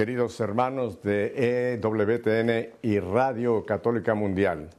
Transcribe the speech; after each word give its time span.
queridos 0.00 0.40
hermanos 0.40 1.02
de 1.02 1.74
EWTN 1.74 2.70
y 2.80 2.98
Radio 3.00 3.66
Católica 3.66 4.14
Mundial. 4.14 4.70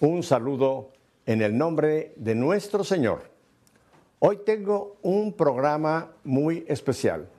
Un 0.00 0.22
saludo 0.22 0.90
en 1.24 1.40
el 1.40 1.56
nombre 1.56 2.12
de 2.16 2.34
nuestro 2.34 2.84
Señor. 2.84 3.22
Hoy 4.18 4.40
tengo 4.44 4.98
un 5.00 5.32
programa 5.32 6.10
muy 6.22 6.66
especial. 6.68 7.30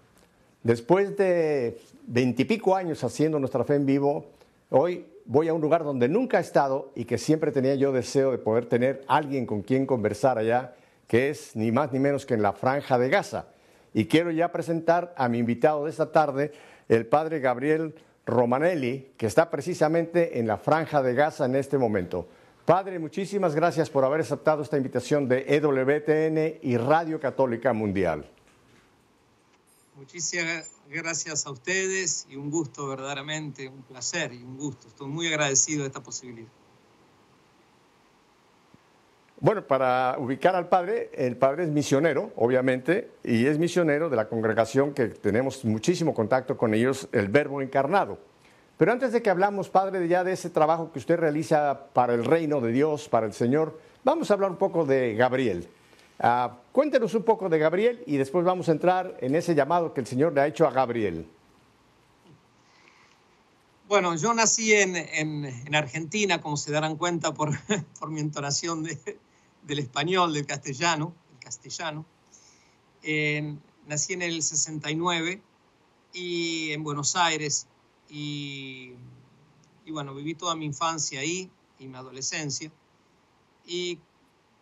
Después 0.64 1.16
de 1.18 1.80
veintipico 2.08 2.76
años 2.76 3.04
haciendo 3.04 3.38
nuestra 3.38 3.64
fe 3.64 3.76
en 3.76 3.86
vivo, 3.86 4.26
hoy 4.72 5.06
voy 5.26 5.50
a 5.50 5.54
un 5.54 5.62
lugar 5.62 5.84
donde 5.84 6.10
nunca 6.10 6.40
he 6.40 6.42
estado 6.42 6.90
y 6.96 7.06
que 7.06 7.20
siempre 7.20 7.52
tenía 7.52 7.76
yo 7.76 7.92
deseo 7.92 8.32
de 8.32 8.40
poder 8.40 8.66
tener 8.66 9.04
alguien 9.08 9.46
con 9.46 9.62
quien 9.62 9.86
conversar 9.86 10.40
allá, 10.40 10.74
que 11.06 11.30
es 11.30 11.56
ni 11.56 11.72
más 11.72 11.92
ni 11.92 12.00
menos 12.00 12.26
que 12.26 12.34
en 12.34 12.42
la 12.42 12.54
franja 12.54 12.98
de 12.98 13.10
Gaza. 13.10 13.50
Y 13.94 14.06
quiero 14.06 14.32
ya 14.32 14.52
presentar 14.52 15.14
a 15.16 15.30
mi 15.30 15.38
invitado 15.38 15.86
de 15.86 15.92
esta 15.92 16.12
tarde, 16.12 16.54
el 16.90 17.06
padre 17.06 17.40
Gabriel 17.40 17.96
Romanelli, 18.26 19.14
que 19.18 19.28
está 19.28 19.50
precisamente 19.50 20.40
en 20.40 20.48
la 20.48 20.58
franja 20.58 21.02
de 21.02 21.14
Gaza 21.14 21.46
en 21.46 21.56
este 21.56 21.78
momento. 21.78 22.28
Padre, 22.66 23.00
muchísimas 23.00 23.56
gracias 23.56 23.90
por 23.90 24.04
haber 24.04 24.22
aceptado 24.22 24.62
esta 24.62 24.78
invitación 24.78 25.28
de 25.28 25.46
EWTN 25.48 26.60
y 26.62 26.78
Radio 26.78 27.20
Católica 27.20 27.74
Mundial. 27.74 28.30
Muchísimas 29.96 30.72
gracias 30.88 31.46
a 31.46 31.52
ustedes 31.52 32.28
y 32.30 32.36
un 32.36 32.52
gusto 32.52 32.88
verdaderamente, 32.88 33.68
un 33.68 33.84
placer 33.84 34.34
y 34.34 34.44
un 34.44 34.58
gusto. 34.58 34.88
Estoy 34.88 35.08
muy 35.08 35.28
agradecido 35.28 35.82
de 35.82 35.88
esta 35.88 36.02
posibilidad. 36.02 36.59
Bueno, 39.42 39.66
para 39.66 40.18
ubicar 40.20 40.54
al 40.58 40.68
padre, 40.68 41.12
el 41.14 41.38
padre 41.38 41.64
es 41.64 41.70
misionero, 41.70 42.34
obviamente, 42.36 43.12
y 43.24 43.46
es 43.46 43.58
misionero 43.58 44.10
de 44.10 44.18
la 44.18 44.28
congregación 44.28 44.94
que 44.94 45.08
tenemos 45.08 45.64
muchísimo 45.64 46.14
contacto 46.14 46.58
con 46.58 46.74
ellos, 46.74 47.08
el 47.14 47.30
Verbo 47.30 47.62
Encarnado. 47.62 48.18
Pero 48.78 48.92
antes 48.92 49.14
de 49.14 49.22
que 49.22 49.30
hablamos, 49.30 49.70
Padre, 49.70 50.06
ya 50.10 50.26
de 50.26 50.34
ese 50.34 50.50
trabajo 50.50 50.92
que 50.92 51.00
usted 51.00 51.18
realiza 51.18 51.88
para 51.94 52.14
el 52.14 52.26
reino 52.26 52.60
de 52.60 52.74
Dios, 52.74 53.08
para 53.08 53.26
el 53.26 53.34
Señor, 53.34 53.80
vamos 54.04 54.30
a 54.30 54.34
hablar 54.34 54.52
un 54.52 54.58
poco 54.58 54.86
de 54.86 55.16
Gabriel. 55.16 55.70
Uh, 56.22 56.50
cuéntenos 56.74 57.14
un 57.14 57.24
poco 57.24 57.48
de 57.48 57.60
Gabriel 57.60 58.04
y 58.08 58.18
después 58.18 58.44
vamos 58.44 58.68
a 58.68 58.74
entrar 58.74 59.16
en 59.22 59.36
ese 59.36 59.56
llamado 59.56 59.94
que 59.94 60.02
el 60.02 60.08
Señor 60.08 60.34
le 60.34 60.42
ha 60.42 60.48
hecho 60.48 60.68
a 60.68 60.72
Gabriel. 60.72 61.26
Bueno, 63.88 64.16
yo 64.18 64.34
nací 64.34 64.74
en, 64.74 64.98
en, 64.98 65.46
en 65.46 65.76
Argentina, 65.76 66.42
como 66.42 66.58
se 66.58 66.74
darán 66.74 66.98
cuenta 66.98 67.34
por, 67.34 67.52
por 68.00 68.10
mi 68.10 68.20
entonación 68.20 68.84
de, 68.84 68.98
del 69.70 69.80
español, 69.80 70.34
del 70.34 70.46
castellano, 70.46 71.14
el 71.34 71.40
castellano. 71.40 72.06
Nací 73.88 74.14
en 74.14 74.22
el 74.22 74.44
69 74.44 75.42
y 76.14 76.72
en 76.72 76.84
Buenos 76.84 77.16
Aires 77.16 77.68
y, 78.10 78.94
y, 79.86 79.92
bueno, 79.92 80.14
viví 80.14 80.36
toda 80.36 80.56
mi 80.56 80.66
infancia 80.66 81.22
ahí 81.22 81.50
y 81.80 81.88
mi 81.88 81.96
adolescencia. 81.96 82.72
Y 83.66 84.00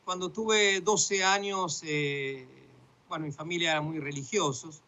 cuando 0.03 0.29
tuve 0.29 0.81
12 0.81 1.23
años, 1.23 1.81
eh, 1.85 2.47
bueno, 3.09 3.25
mi 3.25 3.31
familia 3.31 3.71
era 3.71 3.81
muy 3.81 3.99
religiosos. 3.99 4.81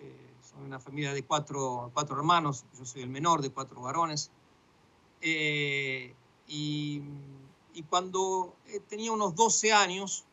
Eh, 0.00 0.12
soy 0.42 0.64
una 0.64 0.80
familia 0.80 1.12
de 1.12 1.24
cuatro, 1.24 1.90
cuatro 1.92 2.16
hermanos, 2.16 2.64
yo 2.78 2.84
soy 2.84 3.02
el 3.02 3.10
menor 3.10 3.42
de 3.42 3.50
cuatro 3.50 3.80
varones. 3.80 4.30
Eh, 5.20 6.14
y, 6.48 7.02
y, 7.74 7.82
cuando 7.82 8.54
tenía 8.88 9.12
unos 9.12 9.34
12 9.34 9.72
años, 9.72 10.24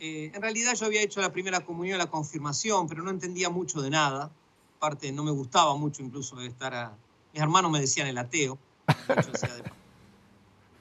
en 0.00 0.40
realidad 0.42 0.74
yo 0.74 0.86
había 0.86 1.02
hecho 1.02 1.20
la 1.20 1.32
primera 1.32 1.64
comunión 1.64 1.98
la 1.98 2.10
confirmación, 2.10 2.88
pero 2.88 3.02
no 3.02 3.10
entendía 3.10 3.50
mucho 3.50 3.80
de 3.80 3.90
nada 3.90 4.30
parte 4.84 5.10
no 5.12 5.24
me 5.24 5.30
gustaba 5.30 5.74
mucho 5.76 6.02
incluso 6.02 6.38
estar 6.42 6.74
a... 6.74 6.94
Mis 7.32 7.42
hermanos 7.42 7.70
me 7.70 7.80
decían 7.80 8.06
el 8.06 8.18
ateo. 8.18 8.58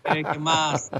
De... 0.03 0.19
el 0.19 0.25
que 0.25 0.39
más... 0.39 0.91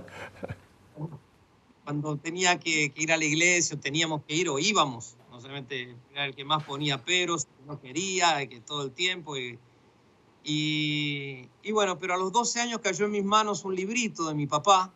Cuando 1.84 2.16
tenía 2.16 2.58
que, 2.60 2.94
ir 2.96 3.12
a 3.12 3.18
la 3.18 3.26
iglesia, 3.26 3.78
teníamos 3.78 4.22
que 4.24 4.36
ir 4.36 4.48
o 4.48 4.58
íbamos, 4.58 5.18
no 5.30 5.42
solamente 5.42 5.98
era 6.14 6.28
el 6.28 6.34
que 6.34 6.46
más 6.46 6.64
ponía 6.64 7.04
peros, 7.04 7.46
no 7.68 7.82
quería, 7.82 8.48
que 8.48 8.62
todo 8.62 8.84
el 8.84 8.92
tiempo. 8.92 9.36
Y, 10.44 11.48
y, 11.62 11.72
bueno, 11.72 11.98
pero 11.98 12.14
a 12.14 12.18
los 12.18 12.32
12 12.32 12.60
años 12.60 12.80
cayó 12.82 13.06
en 13.06 13.12
mis 13.12 13.24
manos 13.24 13.64
un 13.64 13.76
librito 13.76 14.28
de 14.28 14.34
mi 14.34 14.48
papá, 14.48 14.94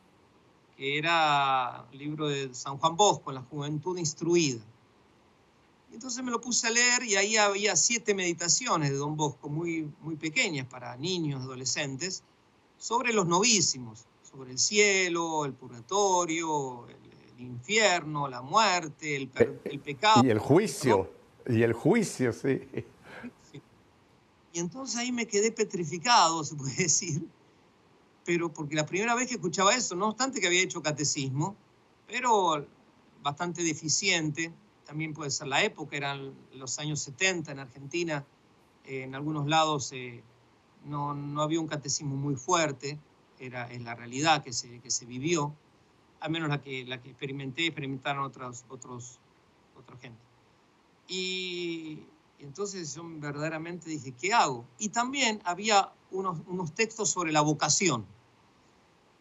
que 0.75 0.97
era 0.97 1.85
el 1.91 1.97
libro 1.97 2.27
de 2.27 2.53
San 2.53 2.77
Juan 2.77 2.95
Bosco, 2.95 3.31
La 3.31 3.41
Juventud 3.41 3.97
Instruida. 3.97 4.61
Entonces 5.93 6.23
me 6.23 6.31
lo 6.31 6.41
puse 6.41 6.67
a 6.67 6.69
leer 6.69 7.03
y 7.03 7.15
ahí 7.15 7.37
había 7.37 7.75
siete 7.75 8.13
meditaciones 8.13 8.91
de 8.91 8.97
Don 8.97 9.15
Bosco, 9.15 9.49
muy, 9.49 9.89
muy 10.01 10.15
pequeñas 10.15 10.67
para 10.67 10.95
niños, 10.97 11.41
adolescentes, 11.41 12.23
sobre 12.77 13.13
los 13.13 13.25
novísimos, 13.25 14.05
sobre 14.21 14.51
el 14.51 14.59
cielo, 14.59 15.45
el 15.45 15.53
purgatorio, 15.53 16.87
el, 16.87 16.95
el 17.37 17.45
infierno, 17.45 18.27
la 18.27 18.41
muerte, 18.41 19.15
el, 19.15 19.31
el, 19.63 19.79
pecado. 19.79 20.23
Y 20.23 20.29
el 20.29 20.39
juicio, 20.39 21.09
y 21.47 21.61
el 21.63 21.73
juicio, 21.73 22.33
sí. 22.33 22.61
Y 24.53 24.59
entonces 24.59 24.97
ahí 24.97 25.11
me 25.11 25.27
quedé 25.27 25.51
petrificado, 25.51 26.43
se 26.43 26.55
puede 26.55 26.75
decir, 26.75 27.27
pero 28.25 28.51
porque 28.51 28.75
la 28.75 28.85
primera 28.85 29.15
vez 29.15 29.27
que 29.27 29.35
escuchaba 29.35 29.73
eso, 29.75 29.95
no 29.95 30.09
obstante 30.09 30.41
que 30.41 30.47
había 30.47 30.61
hecho 30.61 30.81
catecismo, 30.81 31.55
pero 32.07 32.65
bastante 33.21 33.63
deficiente, 33.63 34.51
también 34.85 35.13
puede 35.13 35.31
ser 35.31 35.47
la 35.47 35.63
época, 35.63 35.97
eran 35.97 36.33
los 36.53 36.79
años 36.79 36.99
70 37.01 37.51
en 37.51 37.59
Argentina, 37.59 38.25
eh, 38.85 39.03
en 39.03 39.15
algunos 39.15 39.47
lados 39.47 39.91
eh, 39.91 40.23
no, 40.85 41.13
no, 41.13 41.41
había 41.41 41.59
un 41.59 41.67
catecismo 41.67 42.15
muy 42.15 42.35
fuerte, 42.35 42.97
era 43.39 43.69
es 43.71 43.81
la 43.81 43.95
realidad 43.95 44.43
que 44.43 44.53
se, 44.53 44.79
que 44.79 44.89
se 44.89 45.05
vivió, 45.05 45.53
al 46.19 46.31
menos 46.31 46.49
la 46.49 46.61
que, 46.61 46.85
la 46.85 47.01
que 47.01 47.09
experimenté, 47.09 47.67
experimentaron 47.67 48.23
otros, 48.23 48.65
otros, 48.69 49.19
otra 49.77 49.97
gente. 49.97 50.19
Y, 51.07 52.03
entonces 52.39 52.93
yo 52.95 53.03
verdaderamente 53.05 53.89
dije, 53.89 54.11
¿qué 54.11 54.33
hago? 54.33 54.65
Y 54.77 54.89
también 54.89 55.41
había 55.43 55.91
unos, 56.11 56.39
unos 56.47 56.73
textos 56.73 57.09
sobre 57.09 57.31
la 57.31 57.41
vocación. 57.41 58.05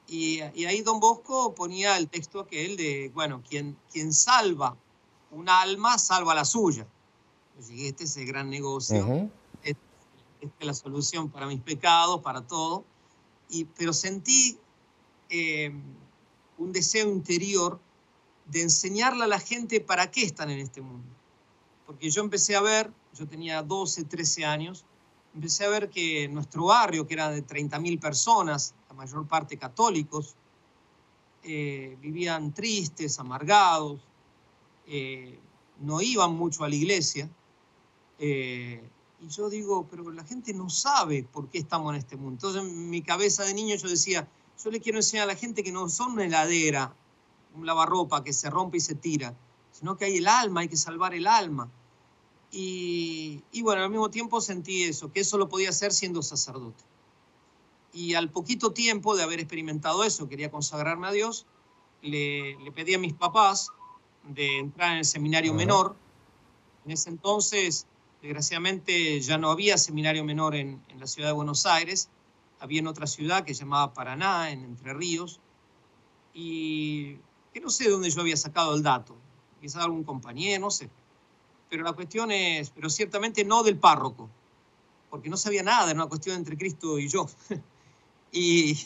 Y, 0.06 0.40
y, 0.54 0.66
ahí 0.66 0.82
don 0.82 1.00
Bosco 1.00 1.54
ponía 1.54 1.96
el 1.96 2.08
texto 2.08 2.38
aquel 2.38 2.76
de, 2.76 3.10
bueno, 3.12 3.42
quien, 3.48 3.76
quien 3.90 4.12
salva 4.12 4.76
un 5.30 5.48
alma 5.48 5.98
salva 5.98 6.34
la 6.34 6.44
suya. 6.44 6.86
Yo 7.58 7.66
dije, 7.66 7.88
este 7.88 8.04
es 8.04 8.16
el 8.16 8.26
gran 8.26 8.50
negocio, 8.50 9.04
uh 9.04 9.08
-huh. 9.08 9.30
esta 9.62 9.80
es 10.40 10.66
la 10.66 10.74
solución 10.74 11.30
para 11.30 11.46
mis 11.46 11.60
pecados, 11.60 12.20
para 12.22 12.46
todo. 12.46 12.84
Y, 13.48 13.64
pero 13.64 13.92
sentí 13.92 14.58
eh, 15.28 15.72
un 16.58 16.72
deseo 16.72 17.08
interior 17.10 17.80
de 18.46 18.62
enseñarle 18.62 19.24
a 19.24 19.26
la 19.26 19.40
gente 19.40 19.80
para 19.80 20.10
qué 20.10 20.22
están 20.22 20.50
en 20.50 20.60
este 20.60 20.80
mundo. 20.80 21.08
Porque 21.86 22.10
yo 22.10 22.22
empecé 22.22 22.56
a 22.56 22.60
ver, 22.60 22.92
yo 23.18 23.26
tenía 23.26 23.62
12, 23.62 24.04
13 24.04 24.44
años, 24.44 24.84
empecé 25.34 25.64
a 25.64 25.68
ver 25.68 25.90
que 25.90 26.28
nuestro 26.28 26.66
barrio, 26.66 27.06
que 27.06 27.14
era 27.14 27.30
de 27.30 27.44
30.000 27.44 28.00
personas, 28.00 28.74
la 28.88 28.94
mayor 28.94 29.26
parte 29.26 29.56
católicos, 29.56 30.34
eh, 31.42 31.96
vivían 32.00 32.52
tristes, 32.52 33.18
amargados, 33.18 34.00
eh, 34.86 35.38
no 35.80 36.00
iban 36.00 36.34
mucho 36.34 36.64
a 36.64 36.68
la 36.68 36.74
iglesia. 36.74 37.28
Eh, 38.18 38.82
y 39.20 39.28
yo 39.28 39.48
digo, 39.48 39.86
pero 39.90 40.10
la 40.10 40.24
gente 40.24 40.52
no 40.52 40.68
sabe 40.70 41.22
por 41.22 41.48
qué 41.48 41.58
estamos 41.58 41.92
en 41.92 41.98
este 41.98 42.16
mundo. 42.16 42.32
Entonces, 42.32 42.62
en 42.62 42.90
mi 42.90 43.02
cabeza 43.02 43.44
de 43.44 43.54
niño 43.54 43.76
yo 43.76 43.88
decía, 43.88 44.28
yo 44.62 44.70
le 44.70 44.80
quiero 44.80 44.98
enseñar 44.98 45.24
a 45.24 45.32
la 45.32 45.36
gente 45.36 45.62
que 45.62 45.72
no 45.72 45.88
son 45.88 46.12
una 46.12 46.24
heladera, 46.24 46.94
un 47.54 47.66
lavarropa 47.66 48.24
que 48.24 48.32
se 48.32 48.50
rompe 48.50 48.78
y 48.78 48.80
se 48.80 48.94
tira, 48.94 49.34
sino 49.70 49.96
que 49.96 50.06
hay 50.06 50.16
el 50.16 50.28
alma, 50.28 50.60
hay 50.60 50.68
que 50.68 50.76
salvar 50.76 51.14
el 51.14 51.26
alma. 51.26 51.70
Y, 52.58 53.42
y 53.52 53.60
bueno, 53.60 53.82
al 53.82 53.90
mismo 53.90 54.10
tiempo 54.10 54.40
sentí 54.40 54.84
eso, 54.84 55.12
que 55.12 55.20
eso 55.20 55.36
lo 55.36 55.46
podía 55.46 55.68
hacer 55.68 55.92
siendo 55.92 56.22
sacerdote. 56.22 56.82
Y 57.92 58.14
al 58.14 58.30
poquito 58.30 58.72
tiempo 58.72 59.14
de 59.14 59.22
haber 59.22 59.40
experimentado 59.40 60.04
eso, 60.04 60.26
quería 60.26 60.50
consagrarme 60.50 61.06
a 61.06 61.12
Dios, 61.12 61.44
le, 62.00 62.56
le 62.56 62.72
pedí 62.72 62.94
a 62.94 62.98
mis 62.98 63.12
papás 63.12 63.72
de 64.22 64.56
entrar 64.56 64.92
en 64.92 64.98
el 64.98 65.04
seminario 65.04 65.52
menor. 65.52 65.96
En 66.86 66.92
ese 66.92 67.10
entonces, 67.10 67.86
desgraciadamente, 68.22 69.20
ya 69.20 69.36
no 69.36 69.50
había 69.50 69.76
seminario 69.76 70.24
menor 70.24 70.54
en, 70.54 70.82
en, 70.88 70.98
la 70.98 71.06
ciudad 71.06 71.28
de 71.28 71.34
Buenos 71.34 71.66
Aires, 71.66 72.08
había 72.58 72.80
en 72.80 72.86
otra 72.86 73.06
ciudad 73.06 73.44
que 73.44 73.52
se 73.52 73.64
llamaba 73.64 73.92
Paraná, 73.92 74.50
en 74.50 74.64
Entre 74.64 74.94
Ríos, 74.94 75.40
y 76.32 77.16
que 77.52 77.60
no 77.60 77.68
sé 77.68 77.84
de 77.84 77.90
dónde 77.90 78.08
yo 78.08 78.22
había 78.22 78.38
sacado 78.38 78.74
el 78.74 78.82
dato, 78.82 79.14
quizás 79.60 79.84
algún 79.84 80.04
compañero, 80.04 80.62
no 80.62 80.70
sé. 80.70 80.88
Pero 81.68 81.82
la 81.82 81.92
cuestión 81.92 82.30
es, 82.30 82.70
pero 82.70 82.88
ciertamente 82.88 83.44
no 83.44 83.62
del 83.62 83.78
párroco, 83.78 84.28
porque 85.10 85.28
no 85.28 85.36
sabía 85.36 85.62
nada, 85.62 85.90
era 85.90 86.00
una 86.00 86.08
cuestión 86.08 86.36
entre 86.36 86.56
Cristo 86.56 86.98
y 86.98 87.08
yo. 87.08 87.26
y, 88.32 88.78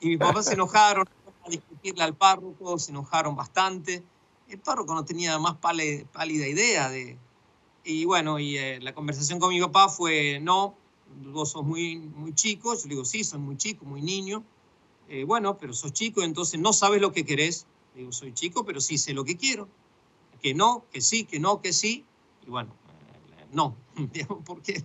y 0.00 0.08
mis 0.08 0.18
papás 0.18 0.46
se 0.46 0.54
enojaron 0.54 1.06
a 1.46 1.48
discutirle 1.48 2.02
al 2.02 2.14
párroco, 2.14 2.78
se 2.78 2.90
enojaron 2.90 3.34
bastante 3.34 4.04
el 4.50 4.58
párroco 4.58 4.94
no 4.94 5.04
tenía 5.04 5.38
más 5.38 5.56
pálida 5.56 6.48
idea 6.48 6.90
de... 6.90 7.16
y 7.84 8.04
bueno, 8.04 8.38
y 8.38 8.56
eh, 8.56 8.80
la 8.80 8.94
conversación 8.94 9.38
con 9.38 9.50
mi 9.50 9.60
papá 9.60 9.88
fue, 9.88 10.40
no, 10.40 10.74
vos 11.26 11.50
sos 11.50 11.64
muy, 11.64 11.98
muy 11.98 12.34
chico. 12.34 12.74
Yo 12.74 12.82
le 12.84 12.88
digo, 12.90 13.04
sí, 13.04 13.24
soy 13.24 13.38
muy 13.38 13.56
chico, 13.56 13.84
muy 13.84 14.02
niño. 14.02 14.44
Eh, 15.08 15.24
bueno, 15.24 15.56
pero 15.56 15.72
sos 15.72 15.92
chico, 15.92 16.22
entonces 16.22 16.58
no 16.60 16.72
sabes 16.72 17.00
lo 17.00 17.12
que 17.12 17.24
querés. 17.24 17.66
Digo, 17.94 18.12
soy 18.12 18.32
chico, 18.32 18.64
pero 18.64 18.80
sí 18.80 18.98
sé 18.98 19.12
lo 19.12 19.24
que 19.24 19.36
quiero. 19.36 19.68
Que 20.42 20.54
no, 20.54 20.84
que 20.92 21.00
sí, 21.00 21.24
que 21.24 21.38
no, 21.38 21.60
que 21.60 21.72
sí. 21.72 22.04
Y 22.46 22.50
bueno, 22.50 22.74
eh, 23.38 23.46
no, 23.52 23.76
porque, 24.44 24.82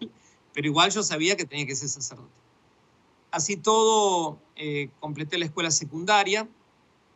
pero 0.54 0.68
igual 0.68 0.92
yo 0.92 1.04
sabía 1.04 1.36
que 1.36 1.46
tenía 1.46 1.66
que 1.66 1.76
ser 1.76 1.90
sacerdote. 1.90 2.34
Así 3.32 3.58
todo, 3.58 4.40
completé 5.02 5.38
la 5.38 5.46
escuela 5.46 5.70
secundaria. 5.70 6.48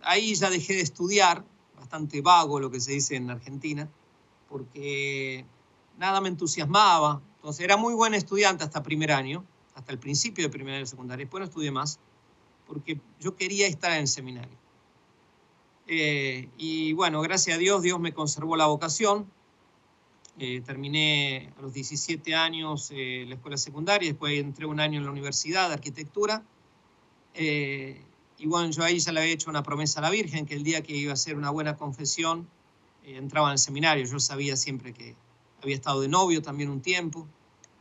Ahí 0.01 0.35
ya 0.35 0.49
dejé 0.49 0.73
de 0.73 0.81
estudiar, 0.81 1.45
bastante 1.77 2.21
vago 2.21 2.59
lo 2.59 2.69
que 2.69 2.81
se 2.81 2.91
dice 2.91 3.15
en 3.15 3.29
Argentina, 3.29 3.89
porque 4.49 5.45
nada 5.97 6.19
me 6.19 6.29
entusiasmaba. 6.29 7.21
Entonces 7.35 7.63
era 7.63 7.77
muy 7.77 7.93
buen 7.93 8.13
estudiante 8.13 8.63
hasta 8.63 8.83
primer 8.83 9.11
año, 9.11 9.45
hasta 9.75 9.91
el 9.91 9.99
principio 9.99 10.43
de 10.43 10.49
primer 10.49 10.73
año 10.73 10.81
de 10.81 10.87
secundaria. 10.87 11.25
Después 11.25 11.39
no 11.39 11.45
estudié 11.45 11.71
más, 11.71 11.99
porque 12.67 12.99
yo 13.19 13.35
quería 13.35 13.67
estar 13.67 13.91
en 13.91 13.99
el 13.99 14.07
seminario. 14.07 14.57
Eh, 15.87 16.49
y 16.57 16.93
bueno, 16.93 17.21
gracias 17.21 17.55
a 17.55 17.59
Dios, 17.59 17.81
Dios 17.81 17.99
me 17.99 18.13
conservó 18.13 18.55
la 18.55 18.67
vocación. 18.67 19.31
Eh, 20.41 20.61
terminé 20.61 21.51
a 21.57 21.61
los 21.61 21.73
17 21.73 22.33
años 22.33 22.91
eh, 22.95 23.25
la 23.27 23.35
escuela 23.35 23.57
secundaria, 23.57 24.07
después 24.07 24.39
entré 24.39 24.65
un 24.65 24.79
año 24.79 24.99
en 24.99 25.05
la 25.05 25.11
universidad 25.11 25.67
de 25.67 25.73
arquitectura. 25.73 26.43
y 27.35 28.47
bueno, 28.47 28.71
yo 28.71 28.83
ahí 28.83 28.99
ya 28.99 29.11
le 29.11 29.19
había 29.19 29.33
hecho 29.33 29.49
una 29.49 29.63
promesa 29.63 29.99
a 29.99 30.03
la 30.03 30.09
Virgen, 30.09 30.45
que 30.45 30.55
el 30.55 30.63
día 30.63 30.81
que 30.81 30.95
iba 30.95 31.11
a 31.11 31.13
hacer 31.15 31.35
una 31.35 31.49
buena 31.49 31.75
confesión, 31.75 32.47
entraba 33.03 33.49
en 33.49 33.53
el 33.53 33.59
seminario. 33.59 34.05
Yo 34.05 34.19
sabía 34.19 34.55
siempre 34.55 34.93
que 34.93 35.15
había 35.61 35.75
estado 35.75 35.99
de 35.99 36.07
novio 36.07 36.41
también 36.41 36.69
un 36.69 36.81
tiempo 36.81 37.27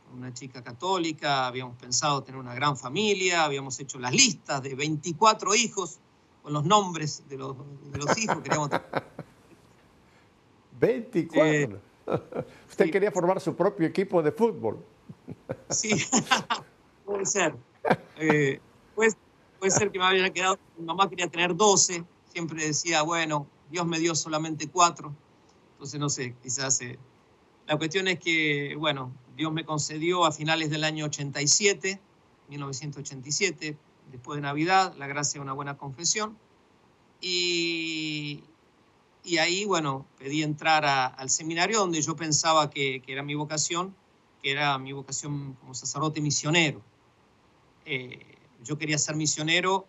con 0.09 0.19
una 0.19 0.33
chica 0.33 0.63
católica, 0.63 1.47
habíamos 1.47 1.77
pensado 1.77 2.23
tener 2.23 2.39
una 2.39 2.53
gran 2.55 2.75
familia, 2.75 3.45
habíamos 3.45 3.79
hecho 3.79 3.99
las 3.99 4.11
listas 4.11 4.61
de 4.61 4.75
24 4.75 5.55
hijos 5.55 5.99
con 6.41 6.53
los 6.53 6.65
nombres 6.65 7.23
de 7.29 7.37
los, 7.37 7.55
de 7.91 7.97
los 7.97 8.17
hijos. 8.17 8.39
Queríamos 8.41 8.69
24. 10.79 11.81
Usted 12.69 12.91
quería 12.91 13.11
formar 13.11 13.39
su 13.39 13.55
propio 13.55 13.87
equipo 13.87 14.21
de 14.21 14.31
fútbol. 14.31 14.83
Sí, 15.69 15.91
puede 17.05 17.25
ser. 17.25 17.55
Eh, 18.17 18.59
puede, 18.95 19.11
puede 19.59 19.71
ser 19.71 19.91
que 19.91 19.99
me 19.99 20.05
había 20.05 20.29
quedado, 20.31 20.59
mi 20.77 20.85
mamá 20.85 21.09
quería 21.09 21.27
tener 21.27 21.55
12, 21.55 22.03
siempre 22.31 22.65
decía, 22.65 23.01
bueno, 23.03 23.47
Dios 23.69 23.85
me 23.85 23.99
dio 23.99 24.15
solamente 24.15 24.67
cuatro, 24.67 25.13
entonces 25.73 25.99
no 25.99 26.09
sé, 26.09 26.35
quizás... 26.41 26.81
Eh, 26.81 26.97
la 27.67 27.77
cuestión 27.77 28.07
es 28.07 28.17
que, 28.17 28.75
bueno, 28.79 29.13
Dios 29.35 29.53
me 29.53 29.63
concedió 29.63 30.25
a 30.25 30.31
finales 30.31 30.71
del 30.71 30.83
año 30.83 31.05
87, 31.05 31.99
1987, 32.49 33.77
después 34.11 34.37
de 34.37 34.41
Navidad, 34.41 34.95
la 34.97 35.05
gracia 35.05 35.37
de 35.37 35.43
una 35.43 35.53
buena 35.53 35.77
confesión. 35.77 36.35
Y, 37.21 38.43
y 39.23 39.37
ahí, 39.37 39.65
bueno, 39.65 40.05
pedí 40.17 40.43
entrar 40.43 40.85
al 40.85 41.29
seminario 41.29 41.79
donde 41.79 42.01
yo 42.01 42.15
pensaba 42.15 42.69
que, 42.69 43.03
era 43.07 43.23
mi 43.23 43.35
vocación, 43.35 43.95
que 44.41 44.51
era 44.51 44.77
mi 44.77 44.93
vocación 44.93 45.53
como 45.59 45.73
sacerdote 45.73 46.21
misionero. 46.21 46.81
Eh, 47.85 48.37
yo 48.63 48.77
quería 48.77 48.97
ser 48.97 49.15
misionero 49.15 49.85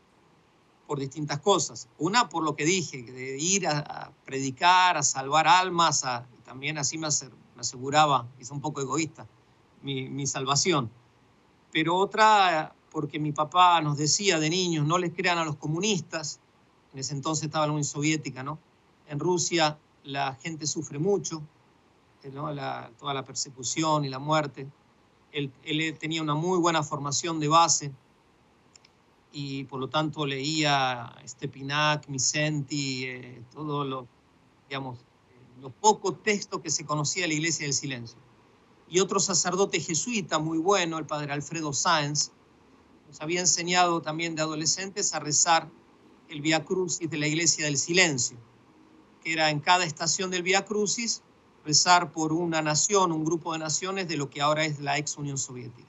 por 0.87 0.99
distintas 0.99 1.38
cosas. 1.38 1.88
Una, 1.99 2.29
por 2.29 2.43
lo 2.43 2.56
que 2.56 2.65
dije, 2.65 3.03
de 3.03 3.38
ir 3.38 3.69
a, 3.69 4.12
predicar, 4.25 4.97
a 4.97 5.03
salvar 5.03 5.47
almas, 5.47 6.05
a, 6.05 6.27
y 6.37 6.43
también 6.43 6.79
así 6.79 6.99
me, 6.99 7.06
aseguraba, 7.06 8.27
es 8.41 8.50
un 8.50 8.61
poco 8.61 8.81
egoísta, 8.81 9.27
mi, 9.82 10.27
salvación. 10.27 10.91
Pero 11.71 11.97
otra, 11.97 12.75
porque 12.91 13.21
mi 13.21 13.31
papá 13.31 13.81
nos 13.81 13.97
decía 13.99 14.41
de 14.41 14.50
niños, 14.50 14.85
no 14.85 14.99
les 14.99 15.15
crean 15.15 15.38
a 15.38 15.44
los 15.44 15.56
comunistas, 15.56 16.41
en 16.93 16.99
ese 16.99 17.15
entonces 17.15 17.44
estaba 17.44 17.67
la 17.67 17.73
Unión 17.73 17.85
Soviética, 17.85 18.43
¿no? 18.43 18.59
En 19.11 19.19
Rusia 19.19 19.77
la 20.05 20.37
gente 20.37 20.69
sufre 20.69 21.01
mucho, 21.01 21.43
la, 22.23 22.93
toda 22.97 23.12
la 23.12 23.25
persecución 23.25 24.05
y 24.05 24.09
la 24.09 24.21
muerte. 24.21 24.69
Él, 25.33 25.53
él, 25.65 25.99
tenía 25.99 26.23
una 26.23 26.35
muy 26.35 26.61
buena 26.61 26.85
formación 26.85 27.41
de 27.41 27.49
base 27.49 27.93
y 29.33 29.65
por 29.65 29.81
lo 29.81 29.89
tanto 29.89 30.25
leía 30.27 31.12
Stepinac, 31.27 32.07
Misenti, 32.09 33.05
eh, 33.07 33.43
todo 33.53 33.85
lo, 33.85 34.07
digamos, 34.69 35.01
los 35.61 35.73
pocos 35.73 36.23
textos 36.23 36.61
que 36.61 36.71
se 36.71 36.87
conocía 36.87 37.23
de 37.23 37.29
la 37.29 37.35
Iglesia 37.35 37.67
del 37.67 37.75
Silencio. 37.75 38.19
Y 38.89 39.01
otro 39.01 39.19
sacerdote 39.19 39.81
jesuita 39.81 40.39
muy 40.39 40.59
bueno, 40.59 40.99
el 40.99 41.06
padre 41.06 41.33
Alfredo 41.33 41.73
Sáenz, 41.73 42.31
nos 43.09 43.21
había 43.21 43.41
enseñado 43.41 44.03
también 44.03 44.37
de 44.37 44.43
adolescentes 44.43 45.15
a 45.15 45.19
rezar 45.19 45.69
el 46.29 46.41
Via 46.43 46.65
Crucis 46.65 47.11
de 47.11 47.19
la 47.19 47.27
Iglesia 47.27 47.65
del 47.65 47.77
Silencio, 47.77 48.39
que 49.22 49.32
era 49.32 49.50
en 49.50 49.61
cada 49.61 49.84
estación 49.84 50.31
del 50.31 50.43
Via 50.43 50.64
Crucis 50.64 51.22
rezar 51.64 52.11
por 52.12 52.32
una 52.32 52.62
nación, 52.62 53.12
un 53.12 53.25
grupo 53.25 53.52
de 53.52 53.58
naciones 53.58 54.08
de 54.08 54.17
lo 54.17 54.31
que 54.31 54.40
ahora 54.40 54.64
es 54.64 54.81
la 54.81 54.99
ex 54.99 55.17
Unión 55.17 55.38
Soviética. 55.38 55.88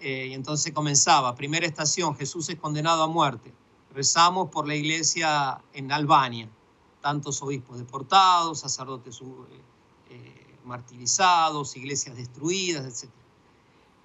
Eh, 0.00 0.28
y 0.30 0.34
entonces 0.34 0.72
comenzaba, 0.72 1.34
primera 1.34 1.66
estación, 1.66 2.16
Jesús 2.16 2.48
es 2.48 2.56
condenado 2.56 3.02
a 3.02 3.06
muerte. 3.06 3.52
Rezamos 3.94 4.50
por 4.50 4.66
la 4.66 4.74
iglesia 4.74 5.62
en 5.72 5.92
Albania, 5.92 6.48
tantos 7.00 7.42
obispos 7.42 7.78
deportados, 7.78 8.60
sacerdotes 8.60 9.20
eh, 9.20 9.26
eh, 10.10 10.56
martirizados, 10.64 11.76
iglesias 11.76 12.16
destruidas, 12.16 12.84
etc. 12.84 13.10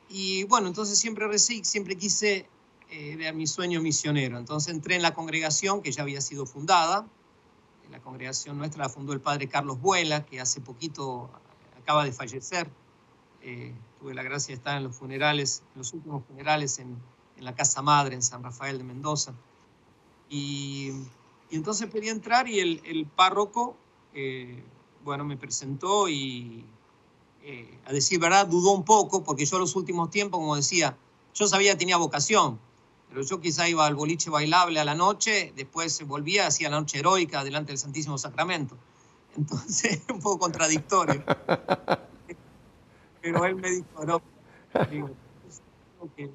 Y 0.10 0.44
bueno, 0.46 0.68
entonces 0.68 0.98
siempre 0.98 1.28
recé, 1.28 1.64
siempre 1.64 1.98
quise 1.98 2.48
eh, 2.90 3.34
mi 3.34 3.48
sueño 3.48 3.82
misionero. 3.82 4.38
Entonces 4.38 4.74
entré 4.74 4.96
en 4.96 5.02
la 5.02 5.14
congregación 5.14 5.82
que 5.82 5.92
ya 5.92 6.04
había 6.04 6.22
sido 6.22 6.46
fundada. 6.46 7.06
La 7.92 8.00
congregación 8.02 8.58
nuestra 8.58 8.84
la 8.84 8.90
fundó 8.90 9.14
el 9.14 9.22
padre 9.22 9.48
Carlos 9.48 9.80
Vuela, 9.80 10.26
que 10.26 10.40
hace 10.40 10.62
poquito 10.62 11.30
acaba 11.78 12.04
de 12.04 12.12
fallecer. 12.12 12.70
tuve 14.00 14.14
la 14.14 14.24
gracia 14.24 14.54
de 14.54 14.58
estar 14.58 14.78
en 14.78 14.84
los 14.84 14.96
funerales, 14.96 15.64
en 15.74 15.80
los 15.80 15.94
últimos 15.94 16.26
funerales 16.26 16.80
en, 16.80 16.98
en 17.38 17.46
la 17.46 17.56
Casa 17.56 17.82
Madre 17.82 18.16
en 18.16 18.22
San 18.22 18.44
Rafael 18.44 18.78
de 18.78 18.84
Mendoza. 18.84 19.34
Y 20.30 20.92
entonces 21.52 21.88
pedí 21.90 22.10
entrar 22.10 22.48
y 22.48 22.60
el, 22.60 22.82
el 22.86 23.06
párroco, 23.06 23.78
eh, 24.14 24.64
bueno, 25.04 25.24
me 25.24 25.38
presentó 25.38 26.10
y, 26.10 26.66
eh, 27.44 27.80
a 27.86 27.94
decir 27.94 28.20
verdad, 28.20 28.48
dudó 28.48 28.72
un 28.72 28.84
poco, 28.84 29.24
porque 29.24 29.46
yo 29.46 29.58
los 29.60 29.76
últimos 29.76 30.10
tiempos, 30.10 30.40
como 30.40 30.56
decía, 30.56 30.98
yo 31.34 31.48
sabía 31.48 31.72
que 31.74 31.78
tenía 31.78 31.98
vocación, 31.98 32.60
pero 33.10 33.22
yo 33.22 33.40
quizá 33.40 33.68
iba 33.70 33.86
al 33.86 33.96
boliche 33.96 34.30
bailable 34.30 34.80
a 34.80 34.86
la 34.86 34.96
noche, 34.96 35.54
después 35.56 36.06
volvía, 36.06 36.48
hacía 36.48 36.70
la 36.70 36.80
noche 36.80 37.00
heroica 37.00 37.44
delante 37.44 37.72
del 37.72 37.78
Santísimo 37.78 38.18
Sacramento. 38.18 38.78
Entonces, 39.36 40.02
un 40.14 40.20
poco 40.20 40.40
contradictorio. 40.40 41.24
Pero 43.22 43.46
él 43.46 43.56
me 43.56 43.72
dijo, 43.72 44.06
no, 44.06 44.22
digo, 44.90 45.10
que, 46.16 46.30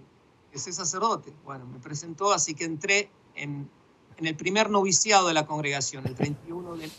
que 0.50 0.59
sacerdote. 0.59 1.33
Bueno, 1.45 1.67
me 1.67 1.79
presentó, 1.79 2.33
así 2.33 2.55
que 2.55 2.64
entré 2.64 3.11
en, 3.35 3.69
en 4.17 4.26
el 4.26 4.37
primer 4.37 4.71
noviciado 4.71 5.29
de 5.29 5.35
la 5.35 5.47
congregación, 5.47 6.07
el 6.07 6.14
31 6.14 6.76
de 6.76 6.91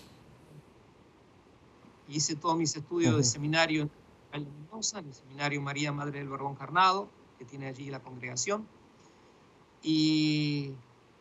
hice 2.07 2.35
todos 2.35 2.57
mis 2.57 2.75
estudios 2.75 3.17
de 3.17 3.23
seminario 3.23 3.89
en 4.31 4.43
Mendoza, 4.43 4.99
en 4.99 5.07
el 5.07 5.13
seminario 5.13 5.61
María 5.61 5.91
Madre 5.91 6.19
del 6.19 6.29
Verbo 6.29 6.49
Encarnado, 6.49 7.09
que 7.37 7.45
tiene 7.45 7.67
allí 7.67 7.89
la 7.89 7.99
congregación. 7.99 8.67
Y, 9.83 10.71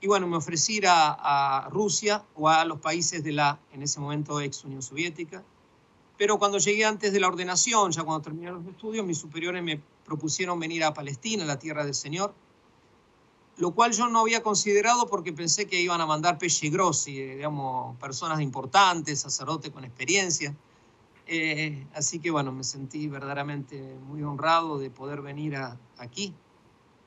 y 0.01 0.07
bueno, 0.07 0.27
me 0.27 0.37
ofrecí 0.37 0.81
a, 0.87 1.17
a, 1.19 1.69
Rusia 1.69 2.25
o 2.35 2.49
a 2.49 2.65
los 2.65 2.81
países 2.81 3.23
de 3.23 3.33
la, 3.33 3.61
en 3.73 3.83
ese 3.83 4.01
momento, 4.01 4.41
ex 4.41 4.65
Unión 4.65 4.83
Soviética. 4.83 5.43
Pero 6.17 6.39
cuando 6.39 6.59
llegué 6.59 6.85
antes 6.85 7.13
de 7.13 7.21
la 7.21 7.29
ordenación, 7.29 7.91
ya 7.91 8.05
cuando 8.05 8.23
terminé 8.23 8.51
los 8.51 8.65
estudios, 8.67 9.05
mis 9.05 9.19
superiores 9.19 9.63
me 9.63 9.81
propusieron 10.05 10.59
venir 10.61 10.85
a 10.85 10.95
Palestina, 10.95 11.45
la 11.45 11.59
tierra 11.59 11.85
del 11.85 11.95
Señor, 11.95 12.35
lo 13.57 13.73
cual 13.73 13.93
yo 13.93 14.09
no 14.09 14.21
había 14.21 14.43
considerado 14.43 15.07
porque 15.09 15.33
pensé 15.33 15.67
que 15.67 15.81
iban 15.81 16.01
a 16.01 16.07
mandar 16.07 16.39
Pesce 16.39 16.71
Grossi, 16.71 17.21
digamos, 17.21 17.97
personas 17.99 18.41
importantes, 18.41 19.21
sacerdotes 19.21 19.71
con 19.71 19.85
experiencia. 19.85 20.55
Eh, 21.27 21.87
así 21.95 22.19
que 22.19 22.31
bueno, 22.31 22.53
me 22.53 22.65
sentí 22.65 23.09
verdaderamente 23.09 23.97
muy 24.07 24.23
honrado 24.23 24.79
de 24.79 24.91
poder 24.91 25.23
venir 25.23 25.57
a, 25.57 25.79
aquí. 25.99 26.35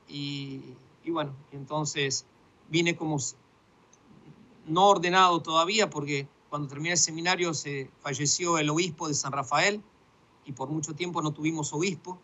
Y, 0.08 0.62
y, 1.06 1.12
bueno, 1.12 1.32
entonces 1.52 2.26
vine 2.68 2.96
como 2.96 3.18
no 4.66 4.88
ordenado 4.88 5.40
todavía 5.40 5.88
porque 5.88 6.28
cuando 6.50 6.66
terminé 6.66 6.92
el 6.92 6.98
seminario 6.98 7.54
se 7.54 7.92
falleció 8.00 8.58
el 8.58 8.68
obispo 8.70 9.06
de 9.06 9.14
San 9.14 9.30
Rafael 9.30 9.80
y 10.44 10.50
por 10.50 10.68
mucho 10.68 10.96
tiempo 10.96 11.22
no 11.22 11.32
tuvimos 11.32 11.72
obispo. 11.72 12.18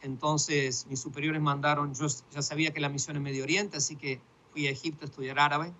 Entonces 0.00 0.86
mis 0.86 1.00
superiores 1.00 1.42
mandaron, 1.42 1.92
yo 1.92 2.06
ya 2.32 2.40
sabía 2.40 2.72
que 2.72 2.80
la 2.80 2.88
misión 2.88 3.16
en 3.16 3.22
Medio 3.22 3.42
Oriente, 3.42 3.76
así 3.76 3.94
que 3.94 4.22
fui 4.52 4.66
a 4.66 4.70
Egipto 4.70 5.04
a 5.04 5.08
estudiar 5.08 5.38
árabe. 5.38 5.74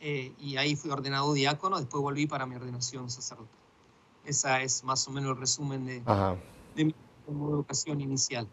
Eh, 0.00 0.32
y 0.38 0.56
ahí 0.56 0.74
fui 0.74 0.90
ordenado 0.90 1.34
diácono, 1.34 1.78
después 1.78 2.02
volví 2.02 2.26
para 2.26 2.46
mi 2.46 2.56
ordenación 2.56 3.10
sacerdotal. 3.10 3.58
Esa 4.24 4.62
es 4.62 4.84
más 4.84 5.06
o 5.06 5.10
menos 5.10 5.32
el 5.32 5.36
resumen 5.36 5.84
de, 5.84 6.02
de 6.74 6.84
mi 6.86 6.94
educación 7.28 8.00
inicial. 8.00 8.48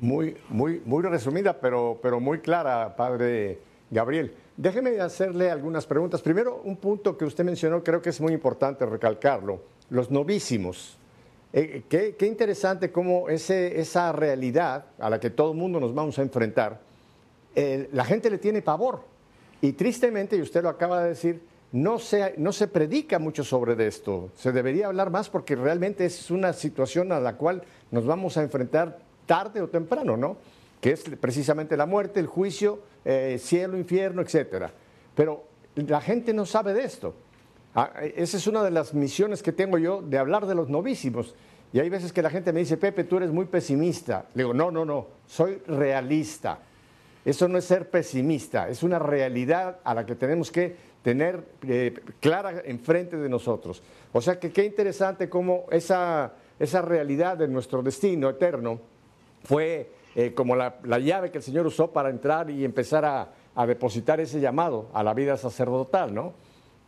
Muy, 0.00 0.36
muy, 0.48 0.80
muy 0.84 1.02
resumida, 1.02 1.60
pero, 1.60 1.98
pero 2.02 2.20
muy 2.20 2.40
clara, 2.40 2.96
padre 2.96 3.58
Gabriel. 3.90 4.34
Déjeme 4.56 4.98
hacerle 5.00 5.50
algunas 5.50 5.86
preguntas. 5.86 6.22
Primero, 6.22 6.62
un 6.64 6.76
punto 6.76 7.16
que 7.16 7.24
usted 7.24 7.44
mencionó, 7.44 7.84
creo 7.84 8.00
que 8.00 8.10
es 8.10 8.20
muy 8.20 8.32
importante 8.32 8.86
recalcarlo, 8.86 9.60
los 9.90 10.10
novísimos. 10.10 10.96
Eh, 11.52 11.82
qué, 11.88 12.26
interesante 12.26 12.90
cómo 12.90 13.28
ese, 13.28 13.80
esa 13.80 14.12
realidad 14.12 14.86
a 14.98 15.10
la 15.10 15.20
que 15.20 15.30
todo 15.30 15.52
el 15.52 15.58
mundo 15.58 15.80
nos 15.80 15.94
vamos 15.94 16.18
a 16.18 16.22
enfrentar, 16.22 16.80
la 17.54 18.04
gente 18.04 18.30
le 18.30 18.38
tiene 18.38 18.62
pavor. 18.62 19.02
Y 19.60 19.72
tristemente, 19.72 20.36
y 20.36 20.40
usted 20.40 20.62
lo 20.62 20.68
acaba 20.68 21.02
de 21.02 21.10
decir, 21.10 21.42
no 21.72 21.98
se, 21.98 22.34
no 22.38 22.52
se 22.52 22.68
predica 22.68 23.18
mucho 23.18 23.44
sobre 23.44 23.86
esto. 23.86 24.30
Se 24.34 24.52
debería 24.52 24.86
hablar 24.86 25.10
más 25.10 25.28
porque 25.28 25.56
realmente 25.56 26.04
es 26.06 26.30
una 26.30 26.52
situación 26.52 27.12
a 27.12 27.20
la 27.20 27.36
cual 27.36 27.62
nos 27.90 28.06
vamos 28.06 28.36
a 28.36 28.42
enfrentar 28.42 29.09
tarde 29.30 29.62
o 29.62 29.68
temprano, 29.68 30.16
¿no? 30.16 30.38
Que 30.80 30.90
es 30.90 31.04
precisamente 31.20 31.76
la 31.76 31.86
muerte, 31.86 32.18
el 32.18 32.26
juicio, 32.26 32.80
eh, 33.04 33.38
cielo, 33.40 33.78
infierno, 33.78 34.22
etcétera. 34.22 34.72
Pero 35.14 35.44
la 35.76 36.00
gente 36.00 36.34
no 36.34 36.44
sabe 36.44 36.74
de 36.74 36.82
esto. 36.82 37.14
Ah, 37.76 37.92
esa 38.16 38.38
es 38.38 38.48
una 38.48 38.64
de 38.64 38.72
las 38.72 38.92
misiones 38.92 39.40
que 39.40 39.52
tengo 39.52 39.78
yo 39.78 40.02
de 40.02 40.18
hablar 40.18 40.46
de 40.46 40.56
los 40.56 40.68
novísimos. 40.68 41.32
Y 41.72 41.78
hay 41.78 41.88
veces 41.88 42.12
que 42.12 42.22
la 42.22 42.30
gente 42.30 42.52
me 42.52 42.58
dice, 42.58 42.76
Pepe, 42.76 43.04
tú 43.04 43.18
eres 43.18 43.30
muy 43.30 43.44
pesimista. 43.44 44.26
Le 44.34 44.42
digo, 44.42 44.52
no, 44.52 44.72
no, 44.72 44.84
no, 44.84 45.06
soy 45.28 45.62
realista. 45.64 46.58
Eso 47.24 47.46
no 47.46 47.56
es 47.56 47.66
ser 47.66 47.88
pesimista, 47.88 48.68
es 48.68 48.82
una 48.82 48.98
realidad 48.98 49.78
a 49.84 49.94
la 49.94 50.04
que 50.06 50.16
tenemos 50.16 50.50
que 50.50 50.74
tener 51.04 51.44
eh, 51.68 51.94
clara 52.18 52.62
enfrente 52.64 53.16
de 53.16 53.28
nosotros. 53.28 53.80
O 54.12 54.20
sea 54.20 54.40
que 54.40 54.50
qué 54.50 54.64
interesante 54.64 55.28
cómo 55.28 55.66
esa, 55.70 56.32
esa 56.58 56.82
realidad 56.82 57.36
de 57.36 57.46
nuestro 57.46 57.80
destino 57.80 58.28
eterno 58.28 58.80
fue 59.44 59.90
eh, 60.14 60.34
como 60.34 60.56
la, 60.56 60.80
llave 60.98 61.30
que 61.30 61.38
el 61.38 61.44
Señor 61.44 61.66
usó 61.66 61.92
para 61.92 62.10
entrar 62.10 62.50
y 62.50 62.64
empezar 62.64 63.04
a, 63.04 63.28
depositar 63.66 64.20
ese 64.20 64.40
llamado 64.40 64.88
a 64.94 65.02
la 65.02 65.12
vida 65.12 65.36
sacerdotal, 65.36 66.14
¿no? 66.14 66.32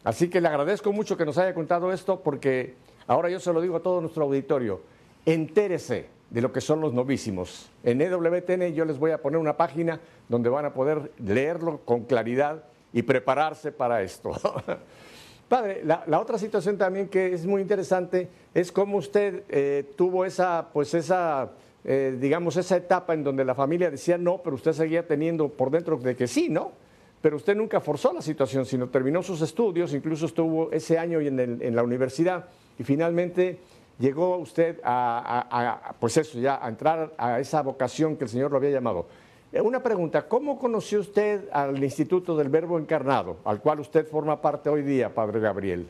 Así 0.05 0.31
que 0.31 0.41
le 0.41 0.49
agradezco 0.49 0.91
mucho 0.91 1.19
que 1.19 1.27
nos 1.27 1.37
haya 1.37 1.53
contado 1.53 1.93
esto 1.93 2.21
porque 2.21 2.77
ahora 3.07 3.29
yo 3.29 3.39
se 3.41 3.53
lo 3.53 3.61
digo 3.61 3.77
a 3.77 3.83
todo 3.83 4.01
nuestro 4.01 4.25
auditorio, 4.25 4.81
entérese 5.27 6.07
de 6.31 6.41
lo 6.41 6.51
que 6.51 6.63
son 6.63 6.81
los 6.81 6.95
novísimos. 6.95 7.71
En 7.85 8.01
EWTN 8.01 8.73
yo 8.73 8.87
les 8.87 8.99
voy 8.99 9.11
a 9.11 9.21
poner 9.21 9.39
una 9.39 9.57
página 9.57 10.01
donde 10.31 10.49
van 10.49 10.65
a 10.65 10.73
poder 10.73 11.13
leerlo 11.19 11.81
con 11.85 12.05
claridad 12.05 12.65
y 12.93 13.03
prepararse 13.03 13.71
para 13.71 14.03
esto. 14.03 14.33
Padre, 15.49 15.83
la, 15.85 16.19
otra 16.19 16.39
situación 16.39 16.79
también 16.79 17.09
que 17.09 17.35
es 17.35 17.45
muy 17.45 17.61
interesante 17.61 18.31
es 18.55 18.73
cómo 18.73 18.97
usted 18.97 19.45
eh, 19.51 19.93
tuvo 19.95 20.25
esa, 20.25 20.69
pues 20.73 20.95
esa 20.95 21.51
eh, 21.85 22.17
digamos, 22.21 22.57
esa 22.57 22.77
etapa 22.77 23.13
en 23.13 23.25
donde 23.25 23.45
la 23.45 23.55
familia 23.55 23.91
decía 23.91 24.17
no, 24.17 24.39
pero 24.39 24.55
usted 24.55 24.73
seguía 24.73 25.07
teniendo 25.07 25.49
por 25.49 25.71
dentro 25.71 25.97
de 25.97 26.15
que 26.15 26.29
sí, 26.29 26.49
¿no? 26.49 26.73
Pero 27.21 27.37
usted 27.37 27.57
nunca 27.57 27.81
forzó 27.81 28.13
la 28.13 28.23
situación, 28.23 28.67
sino 28.67 28.89
terminó 28.89 29.23
sus 29.23 29.41
estudios, 29.43 29.95
incluso 29.95 30.27
estuvo 30.27 30.71
ese 30.73 30.99
año 30.99 31.21
en, 31.21 31.75
la 31.75 31.83
universidad 31.83 32.49
y 32.79 32.85
finalmente 32.85 33.61
llegó 33.99 34.37
usted 34.39 34.81
a, 34.85 35.95
pues 36.01 36.17
eso, 36.17 36.39
ya 36.39 36.65
a 36.65 36.69
entrar 36.69 37.15
a 37.19 37.39
esa 37.39 37.63
vocación 37.63 38.17
que 38.17 38.25
el 38.25 38.31
Señor 38.31 38.51
lo 38.51 38.57
había 38.57 38.71
llamado. 38.71 39.07
Eh, 39.53 39.61
una 39.61 39.83
pregunta, 39.83 40.27
¿cómo 40.29 40.59
conoció 40.59 41.01
usted 41.01 41.49
al 41.53 41.83
Instituto 41.83 42.37
del 42.37 42.49
Verbo 42.49 42.79
Encarnado, 42.79 43.37
al 43.45 43.61
cual 43.61 43.81
usted 43.81 44.09
forma 44.09 44.41
parte 44.41 44.69
hoy 44.69 44.83
día, 44.83 45.15
Padre 45.15 45.41
Gabriel? 45.41 45.89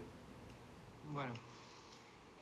Bueno, 1.12 1.32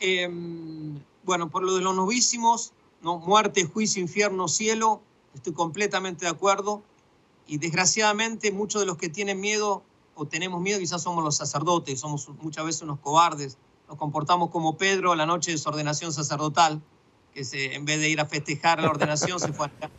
em, 0.00 0.98
bueno 1.22 1.48
por 1.48 1.62
lo 1.62 1.74
de 1.74 1.82
los 1.82 1.94
novísimos, 1.94 2.72
¿no? 3.02 3.18
muerte, 3.18 3.64
juicio, 3.64 4.00
infierno, 4.02 4.48
cielo, 4.48 5.00
estoy 5.34 5.52
completamente 5.52 6.24
de 6.24 6.30
acuerdo. 6.30 6.82
Y 7.46 7.58
desgraciadamente 7.58 8.52
muchos 8.52 8.80
de 8.80 8.86
los 8.86 8.96
que 8.96 9.08
tienen 9.08 9.40
miedo 9.40 9.82
o 10.14 10.26
tenemos 10.26 10.60
miedo 10.60 10.78
quizás 10.78 11.02
somos 11.02 11.24
los 11.24 11.36
sacerdotes, 11.36 11.98
somos 12.00 12.28
muchas 12.42 12.64
veces 12.64 12.82
unos 12.82 13.00
cobardes, 13.00 13.56
nos 13.88 13.96
comportamos 13.96 14.50
como 14.50 14.76
Pedro 14.76 15.14
la 15.14 15.26
noche 15.26 15.50
de 15.50 15.58
su 15.58 15.68
ordenación 15.68 16.12
sacerdotal, 16.12 16.82
que 17.34 17.44
se, 17.44 17.74
en 17.74 17.84
vez 17.84 18.00
de 18.00 18.08
ir 18.08 18.20
a 18.20 18.26
festejar 18.26 18.80
la 18.82 18.90
ordenación 18.90 19.40
se 19.40 19.52
fue 19.52 19.66
a... 19.66 19.90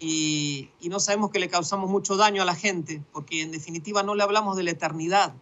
Y, 0.00 0.70
y 0.80 0.88
no 0.88 0.98
sabemos 0.98 1.30
que 1.30 1.38
le 1.38 1.48
causamos 1.48 1.88
mucho 1.88 2.16
daño 2.16 2.42
a 2.42 2.44
la 2.44 2.54
gente, 2.54 3.02
porque 3.12 3.42
en 3.42 3.52
definitiva 3.52 4.02
no 4.02 4.14
le 4.14 4.22
hablamos 4.22 4.56
de 4.56 4.62
la 4.64 4.72
eternidad. 4.72 5.34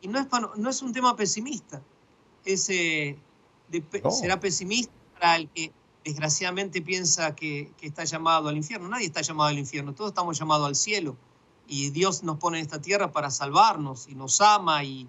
Y 0.00 0.08
no 0.08 0.18
es, 0.18 0.26
no 0.56 0.70
es 0.70 0.82
un 0.82 0.92
tema 0.92 1.16
pesimista, 1.16 1.82
es, 2.44 2.70
será 4.10 4.38
pesimista 4.38 4.92
el 5.32 5.48
que 5.48 5.72
desgraciadamente 6.04 6.82
piensa 6.82 7.34
que, 7.34 7.72
está 7.80 8.04
llamado 8.04 8.48
al 8.48 8.56
infierno. 8.56 8.88
Nadie 8.88 9.06
está 9.06 9.22
llamado 9.22 9.48
al 9.48 9.58
infierno, 9.58 9.94
todos 9.94 10.10
estamos 10.10 10.38
llamados 10.38 10.66
al 10.66 10.76
cielo. 10.76 11.16
Y 11.66 11.90
Dios 11.90 12.22
nos 12.22 12.38
pone 12.38 12.58
en 12.58 12.62
esta 12.62 12.80
tierra 12.80 13.10
para 13.10 13.30
salvarnos 13.30 14.06
y 14.08 14.14
nos 14.14 14.40
ama. 14.40 14.84
Y, 14.84 15.08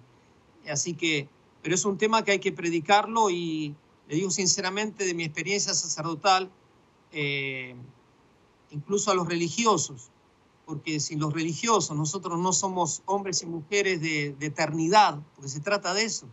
así 0.70 0.94
que, 0.94 1.28
pero 1.62 1.74
es 1.74 1.84
un 1.84 1.98
tema 1.98 2.24
que 2.24 2.32
hay 2.32 2.38
que 2.38 2.52
predicarlo 2.52 3.30
y 3.30 3.74
le 4.08 4.16
digo 4.16 4.30
sinceramente 4.30 5.04
de 5.04 5.14
mi 5.14 5.24
experiencia 5.24 5.74
sacerdotal, 5.74 6.50
eh, 7.12 7.76
incluso 8.70 9.10
a 9.10 9.14
los 9.14 9.28
religiosos, 9.28 10.10
porque 10.64 10.98
sin 11.00 11.20
los 11.20 11.32
religiosos 11.32 11.96
nosotros 11.96 12.38
no 12.38 12.52
somos 12.52 13.02
hombres 13.04 13.42
y 13.42 13.46
mujeres 13.46 14.00
de 14.00 14.34
eternidad, 14.40 15.18
porque 15.34 15.50
se 15.50 15.60
trata 15.60 15.92
de 15.92 16.04
eso. 16.04 16.26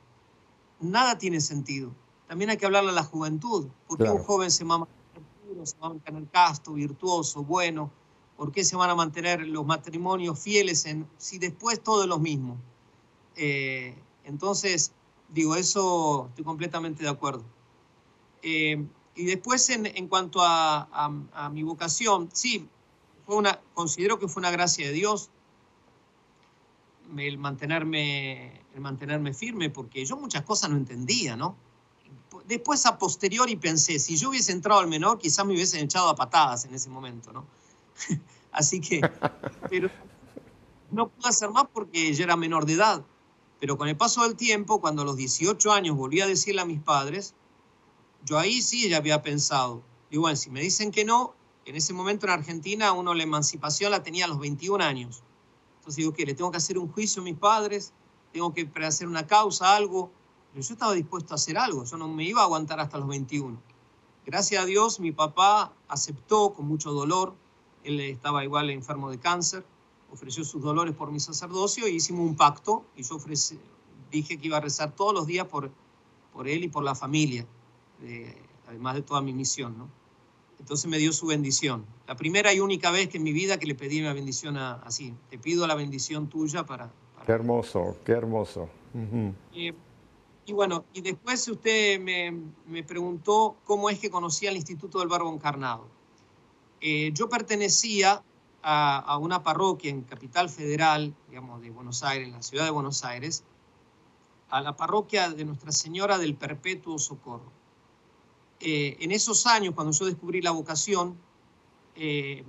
Nada 0.80 1.18
tiene 1.18 1.42
sentido 1.42 1.94
también 2.28 2.50
hay 2.50 2.58
que 2.58 2.66
hablarle 2.66 2.92
a 2.92 2.94
la 2.94 3.04
juventud. 3.04 3.68
¿Por 3.88 3.98
qué 3.98 4.10
un 4.10 4.24
joven 4.24 4.52
se 4.52 4.64
va 4.64 4.76
a 4.76 4.78
mantener 4.80 5.24
puro, 5.46 5.66
se 5.66 5.78
va 5.78 5.88
a 5.88 5.90
mantener 5.90 6.28
casto, 6.30 6.74
virtuoso, 6.74 7.44
bueno? 7.44 7.92
¿Por 8.38 8.52
qué 8.52 8.64
se 8.64 8.76
van 8.76 8.90
a 8.90 8.96
mantener 8.96 9.48
los 9.48 9.66
matrimonios 9.66 10.40
fieles 10.40 10.86
en, 10.86 11.08
si 11.18 11.38
después 11.38 11.82
todo 11.82 12.04
es 12.04 12.10
lo 12.10 12.20
mismo? 12.20 12.58
Eh, 13.36 13.96
entonces, 14.24 14.92
digo, 15.30 15.56
eso 15.56 16.28
estoy 16.30 16.44
completamente 16.44 17.04
de 17.04 17.10
acuerdo. 17.10 17.44
Eh, 18.42 18.86
y 19.16 19.26
después, 19.26 19.70
en, 19.70 19.86
en 19.86 20.08
cuanto 20.08 20.42
a, 20.42 20.88
a, 21.34 21.50
mi 21.50 21.64
vocación, 21.64 22.30
sí, 22.34 22.68
fue 23.26 23.36
una, 23.36 23.60
considero 23.74 24.18
que 24.18 24.28
fue 24.28 24.42
una 24.42 24.52
gracia 24.52 24.88
de 24.88 24.94
Dios 24.94 25.30
el 27.16 27.38
mantenerme, 27.38 28.62
el 28.74 28.82
mantenerme 28.82 29.34
firme, 29.34 29.70
porque 29.70 30.04
yo 30.06 30.18
muchas 30.18 30.42
cosas 30.44 30.72
no 30.72 30.78
entendía, 30.78 31.36
¿no? 31.36 31.56
Después 32.48 32.86
a 32.86 32.98
posteriori 32.98 33.56
pensé, 33.56 34.00
si 34.00 34.18
yo 34.18 34.30
hubiese 34.30 34.52
entrado 34.52 34.80
al 34.80 34.88
menor, 34.88 35.18
quizás 35.18 35.46
me 35.46 35.54
hubiesen 35.54 35.84
echado 35.84 36.10
a 36.10 36.16
patadas 36.16 36.66
en 36.66 36.74
ese 36.74 36.90
momento, 36.90 37.32
¿no? 37.32 37.46
Así 38.52 38.80
que, 38.80 39.02
pero 39.70 39.90
no 40.92 41.10
pude 41.10 41.30
hacer 41.30 41.50
más 41.50 41.66
porque 41.74 42.14
yo 42.14 42.24
era 42.24 42.36
menor 42.36 42.66
de 42.66 42.74
edad. 42.74 43.06
Pero 43.60 43.78
con 43.78 43.88
el 43.88 43.96
paso 43.96 44.24
del 44.24 44.36
tiempo, 44.36 44.82
cuando 44.82 45.04
a 45.04 45.06
los 45.06 45.16
18 45.16 45.72
años 45.72 45.96
volví 45.96 46.20
a 46.22 46.28
decirle 46.28 46.62
a 46.62 46.66
mis 46.66 46.82
padres, 46.82 47.34
yo 48.26 48.38
ahí 48.38 48.62
sí 48.62 48.90
ya 48.90 48.98
había 48.98 49.22
pensado, 49.22 49.84
digo, 50.10 50.22
bueno, 50.22 50.36
si 50.36 50.50
me 50.50 50.62
dicen 50.62 50.92
que 50.92 51.06
no, 51.06 51.34
en 51.66 51.76
ese 51.76 51.94
momento 51.94 52.26
en 52.26 52.34
Argentina 52.34 52.92
uno 52.92 53.14
la 53.14 53.24
emancipación 53.24 53.92
la 53.92 54.04
tenía 54.04 54.26
a 54.26 54.28
los 54.28 54.40
21 54.40 54.84
años. 54.84 55.24
Entonces 55.78 55.98
digo, 55.98 56.14
¿qué? 56.14 56.26
¿Le 56.26 56.34
tengo 56.34 56.52
que 56.52 56.58
hacer 56.58 56.78
un 56.78 56.92
juicio 56.92 57.22
a 57.22 57.26
mis 57.26 57.38
padres? 57.38 57.94
¿Tengo 58.32 58.54
que 58.54 58.70
hacer 58.84 59.08
una 59.08 59.28
causa, 59.28 59.76
algo? 59.76 60.12
Pero 60.54 60.66
yo 60.66 60.74
estaba 60.74 60.94
dispuesto 60.94 61.34
a 61.34 61.36
hacer 61.36 61.58
algo, 61.58 61.84
yo 61.84 61.98
no 61.98 62.08
me 62.08 62.24
iba 62.24 62.42
a 62.42 62.46
aguantar 62.46 62.80
hasta 62.80 62.98
los 63.00 63.08
21. 63.08 63.60
Gracias 64.26 64.64
a 64.64 64.66
Dios, 64.66 65.00
mi 65.00 65.12
papá 65.12 65.74
aceptó 65.88 66.54
con 66.54 66.68
mucho 66.68 66.92
dolor, 66.92 67.34
él 67.84 68.00
estaba 68.00 68.44
igual 68.44 68.70
enfermo 68.70 69.10
de 69.10 69.18
cáncer, 69.18 69.66
ofreció 70.12 70.46
sus 70.46 70.62
dolores 70.62 70.96
por 70.96 71.12
mi 71.12 71.20
sacerdocio 71.20 71.88
y 71.88 71.96
hicimos 71.96 72.22
un 72.22 72.36
pacto 72.36 72.86
y 72.96 73.04
yo 73.04 73.18
dije 74.12 74.38
que 74.38 74.48
iba 74.48 74.58
a 74.58 74.62
rezar 74.62 74.92
todos 74.96 75.14
los 75.14 75.26
días 75.26 75.48
por, 75.48 75.72
por 76.32 76.48
él 76.48 76.64
y 76.64 76.68
por 76.68 76.84
la 76.84 76.94
familia, 76.94 77.48
además 78.68 78.96
de 78.96 79.02
toda 79.02 79.22
mi 79.22 79.34
misión. 79.34 79.76
¿no? 79.78 79.90
Entonces 80.60 80.90
me 80.90 81.00
dio 81.00 81.12
su 81.12 81.26
bendición. 81.26 81.86
La 82.08 82.16
primera 82.16 82.54
y 82.54 82.60
única 82.60 82.92
vez 82.92 83.10
que 83.10 83.18
en 83.18 83.24
mi 83.24 83.34
vida 83.34 83.58
que 83.58 83.66
le 83.66 83.76
pedí 83.76 84.00
una 84.00 84.14
bendición 84.14 84.56
así, 84.58 85.14
te 85.30 85.38
pido 85.38 85.66
la 85.66 85.76
bendición 85.76 86.28
tuya 86.28 86.66
para... 86.66 86.92
Qué 87.26 87.32
hermoso, 87.32 87.98
qué 88.06 88.12
hermoso. 88.12 88.70
Y 89.52 89.72
bueno, 90.52 90.84
y 90.94 91.02
después 91.02 91.48
usted 91.48 92.00
me, 92.02 92.84
preguntó 92.84 93.56
cómo 93.64 93.90
es 93.90 94.00
que 94.00 94.10
conocía 94.10 94.50
el 94.50 94.58
Instituto 94.58 95.00
del 95.00 95.08
Barbo 95.08 95.32
Encarnado. 95.32 95.88
Eh, 96.82 97.12
yo 97.14 97.30
pertenecía 97.30 98.22
a, 98.62 99.18
una 99.18 99.42
parroquia 99.42 99.90
en 99.90 100.02
Capital 100.02 100.50
Federal, 100.50 101.16
digamos, 101.30 101.62
de 101.62 101.70
Buenos 101.70 102.04
Aires, 102.04 102.28
en 102.28 102.34
la 102.34 102.42
ciudad 102.42 102.66
de 102.66 102.72
Buenos 102.72 103.06
Aires, 103.06 103.46
a 104.50 104.62
la 104.62 104.76
parroquia 104.76 105.30
de 105.30 105.46
Nuestra 105.46 105.72
Señora 105.72 106.18
del 106.18 106.36
Perpetuo 106.36 107.00
Socorro. 107.00 107.52
Eh, 108.60 108.98
en 109.00 109.12
esos 109.12 109.46
años, 109.48 109.74
cuando 109.76 109.94
yo 109.94 110.06
descubrí 110.06 110.42
la 110.42 110.52
vocación, 110.52 111.18
eh, 111.96 112.44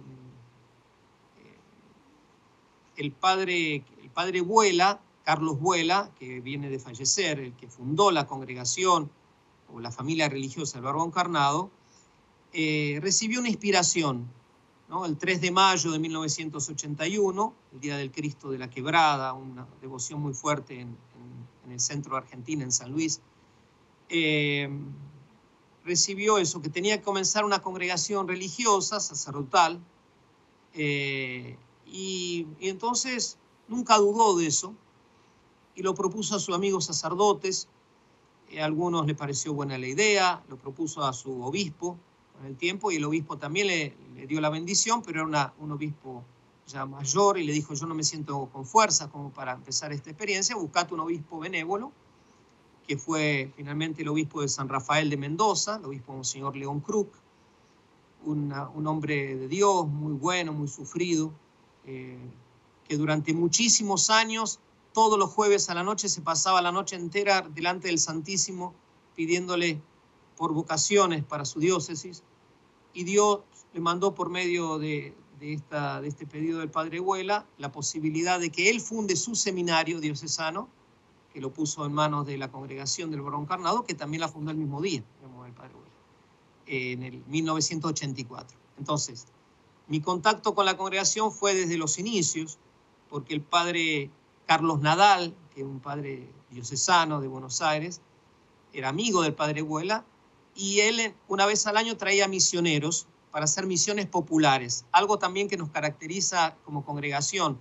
el 2.96 3.12
padre, 3.12 3.84
el 4.02 4.10
padre 4.10 4.40
Vuela 4.40 5.00
Carlos 5.24 5.58
Vuela, 5.58 6.10
que 6.18 6.40
viene 6.40 6.68
de 6.68 6.78
fallecer, 6.78 7.40
el 7.40 7.54
que 7.54 7.68
fundó 7.68 8.10
la 8.10 8.26
congregación 8.26 9.10
o 9.72 9.80
la 9.80 9.90
familia 9.90 10.28
religiosa 10.28 10.74
del 10.74 10.84
Barbo 10.84 11.04
Encarnado, 11.04 11.70
eh, 12.52 12.98
recibió 13.02 13.40
una 13.40 13.48
inspiración. 13.48 14.28
El 15.04 15.18
3 15.18 15.40
de 15.40 15.50
mayo 15.50 15.90
de 15.90 15.98
1981, 15.98 17.54
el 17.72 17.80
Día 17.80 17.96
del 17.96 18.12
Cristo 18.12 18.50
de 18.50 18.58
la 18.58 18.70
Quebrada, 18.70 19.32
una 19.32 19.66
devoción 19.80 20.20
muy 20.20 20.34
fuerte 20.34 20.78
en, 20.80 20.96
el 21.68 21.80
centro 21.80 22.12
de 22.12 22.18
Argentina, 22.18 22.62
en 22.62 22.70
San 22.70 22.92
Luis, 22.92 23.20
eh, 24.08 24.68
recibió 25.84 26.38
eso, 26.38 26.62
que 26.62 26.68
tenía 26.68 26.98
que 26.98 27.02
comenzar 27.02 27.44
una 27.44 27.60
congregación 27.60 28.28
religiosa, 28.28 29.00
sacerdotal, 29.00 29.80
eh, 30.74 31.56
y, 31.86 32.46
entonces 32.60 33.38
nunca 33.66 33.98
dudó 33.98 34.36
de 34.36 34.46
eso 34.46 34.74
y 35.74 35.82
lo 35.82 35.94
propuso 35.94 36.36
a 36.36 36.38
sus 36.38 36.54
amigos 36.54 36.84
sacerdotes, 36.86 37.68
a 38.58 38.64
algunos 38.64 39.06
le 39.06 39.14
pareció 39.14 39.52
buena 39.52 39.76
la 39.78 39.88
idea, 39.88 40.42
lo 40.48 40.56
propuso 40.56 41.02
a 41.02 41.12
su 41.12 41.42
obispo 41.42 41.98
con 42.36 42.46
el 42.46 42.56
tiempo 42.56 42.90
y 42.90 42.96
el 42.96 43.04
obispo 43.04 43.36
también 43.36 43.66
le, 43.66 43.96
le 44.14 44.26
dio 44.26 44.40
la 44.40 44.50
bendición, 44.50 45.02
pero 45.02 45.28
era 45.28 45.54
un 45.58 45.72
obispo 45.72 46.22
ya 46.66 46.86
mayor 46.86 47.38
y 47.38 47.44
le 47.44 47.52
dijo 47.52 47.74
yo 47.74 47.86
no 47.86 47.94
me 47.94 48.04
siento 48.04 48.48
con 48.52 48.64
fuerza 48.64 49.10
como 49.10 49.30
para 49.30 49.52
empezar 49.52 49.92
esta 49.92 50.10
experiencia, 50.10 50.56
buscate 50.56 50.94
un 50.94 51.00
obispo 51.00 51.38
benévolo, 51.38 51.92
que 52.86 52.96
fue 52.96 53.52
finalmente 53.56 54.02
el 54.02 54.08
obispo 54.08 54.42
de 54.42 54.48
San 54.48 54.68
Rafael 54.68 55.10
de 55.10 55.16
Mendoza, 55.16 55.76
el 55.76 55.86
obispo 55.86 56.12
Monseñor 56.12 56.56
León 56.56 56.80
Kruk, 56.80 57.08
un 58.26 58.86
hombre 58.86 59.36
de 59.36 59.48
Dios 59.48 59.86
muy 59.86 60.14
bueno, 60.14 60.54
muy 60.54 60.68
sufrido, 60.68 61.30
eh, 61.84 62.18
que 62.88 62.96
durante 62.96 63.34
muchísimos 63.34 64.08
años 64.08 64.60
todos 64.94 65.18
los 65.18 65.30
jueves 65.30 65.68
a 65.68 65.74
la 65.74 65.82
noche 65.82 66.08
se 66.08 66.22
pasaba 66.22 66.62
la 66.62 66.72
noche 66.72 66.94
entera 66.96 67.42
delante 67.42 67.88
del 67.88 67.98
Santísimo 67.98 68.74
pidiéndole 69.16 69.82
por 70.36 70.54
vocaciones 70.54 71.24
para 71.24 71.44
su 71.44 71.58
diócesis 71.58 72.22
y 72.94 73.02
Dios 73.02 73.40
le 73.72 73.80
mandó 73.80 74.14
por 74.14 74.30
medio 74.30 74.78
de, 74.78 75.14
esta, 75.40 76.00
de 76.00 76.08
este 76.08 76.26
pedido 76.26 76.60
del 76.60 76.70
Padre 76.70 77.00
Huela 77.00 77.44
la 77.58 77.72
posibilidad 77.72 78.38
de 78.38 78.50
que 78.50 78.70
él 78.70 78.80
funde 78.80 79.16
su 79.16 79.34
seminario 79.34 80.00
diocesano, 80.00 80.68
que 81.32 81.40
lo 81.40 81.52
puso 81.52 81.84
en 81.84 81.92
manos 81.92 82.24
de 82.24 82.38
la 82.38 82.52
congregación 82.52 83.10
del 83.10 83.20
Barón 83.20 83.46
Carnado, 83.46 83.84
que 83.84 83.94
también 83.94 84.20
la 84.20 84.28
fundó 84.28 84.52
el 84.52 84.56
mismo 84.56 84.80
día, 84.80 85.02
el 85.44 85.52
Padre 85.52 85.74
Huela, 85.74 85.90
en 86.66 87.02
el 87.02 87.24
1984. 87.26 88.56
Entonces, 88.78 89.26
mi 89.88 90.00
contacto 90.00 90.54
con 90.54 90.66
la 90.66 90.76
congregación 90.76 91.32
fue 91.32 91.52
desde 91.52 91.76
los 91.76 91.98
inicios, 91.98 92.58
porque 93.10 93.34
el 93.34 93.42
Padre 93.42 94.10
Carlos 94.46 94.80
Nadal, 94.80 95.34
que 95.54 95.62
es 95.62 95.66
un 95.66 95.80
padre 95.80 96.30
diocesano 96.50 97.20
de 97.20 97.28
Buenos 97.28 97.62
Aires, 97.62 98.00
era 98.72 98.88
amigo 98.88 99.22
del 99.22 99.34
padre 99.34 99.62
Huela, 99.62 100.04
y 100.54 100.80
él 100.80 101.14
una 101.28 101.46
vez 101.46 101.66
al 101.66 101.76
año 101.76 101.96
traía 101.96 102.28
misioneros 102.28 103.06
para 103.30 103.44
hacer 103.44 103.66
misiones 103.66 104.06
populares, 104.06 104.84
algo 104.92 105.18
también 105.18 105.48
que 105.48 105.56
nos 105.56 105.70
caracteriza 105.70 106.56
como 106.64 106.84
congregación. 106.84 107.58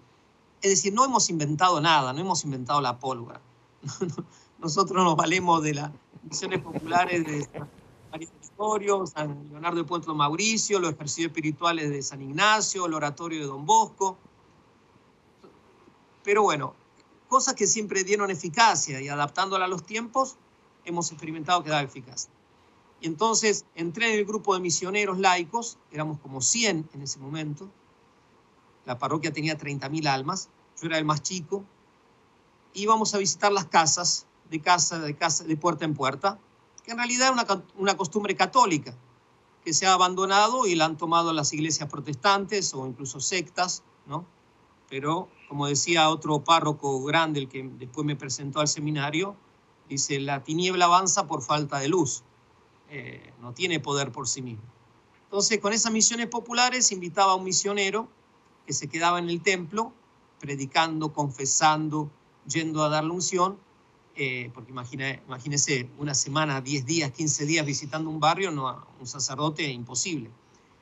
Es 0.62 0.69
decir, 0.69 0.93
no 0.93 1.04
hemos 1.04 1.30
inventado 1.30 1.82
nada, 1.82 2.13
no 2.13 2.22
hemos 2.22 2.43
inventado 2.43 2.80
la 2.80 3.00
pólvora. 3.00 3.41
Nosotros 4.60 5.04
nos 5.04 5.15
valemos 5.15 5.63
de 5.63 5.74
las 5.74 5.91
misiones 6.24 6.62
populares 6.62 7.26
de 7.26 7.43
San 7.43 7.69
María 8.12 8.30
San 9.08 9.50
Leonardo 9.50 9.78
de 9.80 9.84
Puerto 9.84 10.13
Mauricio, 10.13 10.80
los 10.80 10.93
ejercicios 10.93 11.28
espirituales 11.28 11.89
de 11.89 12.02
San 12.02 12.22
Ignacio, 12.22 12.86
el 12.86 12.93
oratorio 12.93 13.39
de 13.39 13.48
Don 13.48 13.65
Bosco. 13.65 14.17
Pero 16.24 16.44
bueno, 16.44 16.74
cosas 17.28 17.56
que 17.56 17.68
siempre 17.68 18.04
dieron 18.04 18.32
eficacia 18.32 19.02
y 19.02 19.10
adaptándola 19.10 19.66
a 19.66 19.68
los 19.68 19.84
tiempos, 19.84 20.38
hemos 20.86 21.12
experimentado 21.12 21.64
que 21.64 21.70
da 21.70 21.82
eficacia. 21.82 22.32
Y 23.02 23.08
entonces 23.08 23.66
entré 23.76 24.14
en 24.14 24.20
el 24.20 24.26
grupo 24.26 24.54
de 24.54 24.62
misioneros 24.62 25.20
laicos, 25.20 25.78
éramos 25.92 26.20
como 26.20 26.42
100 26.42 26.90
en 26.94 27.02
ese 27.02 27.20
momento, 27.20 27.70
la 28.86 28.98
parroquia 28.98 29.34
tenía 29.34 29.58
30.000 29.58 30.08
almas, 30.08 30.50
yo 30.82 30.88
era 30.88 30.98
el 30.98 31.06
más 31.06 31.22
chico, 31.22 31.64
íbamos 32.74 33.14
a 33.14 33.18
visitar 33.18 33.52
las 33.52 33.66
casas, 33.66 34.26
de 34.50 34.62
casa, 34.62 35.00
de 35.00 35.16
casa, 35.16 35.44
de 35.44 35.58
puerta 35.58 35.86
en 35.86 35.94
puerta, 35.94 36.40
que 36.84 36.92
en 36.92 36.98
realidad 36.98 37.28
es 37.28 37.34
una, 37.34 37.64
una 37.78 37.98
costumbre 37.98 38.36
católica, 38.36 38.94
que 39.64 39.74
se 39.74 39.86
ha 39.86 39.94
abandonado 39.94 40.68
y 40.68 40.76
la 40.76 40.86
han 40.86 40.98
tomado 40.98 41.34
las 41.34 41.54
iglesias 41.54 41.90
protestantes 41.90 42.74
o 42.74 42.86
incluso 42.86 43.20
sectas, 43.20 43.84
¿no? 44.06 44.26
Pero 44.93 45.27
como 45.49 45.65
decía 45.65 46.08
otro 46.12 46.43
párroco 46.43 47.03
grande, 47.03 47.39
el 47.39 47.49
que 47.49 47.67
después 47.79 48.06
me 48.06 48.15
presentó 48.15 48.60
al 48.60 48.67
seminario, 48.67 49.36
dice, 49.89 50.19
la 50.19 50.43
tiniebla 50.43 50.86
avanza 50.86 51.25
por 51.25 51.41
falta 51.41 51.79
de 51.79 51.88
luz, 51.88 52.21
eh, 52.91 53.34
no 53.41 53.56
tiene 53.56 53.79
poder 53.79 54.12
por 54.12 54.27
sí 54.27 54.43
mismo. 54.43 54.62
Entonces, 55.23 55.58
con 55.58 55.73
esas 55.73 55.91
misiones 55.91 56.27
populares 56.27 56.91
invitaba 56.91 57.32
a 57.32 57.36
un 57.36 57.43
misionero 57.43 58.08
que 58.67 58.73
se 58.73 58.88
quedaba 58.88 59.17
en 59.17 59.32
el 59.32 59.41
templo, 59.41 59.93
predicando, 60.39 61.12
confesando, 61.12 62.12
yendo 62.47 62.84
a 62.84 62.89
dar 62.89 63.03
la 63.03 63.13
unción, 63.13 63.58
eh, 64.15 64.51
porque 64.53 64.69
imagina, 64.69 65.10
imagínese 65.25 65.89
una 65.97 66.13
semana, 66.13 66.62
10 66.62 66.86
días, 66.86 67.12
15 67.12 67.47
días 67.47 67.65
visitando 67.65 68.12
un 68.12 68.19
barrio, 68.19 68.51
no, 68.51 68.86
un 68.99 69.08
sacerdote, 69.08 69.67
imposible. 69.71 70.29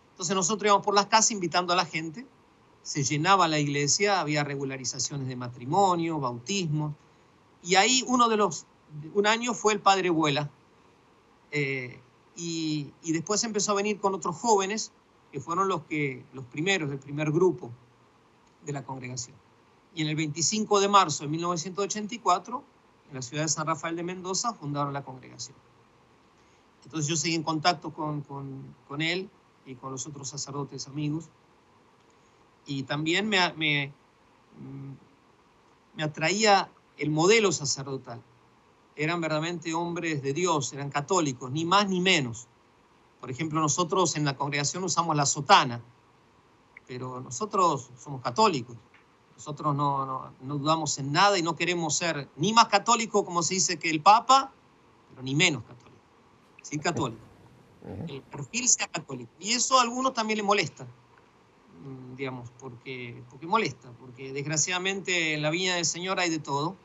Entonces 0.10 0.36
nosotros 0.36 0.68
íbamos 0.68 0.84
por 0.84 0.96
las 0.96 1.06
casas 1.06 1.32
invitando 1.32 1.72
a 1.72 1.78
la 1.78 1.86
gente, 1.86 2.28
se 2.84 3.04
llenaba 3.04 3.48
la 3.48 3.60
iglesia, 3.60 4.20
había 4.20 4.44
regularizaciones 4.44 5.28
de 5.28 5.36
matrimonio, 5.36 6.20
bautismo, 6.20 6.96
y 7.64 7.76
ahí 7.76 8.04
uno 8.08 8.28
de 8.28 8.38
los, 8.38 8.66
un 9.14 9.28
año 9.28 9.54
fue 9.54 9.74
el 9.74 9.80
padre 9.80 10.10
Vuela, 10.10 10.50
eh, 11.52 12.00
y, 12.36 12.92
y, 13.04 13.12
después 13.12 13.44
empezó 13.44 13.74
a 13.74 13.76
venir 13.76 14.00
con 14.00 14.16
otros 14.16 14.38
jóvenes, 14.38 14.92
que 15.32 15.40
fueron 15.40 15.68
los, 15.68 15.84
que, 15.84 16.26
los 16.34 16.46
primeros 16.46 16.90
del 16.90 17.00
primer 17.00 17.32
grupo 17.32 17.72
de 18.66 18.74
la 18.74 18.84
congregación. 18.84 19.36
Y 19.94 20.02
en 20.02 20.08
el 20.08 20.16
25 20.16 20.80
de 20.80 20.88
marzo 20.88 21.24
de 21.24 21.30
1984, 21.30 22.64
en 23.10 23.16
la 23.16 23.22
ciudad 23.22 23.44
de 23.44 23.50
San 23.50 23.68
Rafael 23.68 23.96
de 23.96 24.04
Mendoza, 24.04 24.54
fundaron 24.54 24.94
la 24.94 25.04
congregación. 25.04 25.58
Entonces 26.86 27.08
yo 27.10 27.16
seguí 27.16 27.36
en 27.36 27.44
contacto 27.44 27.94
con, 27.94 28.22
con, 28.22 28.76
con 28.88 29.02
él 29.02 29.30
y 29.66 29.76
con 29.76 29.92
los 29.92 30.08
otros 30.08 30.30
sacerdotes 30.30 30.88
amigos 30.88 31.30
y 32.66 32.84
también 32.84 33.28
me, 33.28 33.54
me, 33.54 33.94
mm, 34.60 34.94
me 35.96 36.04
atraía 36.04 36.70
el 36.98 37.10
modelo 37.10 37.52
sacerdotal. 37.52 38.22
Eran 38.96 39.22
verdaderamente 39.22 39.74
hombres 39.74 40.22
de 40.22 40.34
Dios, 40.34 40.74
eran 40.74 40.90
católicos, 40.90 41.52
ni 41.52 41.66
más 41.66 41.88
ni 41.88 42.00
menos. 42.00 42.48
Por 43.20 43.32
ejemplo, 43.32 43.60
nosotros 43.60 44.16
en 44.16 44.26
la 44.26 44.36
congregación 44.36 44.84
usamos 44.84 45.16
la 45.16 45.26
sotana, 45.26 45.82
pero 46.88 47.22
nosotros 47.22 47.90
somos 47.98 48.22
católicos. 48.22 48.76
Nosotros 49.36 49.76
no, 49.76 50.06
no, 50.06 50.34
no, 50.42 50.58
dudamos 50.58 50.98
en 51.00 51.12
nada 51.12 51.38
y 51.38 51.42
no 51.42 51.56
queremos 51.56 51.96
ser 51.96 52.30
ni 52.36 52.54
más 52.54 52.68
católico, 52.68 53.26
como 53.26 53.42
se 53.42 53.56
dice, 53.56 53.80
que 53.80 53.90
el 53.90 54.02
Papa, 54.02 54.52
pero 55.10 55.24
ni 55.24 55.34
menos 55.34 55.64
católico. 55.64 55.98
Sí, 56.62 56.78
católico. 56.78 57.22
El 58.08 58.22
perfil 58.22 58.70
sea 58.70 58.88
católico. 58.88 59.32
Y 59.40 59.54
eso 59.54 59.80
a 59.80 59.82
algunos 59.82 60.14
también 60.14 60.38
le 60.38 60.44
molesta. 60.44 60.86
Digamos, 62.22 62.52
porque, 62.60 63.20
porque 63.32 63.48
molesta, 63.48 63.90
porque 64.00 64.32
desgraciadamente 64.32 65.34
en 65.34 65.42
la 65.42 65.50
viña 65.50 65.74
del 65.78 65.86
Señor 65.86 66.20
hay 66.20 66.30
de 66.30 66.38
todo, 66.38 66.76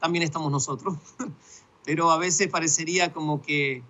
también 0.00 0.22
estamos 0.22 0.50
nosotros, 0.50 0.96
pero 1.84 2.10
a 2.10 2.16
veces 2.16 2.48
parecería 2.48 3.12
como 3.12 3.42
que 3.42 3.82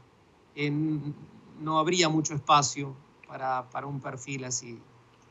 no 1.60 1.78
habría 1.78 2.08
mucho 2.08 2.34
espacio 2.34 2.96
para, 3.28 3.70
para 3.70 3.86
un 3.86 4.00
perfil 4.00 4.42
así. 4.42 4.76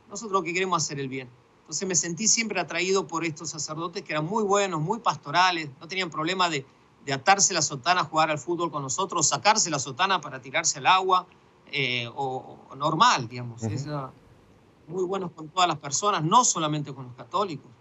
Nosotros 0.09 0.31
lo 0.31 0.41
que 0.41 0.53
queremos 0.53 0.81
es 0.81 0.87
hacer 0.87 1.01
el 1.01 1.09
bien. 1.09 1.27
Entonces 1.59 1.85
me 1.85 1.95
sentí 1.95 2.29
siempre 2.29 2.57
atraído 2.61 3.05
por 3.05 3.25
estos 3.25 3.49
sacerdotes 3.49 4.03
que 4.03 4.13
eran 4.13 4.25
muy 4.25 4.45
buenos, 4.45 4.79
muy 4.79 4.99
pastorales, 4.99 5.69
no 5.81 5.87
tenían 5.89 6.09
problema 6.09 6.47
de, 6.49 6.65
de 7.03 7.11
atarse 7.11 7.53
la 7.53 7.61
sotana 7.61 7.99
a 7.99 8.03
jugar 8.05 8.31
al 8.31 8.39
fútbol 8.39 8.71
con 8.71 8.83
nosotros, 8.83 9.27
sacarse 9.27 9.69
la 9.69 9.79
sotana 9.79 10.21
para 10.21 10.41
tirarse 10.41 10.79
al 10.79 10.87
agua, 10.87 11.27
eh, 11.73 12.09
o, 12.15 12.57
normal, 12.77 13.27
digamos 13.27 13.61
muy 14.91 15.03
buenos 15.03 15.31
con 15.31 15.49
todas 15.49 15.67
las 15.67 15.77
personas, 15.77 16.23
no 16.23 16.43
solamente 16.43 16.93
con 16.93 17.05
los 17.05 17.15
católicos, 17.15 17.71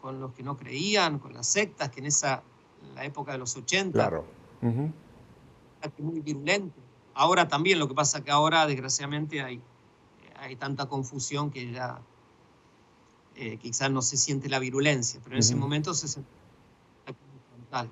con 0.00 0.20
los 0.20 0.32
que 0.32 0.42
no 0.42 0.56
creían, 0.56 1.18
con 1.18 1.34
las 1.34 1.46
sectas, 1.46 1.90
que 1.90 2.00
en 2.00 2.06
esa 2.06 2.42
la 2.94 3.04
época 3.04 3.32
de 3.32 3.38
los 3.38 3.56
80, 3.56 3.92
claro. 3.92 4.24
muy 5.98 6.20
virulento. 6.20 6.80
Ahora 7.14 7.48
también, 7.48 7.78
lo 7.78 7.88
que 7.88 7.94
pasa 7.94 8.22
que 8.22 8.30
ahora 8.30 8.66
desgraciadamente 8.66 9.42
hay, 9.42 9.60
hay 10.36 10.56
tanta 10.56 10.86
confusión 10.86 11.50
que 11.50 11.70
ya 11.70 12.00
eh, 13.36 13.56
quizás 13.58 13.90
no 13.90 14.02
se 14.02 14.16
siente 14.16 14.48
la 14.48 14.58
virulencia, 14.58 15.20
pero 15.22 15.36
en 15.36 15.40
ese 15.40 15.54
momento 15.54 15.94
se 15.94 16.08
sentía 16.08 16.32
frontal. 17.50 17.88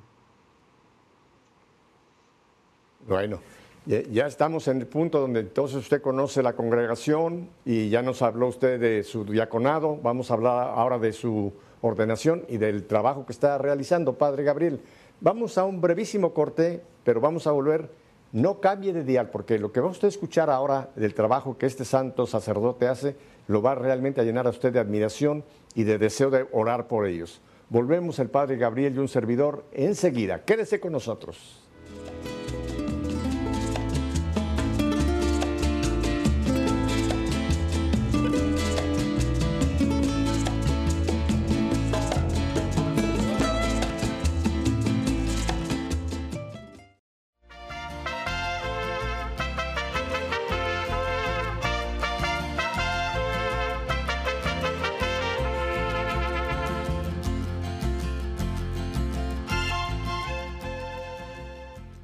Bueno, 3.07 3.41
ya 3.85 4.27
estamos 4.27 4.69
en 4.69 4.79
el 4.79 4.87
punto 4.87 5.21
donde 5.21 5.41
entonces 5.41 5.77
usted 5.79 6.01
conoce 6.01 6.43
la 6.43 6.53
congregación 6.53 7.51
y 7.65 7.89
ya 7.89 8.01
nos 8.01 8.23
habló 8.23 8.47
usted 8.47 8.79
de 8.79 9.03
su 9.03 9.25
diaconado. 9.25 9.99
Vamos 10.01 10.31
a 10.31 10.35
hablar 10.35 10.73
ahora 10.77 10.99
de 10.99 11.13
su 11.13 11.53
ordenación 11.81 12.45
y 12.49 12.59
del 12.59 12.87
trabajo 12.87 13.27
que 13.27 13.33
está 13.33 13.59
realizando, 13.59 14.15
Padre 14.15 14.45
Gabriel. 14.45 14.81
Vamos 15.21 15.59
a 15.59 15.65
un 15.65 15.81
brevísimo 15.81 16.33
corte, 16.33 16.81
pero 17.03 17.21
vamos 17.21 17.47
a 17.47 17.53
volver. 17.53 17.91
No 18.31 18.61
cambie 18.61 18.93
de 18.93 19.05
dial, 19.05 19.31
porque 19.31 19.59
lo 19.59 19.73
que 19.73 19.81
va 19.81 19.91
usted 19.91 20.07
a 20.07 20.09
escuchar 20.09 20.49
ahora 20.49 20.91
del 20.97 21.13
trabajo 21.13 21.59
que 21.59 21.67
este 21.67 21.85
santo 21.85 22.27
sacerdote 22.27 22.87
hace, 22.89 23.17
lo 23.49 23.61
va 23.61 23.75
realmente 23.75 24.21
a 24.21 24.25
llenar 24.25 24.47
a 24.47 24.51
usted 24.51 24.73
de 24.73 24.79
admiración 24.79 25.45
y 25.75 25.83
de 25.83 25.99
deseo 25.99 26.31
de 26.31 26.47
orar 26.53 26.87
por 26.87 27.07
ellos. 27.07 27.43
Volvemos 27.69 28.19
el 28.21 28.31
Padre 28.31 28.57
Gabriel 28.57 28.95
y 28.95 28.99
un 28.99 29.09
servidor 29.09 29.65
enseguida. 29.73 30.45
Quédese 30.45 30.79
con 30.79 30.93
nosotros. 30.93 31.63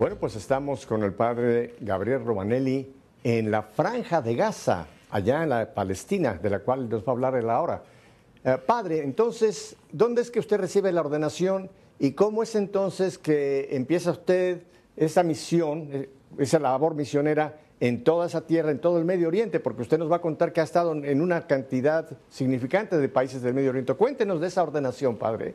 Bueno, 0.09 0.21
pues 0.21 0.37
estamos 0.37 0.87
con 0.87 1.03
el 1.03 1.13
padre 1.13 1.75
Gabriel 1.81 2.25
Romanelli 2.25 2.95
en 3.23 3.51
la 3.51 3.61
franja 3.61 4.23
de 4.23 4.35
Gaza, 4.35 4.87
allá 5.11 5.43
en 5.43 5.51
la 5.51 5.75
Palestina, 5.75 6.33
de 6.33 6.49
la 6.49 6.61
cual 6.61 6.89
nos 6.89 7.03
va 7.03 7.09
a 7.09 7.11
hablar 7.11 7.35
él 7.35 7.51
ahora. 7.51 7.83
Eh, 8.43 8.57
padre, 8.67 9.05
entonces, 9.05 9.77
¿dónde 9.93 10.23
es 10.23 10.31
que 10.31 10.39
usted 10.39 10.57
recibe 10.57 10.93
la 10.93 11.03
ordenación 11.03 11.69
y 11.99 12.13
cómo 12.13 12.43
es 12.43 12.55
entonces 12.55 13.19
que 13.19 13.69
empieza 13.71 14.13
usted 14.13 14.63
esa 14.97 15.23
misión, 15.23 15.91
eh, 15.93 16.09
esa 16.39 16.59
labor 16.59 16.95
misionera 16.95 17.59
en 17.79 18.03
toda 18.03 18.29
esa 18.29 18.47
tierra, 18.47 18.71
en 18.71 18.81
todo 18.81 18.97
el 18.97 19.05
Medio 19.05 19.29
Oriente? 19.29 19.61
Porque 19.61 19.83
usted 19.83 19.99
nos 19.99 20.11
va 20.11 20.17
a 20.17 20.23
contar 20.23 20.55
que 20.55 20.63
ha 20.63 20.65
estado 20.65 20.95
en 20.95 21.21
una 21.21 21.47
cantidad 21.47 22.09
significante 22.31 22.97
de 22.97 23.11
países 23.11 23.43
del 23.43 23.53
Medio 23.53 23.69
Oriente. 23.69 23.93
Cuéntenos 23.93 24.41
de 24.41 24.47
esa 24.47 24.63
ordenación, 24.63 25.19
padre. 25.19 25.55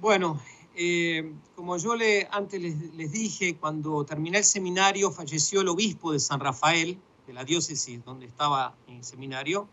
Bueno, 0.00 0.38
eh, 0.82 1.34
como 1.56 1.76
yo 1.76 1.94
le, 1.94 2.26
antes 2.30 2.58
les, 2.58 3.12
dije, 3.12 3.54
cuando 3.58 4.02
terminé 4.06 4.38
el 4.38 4.44
seminario 4.44 5.10
falleció 5.10 5.60
el 5.60 5.68
obispo 5.68 6.10
de 6.10 6.18
San 6.18 6.40
Rafael, 6.40 6.98
de 7.26 7.34
la 7.34 7.44
diócesis 7.44 8.02
donde 8.02 8.24
estaba 8.24 8.74
el 8.88 9.04
seminario, 9.04 9.68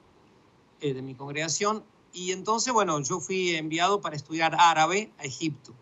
eh, 0.82 0.94
de 0.94 1.02
mi 1.02 1.16
congregación, 1.16 1.86
y 2.12 2.34
entonces, 2.34 2.74
bueno, 2.74 3.00
yo 3.00 3.22
fui 3.22 3.56
enviado 3.56 4.02
para 4.02 4.18
estudiar 4.18 4.58
árabe 4.60 5.10
a 5.18 5.24
Egipto. 5.24 5.74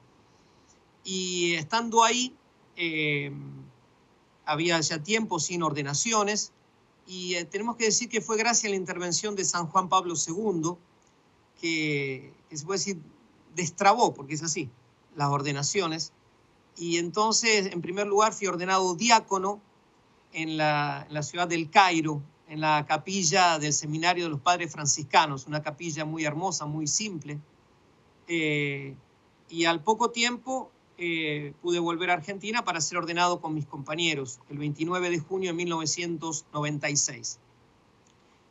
Y 1.04 1.56
estando 1.56 2.04
ahí, 2.04 2.36
eh, 2.76 3.32
había 4.46 4.80
ya 4.80 5.02
tiempo 5.02 5.40
sin 5.40 5.64
ordenaciones, 5.64 6.52
y 7.08 7.44
tenemos 7.46 7.78
que 7.78 7.86
decir 7.86 8.10
que 8.10 8.22
fue 8.22 8.38
gracias 8.38 8.66
a 8.66 8.70
la 8.70 8.76
intervención 8.76 9.36
de 9.36 9.44
San 9.44 9.66
Juan 9.66 9.90
Pablo 9.90 10.14
II 10.14 10.74
que, 11.60 12.32
que 12.48 12.58
se 12.58 12.64
puede 12.64 12.78
decir 12.78 13.02
destrabó, 13.56 14.14
porque 14.14 14.36
es 14.36 14.44
así, 14.44 14.70
las 15.15 15.30
ordenaciones. 15.30 16.13
Y 16.78 16.97
entonces, 16.97 17.71
en 17.71 17.82
primer 17.82 18.08
lugar, 18.08 18.34
fui 18.34 18.47
ordenado 18.47 18.95
diácono 18.95 19.62
en 20.34 20.58
la, 20.58 21.08
ciudad 21.23 21.47
del 21.47 21.69
Cairo, 21.69 22.21
en 22.47 22.60
la 22.60 22.86
capilla 22.86 23.58
del 23.58 23.73
Seminario 23.73 24.25
de 24.25 24.30
los 24.30 24.41
Padres 24.41 24.71
Franciscanos, 24.71 25.47
una 25.47 25.63
capilla 25.63 26.06
muy 26.06 26.25
hermosa, 26.25 26.65
muy 26.65 26.88
simple. 26.88 27.39
Eh, 28.28 28.95
y 29.49 29.65
al 29.65 29.82
poco 29.82 30.12
tiempo 30.12 30.71
eh, 30.97 31.54
pude 31.62 31.80
volver 31.80 32.10
a 32.10 32.13
Argentina 32.13 32.63
para 32.65 32.82
ser 32.82 32.97
ordenado 32.97 33.39
con 33.39 33.54
mis 33.54 33.65
compañeros, 33.65 34.39
el 34.49 34.58
29 34.58 35.10
de 35.10 35.19
junio 35.19 35.51
de 35.51 35.54
1996. 35.54 37.39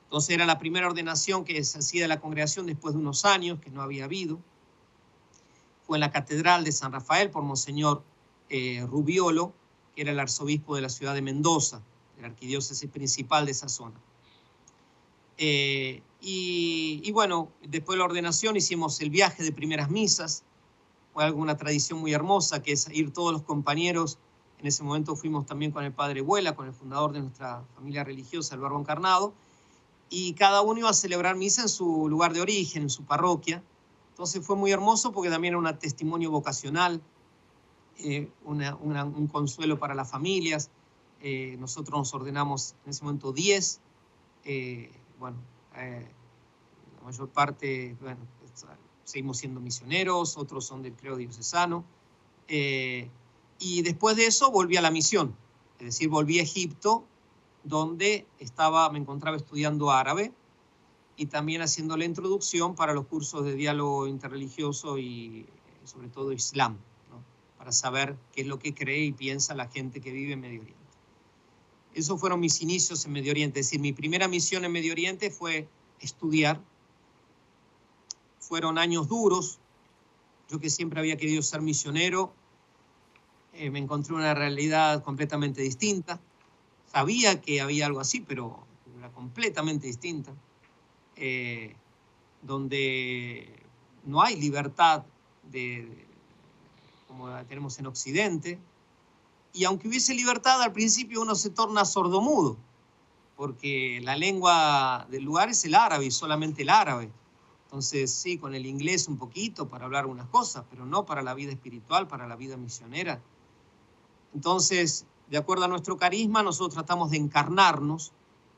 Entonces 0.04 0.34
era 0.34 0.46
la 0.46 0.58
primera 0.58 0.86
ordenación 0.86 1.44
que 1.44 1.62
se 1.64 1.78
hacía 1.78 2.02
de 2.02 2.08
la 2.08 2.20
congregación 2.20 2.66
después 2.66 2.94
de 2.94 3.00
unos 3.00 3.24
años 3.24 3.58
que 3.60 3.70
no 3.70 3.82
había 3.82 4.04
habido 4.04 4.38
fue 5.86 5.98
en 5.98 6.00
la 6.00 6.10
Catedral 6.10 6.64
de 6.64 6.72
San 6.72 6.92
Rafael 6.92 7.30
por 7.30 7.42
Monseñor 7.42 8.02
eh, 8.48 8.84
Rubiolo, 8.88 9.52
que 9.94 10.02
era 10.02 10.12
el 10.12 10.18
arzobispo 10.18 10.74
de 10.74 10.82
la 10.82 10.88
ciudad 10.88 11.14
de 11.14 11.22
Mendoza, 11.22 11.82
la 12.20 12.28
arquidiócesis 12.28 12.90
principal 12.90 13.44
de 13.44 13.52
esa 13.52 13.68
zona. 13.68 14.00
Eh, 15.36 16.02
y, 16.20 17.10
bueno, 17.12 17.50
después 17.62 17.96
de 17.96 17.98
la 17.98 18.04
ordenación 18.06 18.56
hicimos 18.56 19.00
el 19.02 19.10
viaje 19.10 19.42
de 19.42 19.52
primeras 19.52 19.90
misas, 19.90 20.42
fue 21.12 21.24
alguna 21.24 21.56
tradición 21.56 21.98
muy 21.98 22.14
hermosa, 22.14 22.62
que 22.62 22.72
es 22.72 22.88
ir 22.90 23.12
todos 23.12 23.32
los 23.32 23.42
compañeros, 23.42 24.18
en 24.58 24.66
ese 24.66 24.82
momento 24.82 25.16
fuimos 25.16 25.44
también 25.44 25.70
con 25.70 25.84
el 25.84 25.92
padre 25.92 26.22
Vuela, 26.22 26.56
con 26.56 26.66
el 26.66 26.72
fundador 26.72 27.12
de 27.12 27.20
nuestra 27.20 27.62
familia 27.74 28.04
religiosa, 28.04 28.54
el 28.54 28.62
Barbo 28.62 28.80
Encarnado, 28.80 29.34
y 30.08 30.32
cada 30.32 30.62
uno 30.62 30.80
iba 30.80 30.88
a 30.88 30.94
celebrar 30.94 31.36
misa 31.36 31.62
en 31.62 31.68
su 31.68 32.08
lugar 32.08 32.32
de 32.32 32.40
origen, 32.40 32.84
en 32.84 32.90
su 32.90 33.04
parroquia, 33.04 33.62
entonces 34.14 34.46
fue 34.46 34.54
muy 34.54 34.70
hermoso 34.70 35.10
porque 35.10 35.28
también 35.28 35.54
era 35.54 35.58
un 35.58 35.76
testimonio 35.76 36.30
vocacional, 36.30 37.02
eh, 37.98 38.30
un 38.44 39.26
consuelo 39.26 39.76
para 39.76 39.92
las 39.96 40.08
familias. 40.08 40.70
Eh, 41.20 41.56
nosotros 41.58 41.98
nos 41.98 42.14
ordenamos 42.14 42.76
en 42.84 42.90
ese 42.90 43.02
momento 43.02 43.32
10. 43.32 43.80
Eh, 44.44 44.92
bueno, 45.18 45.36
la 45.74 47.04
mayor 47.04 47.28
parte, 47.30 47.96
seguimos 49.02 49.38
siendo 49.38 49.60
misioneros, 49.60 50.38
otros 50.38 50.64
son 50.64 50.80
del 50.82 50.94
creo 50.94 51.16
diocesano. 51.16 51.84
y 52.46 53.82
después 53.82 54.14
de 54.14 54.26
eso 54.26 54.52
volví 54.52 54.76
a 54.76 54.80
la 54.80 54.92
misión, 54.92 55.34
es 55.80 55.86
decir, 55.86 56.08
volví 56.08 56.38
a 56.38 56.42
Egipto, 56.42 57.04
donde 57.64 58.28
estaba, 58.38 58.88
me 58.90 59.00
encontraba 59.00 59.36
estudiando 59.36 59.90
árabe 59.90 60.32
y 61.16 61.26
también 61.26 61.62
haciendo 61.62 61.96
la 61.96 62.04
introducción 62.04 62.74
para 62.74 62.92
los 62.92 63.06
cursos 63.06 63.44
de 63.44 63.54
diálogo 63.54 64.06
interreligioso 64.06 64.98
y 64.98 65.40
eh, 65.40 65.46
sobre 65.84 66.08
todo 66.08 66.32
Islam, 66.32 66.78
para 67.58 67.72
saber 67.72 68.16
qué 68.32 68.42
es 68.42 68.46
lo 68.46 68.58
que 68.58 68.74
cree 68.74 69.04
y 69.04 69.12
piensa 69.12 69.54
la 69.54 69.68
gente 69.68 70.00
que 70.00 70.12
vive 70.12 70.32
en 70.32 70.40
Medio 70.40 70.60
Oriente. 70.60 70.84
Esos 71.94 72.20
fueron 72.20 72.40
mis 72.40 72.60
inicios 72.60 73.04
en 73.04 73.12
Medio 73.12 73.30
Oriente, 73.30 73.60
es 73.60 73.66
decir, 73.66 73.80
mi 73.80 73.92
primera 73.92 74.26
misión 74.26 74.64
en 74.64 74.72
Medio 74.72 74.92
Oriente 74.92 75.30
fue 75.30 75.68
estudiar. 76.00 76.60
Fueron 78.40 78.78
años 78.78 79.08
duros, 79.08 79.58
yo 80.50 80.58
que 80.58 80.68
siempre 80.68 81.00
había 81.00 81.16
querido 81.16 81.40
ser 81.40 81.62
misionero, 81.62 82.34
eh, 83.54 83.70
me 83.70 83.78
encontré 83.78 84.14
una 84.14 84.34
realidad 84.34 85.02
completamente 85.04 85.62
distinta. 85.62 86.20
Sabía 86.86 87.40
que 87.40 87.60
había 87.60 87.86
algo 87.86 88.00
así, 88.00 88.20
pero 88.20 88.66
era 88.98 89.10
completamente 89.12 89.86
distinta. 89.86 90.34
Eh, 91.16 91.76
donde 92.42 93.62
no 94.04 94.22
hay 94.22 94.36
libertad 94.36 95.04
de, 95.50 96.06
como 97.08 97.28
la 97.28 97.44
tenemos 97.44 97.78
en 97.78 97.86
Occidente. 97.86 98.58
Y 99.52 99.64
aunque 99.64 99.88
hubiese 99.88 100.14
libertad, 100.14 100.60
al 100.62 100.72
principio 100.72 101.22
uno 101.22 101.34
se 101.34 101.50
torna 101.50 101.84
sordomudo, 101.84 102.56
porque 103.36 104.00
la 104.02 104.16
lengua 104.16 105.06
del 105.10 105.24
lugar 105.24 105.48
es 105.48 105.64
el 105.64 105.74
árabe 105.74 106.06
y 106.06 106.10
solamente 106.10 106.62
el 106.62 106.70
árabe. 106.70 107.10
Entonces, 107.66 108.12
sí, 108.12 108.38
con 108.38 108.54
el 108.54 108.66
inglés 108.66 109.08
un 109.08 109.16
poquito 109.16 109.68
para 109.68 109.86
hablar 109.86 110.06
unas 110.06 110.28
cosas, 110.28 110.64
pero 110.70 110.86
no 110.86 111.06
para 111.06 111.22
la 111.22 111.34
vida 111.34 111.52
espiritual, 111.52 112.06
para 112.08 112.26
la 112.26 112.36
vida 112.36 112.56
misionera. 112.56 113.20
Entonces, 114.34 115.06
de 115.30 115.38
acuerdo 115.38 115.64
a 115.64 115.68
nuestro 115.68 115.96
carisma, 115.96 116.42
nosotros 116.42 116.74
tratamos 116.74 117.10
de 117.10 117.16
encarnarnos 117.16 118.12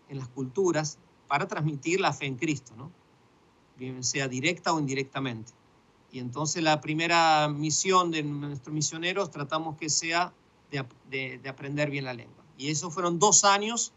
en 0.08 0.18
las 0.18 0.28
culturas 0.28 0.98
para 1.26 1.46
transmitir 1.48 2.00
la 2.00 2.12
fe 2.12 2.26
en 2.26 2.36
Cristo, 2.36 2.74
¿no? 2.76 2.90
Bien 3.76 4.02
sea 4.02 4.28
directa 4.28 4.72
o 4.72 4.80
indirectamente. 4.80 5.52
Y 6.10 6.18
entonces 6.18 6.62
la 6.62 6.80
primera 6.80 7.48
misión 7.48 8.10
de 8.10 8.22
nuestros 8.22 8.72
misioneros 8.72 9.30
tratamos 9.30 9.76
que 9.76 9.90
sea 9.90 10.32
de, 10.70 11.40
aprender 11.48 11.90
bien 11.90 12.04
la 12.04 12.14
lengua. 12.14 12.44
Y 12.56 12.70
eso 12.70 12.90
fueron 12.90 13.18
dos 13.18 13.44
años. 13.44 13.92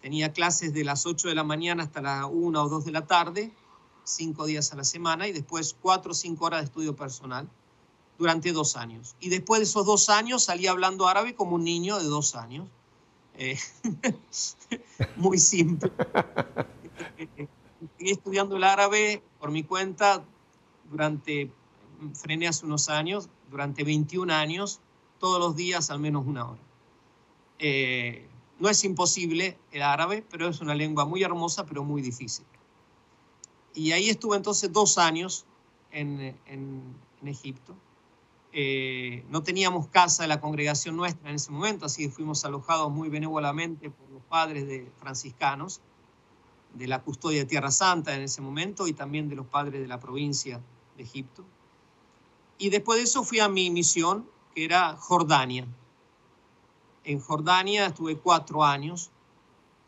Tenía 0.00 0.32
clases 0.32 0.72
de 0.72 0.84
las 0.84 1.06
8 1.06 1.28
de 1.28 1.34
la 1.34 1.44
mañana 1.44 1.82
hasta 1.82 2.00
las 2.00 2.26
1 2.30 2.62
o 2.62 2.68
2 2.68 2.84
de 2.84 2.92
la 2.92 3.06
tarde, 3.06 3.52
cinco 4.04 4.46
días 4.46 4.72
a 4.72 4.76
la 4.76 4.84
semana, 4.84 5.28
y 5.28 5.32
después 5.32 5.76
cuatro 5.80 6.12
o 6.12 6.14
cinco 6.14 6.46
horas 6.46 6.60
de 6.60 6.66
estudio 6.66 6.96
personal 6.96 7.48
durante 8.18 8.52
dos 8.52 8.76
años. 8.76 9.16
Y 9.20 9.28
después 9.28 9.60
de 9.60 9.64
esos 9.64 9.84
dos 9.84 10.08
años 10.08 10.44
salí 10.44 10.66
hablando 10.66 11.08
árabe 11.08 11.34
como 11.34 11.56
un 11.56 11.64
niño 11.64 11.98
de 11.98 12.04
dos 12.04 12.34
años 12.34 12.68
eh, 13.40 13.58
muy 15.16 15.38
simple. 15.38 15.90
Estudiando 17.98 18.56
el 18.56 18.64
árabe 18.64 19.22
por 19.38 19.50
mi 19.50 19.64
cuenta 19.64 20.22
durante, 20.90 21.50
frené 22.14 22.48
hace 22.48 22.66
unos 22.66 22.88
años, 22.88 23.30
durante 23.50 23.82
21 23.82 24.32
años, 24.32 24.80
todos 25.18 25.38
los 25.38 25.56
días 25.56 25.90
al 25.90 26.00
menos 26.00 26.26
una 26.26 26.50
hora. 26.50 26.60
Eh, 27.58 28.28
no 28.58 28.68
es 28.68 28.84
imposible 28.84 29.58
el 29.72 29.82
árabe, 29.82 30.22
pero 30.30 30.48
es 30.48 30.60
una 30.60 30.74
lengua 30.74 31.06
muy 31.06 31.22
hermosa, 31.22 31.64
pero 31.64 31.82
muy 31.82 32.02
difícil. 32.02 32.44
Y 33.74 33.92
ahí 33.92 34.10
estuve 34.10 34.36
entonces 34.36 34.70
dos 34.70 34.98
años 34.98 35.46
en, 35.90 36.36
en, 36.46 36.94
Egipto. 37.24 37.74
Eh, 38.52 39.24
no 39.28 39.42
teníamos 39.42 39.88
casa 39.88 40.24
de 40.24 40.28
la 40.28 40.40
congregación 40.40 40.96
nuestra 40.96 41.30
en 41.30 41.36
ese 41.36 41.52
momento, 41.52 41.86
así 41.86 42.04
que 42.04 42.10
fuimos 42.10 42.44
alojados 42.44 42.90
muy 42.90 43.08
benévolamente 43.08 43.90
por 43.90 44.10
los 44.10 44.22
padres 44.22 44.66
de 44.66 44.90
franciscanos 44.98 45.80
de 46.74 46.88
la 46.88 47.02
custodia 47.02 47.46
Tierra 47.46 47.70
Santa 47.70 48.14
en 48.14 48.22
ese 48.22 48.40
momento 48.40 48.86
y 48.86 48.92
también 48.92 49.28
de 49.28 49.36
los 49.36 49.46
padres 49.46 49.80
de 49.80 49.88
la 49.88 50.00
provincia 50.00 50.60
de 50.96 51.02
Egipto. 51.02 51.44
Y 52.58 52.70
después 52.70 52.98
de 52.98 53.04
eso 53.04 53.24
fui 53.24 53.40
a 53.40 53.48
mi 53.48 53.70
misión, 53.70 54.28
que 54.54 54.64
era 54.64 54.96
Jordania. 54.96 55.66
En 57.04 57.20
Jordania 57.20 57.86
estuve 57.86 58.18
cuatro 58.18 58.64
años 58.64 59.10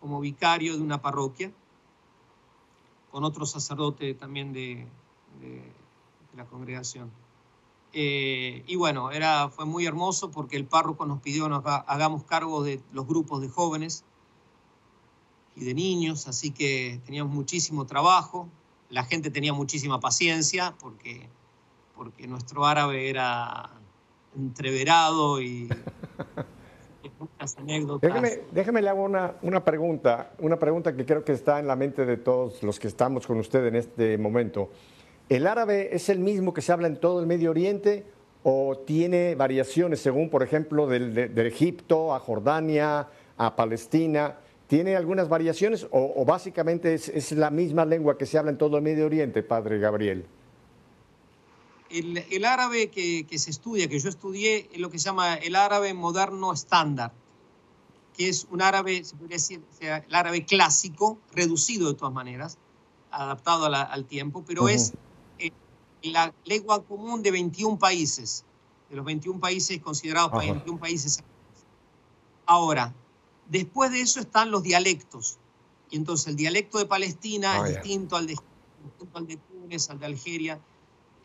como 0.01 0.20
vicario 0.20 0.77
de 0.77 0.83
una 0.83 1.03
parroquia, 1.03 1.53
con 3.11 3.25
otro 3.25 3.44
sacerdote 3.44 4.14
también 4.14 4.53
de, 4.53 4.88
la 6.35 6.46
congregación. 6.46 7.11
Eh, 7.93 8.65
y 8.67 8.77
bueno, 8.77 9.11
era, 9.11 9.51
fue 9.51 9.67
muy 9.67 9.85
hermoso 9.85 10.31
porque 10.31 10.57
el 10.57 10.65
párroco 10.65 11.05
nos 11.05 11.21
pidió 11.21 11.49
que 11.49 11.69
hagamos 11.87 12.25
cargo 12.25 12.63
de 12.63 12.81
los 12.93 13.07
grupos 13.07 13.43
de 13.43 13.49
jóvenes 13.49 14.05
y 15.55 15.65
de 15.65 15.75
niños, 15.75 16.27
así 16.27 16.51
que 16.51 17.01
teníamos 17.05 17.35
muchísimo 17.35 17.85
trabajo, 17.85 18.49
la 18.89 19.05
gente 19.05 19.31
tenía 19.31 19.53
muchísima 19.53 20.01
paciencia 20.01 20.75
porque, 20.81 21.29
porque 21.95 22.27
nuestro 22.27 22.65
árabe 22.65 23.11
era 23.11 23.71
entreverado 24.37 25.41
y... 25.43 25.69
Déjeme, 28.01 28.41
déjeme 28.53 28.83
le 28.83 28.89
hago 28.89 29.03
una, 29.03 29.35
una, 29.43 29.65
pregunta, 29.65 30.33
una 30.39 30.59
pregunta 30.59 30.95
que 30.95 31.05
creo 31.05 31.25
que 31.25 31.33
está 31.33 31.59
en 31.59 31.67
la 31.67 31.77
mente 31.77 32.07
de 32.07 32.17
todos 32.17 32.63
los 32.63 32.79
que 32.79 32.89
estamos 32.89 33.27
con 33.27 33.39
usted 33.39 33.67
en 33.67 33.77
este 33.77 34.19
momento. 34.19 34.71
¿El 35.33 35.47
árabe 35.47 35.97
es 35.97 36.11
el 36.11 36.18
mismo 36.18 36.53
que 36.53 36.61
se 36.61 36.73
habla 36.73 36.88
en 36.88 37.01
todo 37.01 37.18
el 37.18 37.27
Medio 37.27 37.53
Oriente 37.53 38.05
o 38.42 38.77
tiene 38.87 39.35
variaciones 39.35 40.01
según, 40.01 40.29
por 40.29 40.42
ejemplo, 40.42 40.87
del, 40.87 41.14
de 41.14 41.49
Egipto 41.49 42.14
a 42.14 42.21
Jordania, 42.21 43.09
a 43.38 43.57
Palestina? 43.57 44.37
¿Tiene 44.66 44.95
algunas 44.95 45.31
variaciones 45.31 45.87
o, 45.90 46.23
básicamente 46.27 46.92
es, 46.92 47.33
la 47.33 47.49
misma 47.49 47.87
lengua 47.87 48.18
que 48.18 48.27
se 48.27 48.37
habla 48.37 48.51
en 48.51 48.59
todo 48.59 48.77
el 48.77 48.83
Medio 48.83 49.07
Oriente, 49.07 49.42
padre 49.42 49.79
Gabriel? 49.79 50.27
El, 51.88 52.45
árabe 52.45 52.90
que, 52.90 53.38
se 53.38 53.49
estudia, 53.49 53.88
que 53.88 53.99
yo 53.99 54.11
estudié, 54.11 54.68
es 54.71 54.81
lo 54.81 54.90
que 54.90 54.99
se 54.99 55.07
llama 55.07 55.37
el 55.37 55.57
árabe 55.57 55.95
moderno 55.95 56.53
estándar, 56.53 57.11
que 58.14 58.29
es 58.29 58.47
un 58.51 58.61
árabe, 58.61 59.03
se 59.03 59.16
podría 59.16 59.37
decir, 59.37 59.62
el 59.81 60.14
árabe 60.14 60.45
clásico, 60.45 61.18
reducido 61.33 61.88
de 61.88 61.95
todas 61.95 62.12
maneras, 62.12 62.59
adaptado 63.11 63.64
al 63.64 64.05
tiempo, 64.05 64.45
pero 64.47 64.68
es 64.68 64.92
la 66.11 66.35
lengua 66.45 66.83
común 66.85 67.23
de 67.23 67.31
21 67.31 67.79
países, 67.79 68.45
de 68.91 68.97
los 68.97 69.05
21 69.05 69.41
países 69.41 69.81
considerados 69.81 70.33
21 70.33 70.79
países. 70.79 71.23
Ahora, 72.47 72.93
Después 73.53 73.91
de 73.91 74.01
eso 74.01 74.19
están 74.19 74.51
los 74.51 74.62
dialectos. 74.62 75.38
Y 75.91 75.97
entonces 75.97 76.29
el 76.29 76.37
dialecto 76.37 76.79
de 76.79 76.87
Palestina 76.87 77.59
es 77.59 77.75
distinto 77.75 78.17
al 78.17 78.27
de, 78.27 78.38
al 79.12 79.27
de 79.27 79.37
Túnez, 79.37 79.91
al 79.91 79.99
de 79.99 80.07
Algeria, 80.07 80.59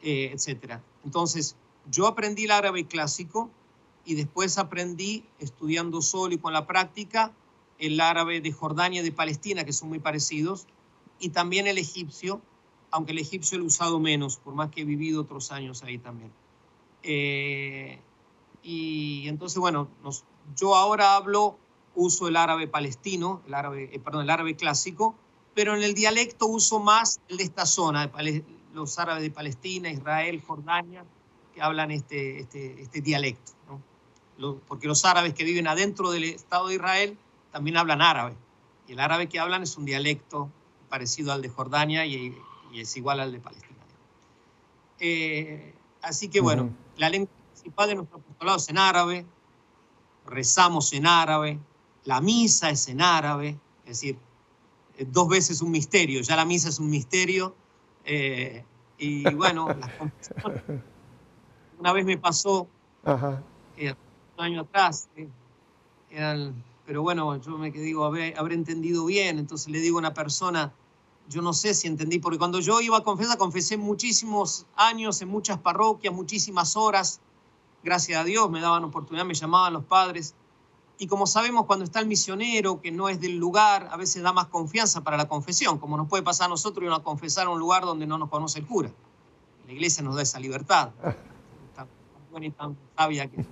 eh, 0.01 0.33
etc. 0.33 0.81
Entonces, 1.05 1.55
yo 1.89 2.05
aprendí 2.05 2.43
el 2.43 2.51
árabe 2.51 2.85
clásico 2.85 3.49
y 4.03 4.15
después 4.15 4.57
aprendí, 4.57 5.23
estudiando 5.39 6.01
solo 6.01 6.33
y 6.33 6.37
con 6.37 6.51
la 6.51 6.67
práctica, 6.67 7.31
el 7.77 8.01
árabe 8.01 8.41
de 8.41 8.51
Jordania 8.51 8.99
y 8.99 9.03
de 9.05 9.13
Palestina, 9.13 9.63
que 9.63 9.71
son 9.71 9.87
muy 9.87 9.99
parecidos, 9.99 10.67
y 11.19 11.29
también 11.29 11.65
el 11.65 11.77
egipcio, 11.77 12.41
aunque 12.91 13.11
el 13.11 13.19
egipcio 13.19 13.57
lo 13.57 13.65
he 13.65 13.67
usado 13.67 13.99
menos, 13.99 14.37
por 14.37 14.53
más 14.53 14.69
que 14.71 14.81
he 14.81 14.85
vivido 14.85 15.21
otros 15.21 15.51
años 15.51 15.83
ahí 15.83 15.97
también. 15.97 16.31
Eh, 17.03 17.99
y 18.63 19.27
entonces, 19.27 19.59
bueno, 19.59 19.87
yo 20.55 20.75
ahora 20.75 21.15
hablo 21.15 21.57
uso 21.95 22.27
el 22.27 22.35
árabe 22.35 22.67
palestino, 22.67 23.41
el 23.47 23.53
árabe, 23.53 23.89
eh, 23.91 23.99
perdón, 23.99 24.23
el 24.23 24.29
árabe 24.29 24.55
clásico, 24.55 25.15
pero 25.53 25.75
en 25.75 25.83
el 25.83 25.93
dialecto 25.93 26.47
uso 26.47 26.79
más 26.79 27.19
el 27.29 27.37
de 27.37 27.43
esta 27.43 27.65
zona, 27.65 28.11
los 28.73 28.99
árabes 28.99 29.23
de 29.23 29.31
Palestina, 29.31 29.89
Israel, 29.89 30.41
Jordania, 30.45 31.03
que 31.53 31.61
hablan 31.61 31.89
este, 31.89 32.41
este, 32.41 32.79
este 32.81 33.01
dialecto, 33.01 33.53
porque 34.67 34.87
los 34.87 35.03
árabes 35.03 35.33
que 35.33 35.43
viven 35.43 35.67
adentro 35.67 36.11
del 36.11 36.25
Estado 36.25 36.67
de 36.67 36.75
Israel 36.75 37.17
también 37.51 37.77
hablan 37.77 38.03
árabe, 38.03 38.35
y 38.87 38.93
el 38.93 38.99
árabe 38.99 39.27
que 39.27 39.39
hablan 39.39 39.63
es 39.63 39.77
un 39.77 39.85
dialecto 39.85 40.51
parecido 40.89 41.33
al 41.33 41.41
de 41.41 41.49
Jordania 41.49 42.05
y, 42.05 42.37
es 42.73 42.95
igual 42.97 43.19
al 43.19 43.31
de 43.31 43.39
Palestina. 43.39 43.77
Eh, 44.99 45.73
así 46.01 46.27
que 46.27 46.41
bueno, 46.41 46.69
la 46.97 47.09
lengua 47.09 47.29
principal 47.51 47.89
de 47.89 47.95
nuestro 47.95 48.17
apostolado 48.17 48.57
es 48.57 48.69
en 48.69 48.77
árabe, 48.77 49.25
rezamos 50.25 50.93
en 50.93 51.05
árabe, 51.05 51.59
la 52.03 52.21
misa 52.21 52.69
es 52.69 52.87
en 52.87 53.01
árabe, 53.01 53.59
es 53.83 54.01
decir, 54.01 54.17
eh, 54.97 55.05
dos 55.09 55.27
veces 55.27 55.61
un 55.61 55.71
misterio, 55.71 56.21
ya 56.21 56.35
la 56.35 56.45
misa 56.45 56.69
es 56.69 56.79
un 56.79 56.89
misterio. 56.89 57.55
Eh, 58.03 58.63
y 58.97 59.23
bueno, 59.35 59.67
las. 59.67 59.91
Una 61.79 61.93
vez 61.93 62.05
me 62.05 62.17
pasó, 62.17 62.67
eh, 63.77 63.93
un 64.37 64.43
año 64.43 64.61
atrás, 64.61 65.09
pero 66.85 67.03
bueno, 67.03 67.39
yo 67.39 67.57
me 67.57 67.69
digo, 67.69 68.03
habré, 68.03 68.33
habré 68.35 68.55
entendido 68.55 69.05
bien, 69.05 69.37
entonces 69.37 69.67
le 69.67 69.79
digo 69.79 69.97
a 69.97 69.99
una 69.99 70.13
persona, 70.15 70.73
yo 71.29 71.41
no 71.41 71.53
sé 71.53 71.73
si 71.73 71.87
entendí, 71.87 72.19
porque 72.19 72.37
cuando 72.37 72.59
yo 72.59 72.79
iba 72.81 72.97
a 72.97 73.03
confesar, 73.03 73.37
confesé 73.37 73.77
muchísimos 73.77 74.65
años 74.75 75.21
en 75.21 75.29
muchas 75.29 75.59
parroquias, 75.59 76.13
muchísimas 76.13 76.75
horas, 76.75 77.19
gracias 77.83 78.19
a 78.19 78.23
Dios, 78.23 78.49
me 78.49 78.61
daban 78.61 78.83
oportunidad, 78.83 79.25
me 79.25 79.33
llamaban 79.33 79.73
los 79.73 79.83
padres, 79.83 80.35
y 80.99 81.07
como 81.07 81.27
sabemos, 81.27 81.65
cuando 81.65 81.85
está 81.85 81.99
el 81.99 82.07
misionero, 82.07 82.81
que 82.81 82.91
no 82.91 83.07
es 83.07 83.21
del 83.21 83.37
lugar, 83.37 83.87
a 83.91 83.97
veces 83.97 84.23
da 84.23 84.33
más 84.33 84.47
confianza 84.47 85.01
para 85.01 85.15
la 85.15 85.27
confesión, 85.27 85.77
como 85.77 85.95
nos 85.95 86.07
puede 86.07 86.23
pasar 86.23 86.47
a 86.47 86.49
nosotros 86.49 86.83
ir 86.83 86.91
a 86.91 86.99
confesar 86.99 87.47
a 87.47 87.49
un 87.51 87.59
lugar 87.59 87.83
donde 87.83 88.07
no 88.07 88.17
nos 88.17 88.29
conoce 88.29 88.59
el 88.59 88.65
cura. 88.65 88.91
La 89.67 89.73
iglesia 89.73 90.01
nos 90.01 90.15
da 90.15 90.23
esa 90.23 90.39
libertad, 90.39 90.91
tan 91.75 91.87
buena 92.31 92.47
y 92.47 92.51
tan 92.51 92.75
sabia 92.95 93.29
que... 93.29 93.45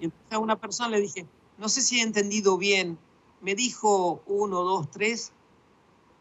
Y 0.00 0.04
entonces 0.04 0.32
a 0.32 0.38
una 0.38 0.56
persona 0.56 0.90
le 0.90 1.00
dije, 1.00 1.26
no 1.56 1.68
sé 1.70 1.80
si 1.80 2.00
he 2.00 2.02
entendido 2.02 2.58
bien, 2.58 2.98
me 3.40 3.54
dijo 3.54 4.22
uno, 4.26 4.60
dos, 4.62 4.90
tres, 4.90 5.32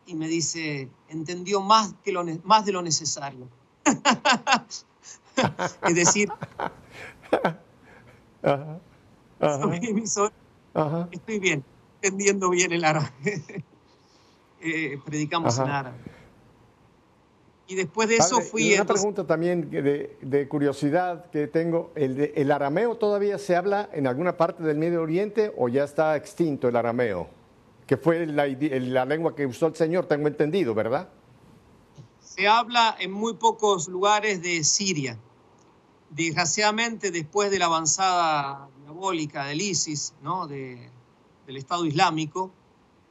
y 0.05 0.15
me 0.15 0.27
dice, 0.27 0.89
entendió 1.09 1.61
más, 1.61 1.93
que 2.03 2.11
lo, 2.11 2.23
más 2.43 2.65
de 2.65 2.71
lo 2.71 2.81
necesario. 2.81 3.47
es 5.87 5.95
decir, 5.95 6.29
Estoy 11.11 11.39
bien, 11.39 11.63
entendiendo 12.01 12.49
bien 12.49 12.71
el 12.71 12.85
árabe. 12.85 13.09
Eh, 14.65 14.97
predicamos 15.03 15.59
en 15.59 15.67
árabe. 15.67 15.97
Y 17.67 17.75
después 17.75 18.07
de 18.07 18.15
eso 18.15 18.39
fui... 18.39 18.73
Una 18.75 18.85
pregunta 18.85 19.27
también 19.27 19.69
de, 19.69 20.47
curiosidad 20.47 21.29
que 21.31 21.47
tengo. 21.47 21.91
¿El, 21.95 22.31
¿El 22.33 22.49
arameo 22.49 22.95
todavía 22.95 23.37
se 23.39 23.57
habla 23.57 23.89
en 23.91 24.07
alguna 24.07 24.37
parte 24.37 24.63
del 24.63 24.77
Medio 24.77 25.01
Oriente 25.01 25.51
o 25.57 25.67
ya 25.67 25.83
está 25.83 26.15
extinto 26.15 26.69
el 26.69 26.77
arameo? 26.77 27.27
Que 27.87 27.97
fue 27.97 28.25
la, 28.25 28.45
lengua 29.05 29.35
que 29.35 29.45
usó 29.45 29.67
el 29.67 29.75
Señor, 29.75 30.05
tengo 30.05 30.27
entendido, 30.27 30.73
¿verdad? 30.73 31.09
Se 32.19 32.47
habla 32.47 32.95
en 32.99 33.11
muy 33.11 33.33
pocos 33.33 33.87
lugares 33.87 34.41
de 34.41 34.63
Siria. 34.63 35.19
Desgraciadamente, 36.09 37.11
después 37.11 37.51
de 37.51 37.59
la 37.59 37.65
avanzada 37.65 38.69
diabólica 38.81 39.45
del 39.45 39.61
ISIS, 39.61 40.13
¿no? 40.21 40.47
del 40.47 40.89
Estado 41.47 41.85
Islámico, 41.85 42.51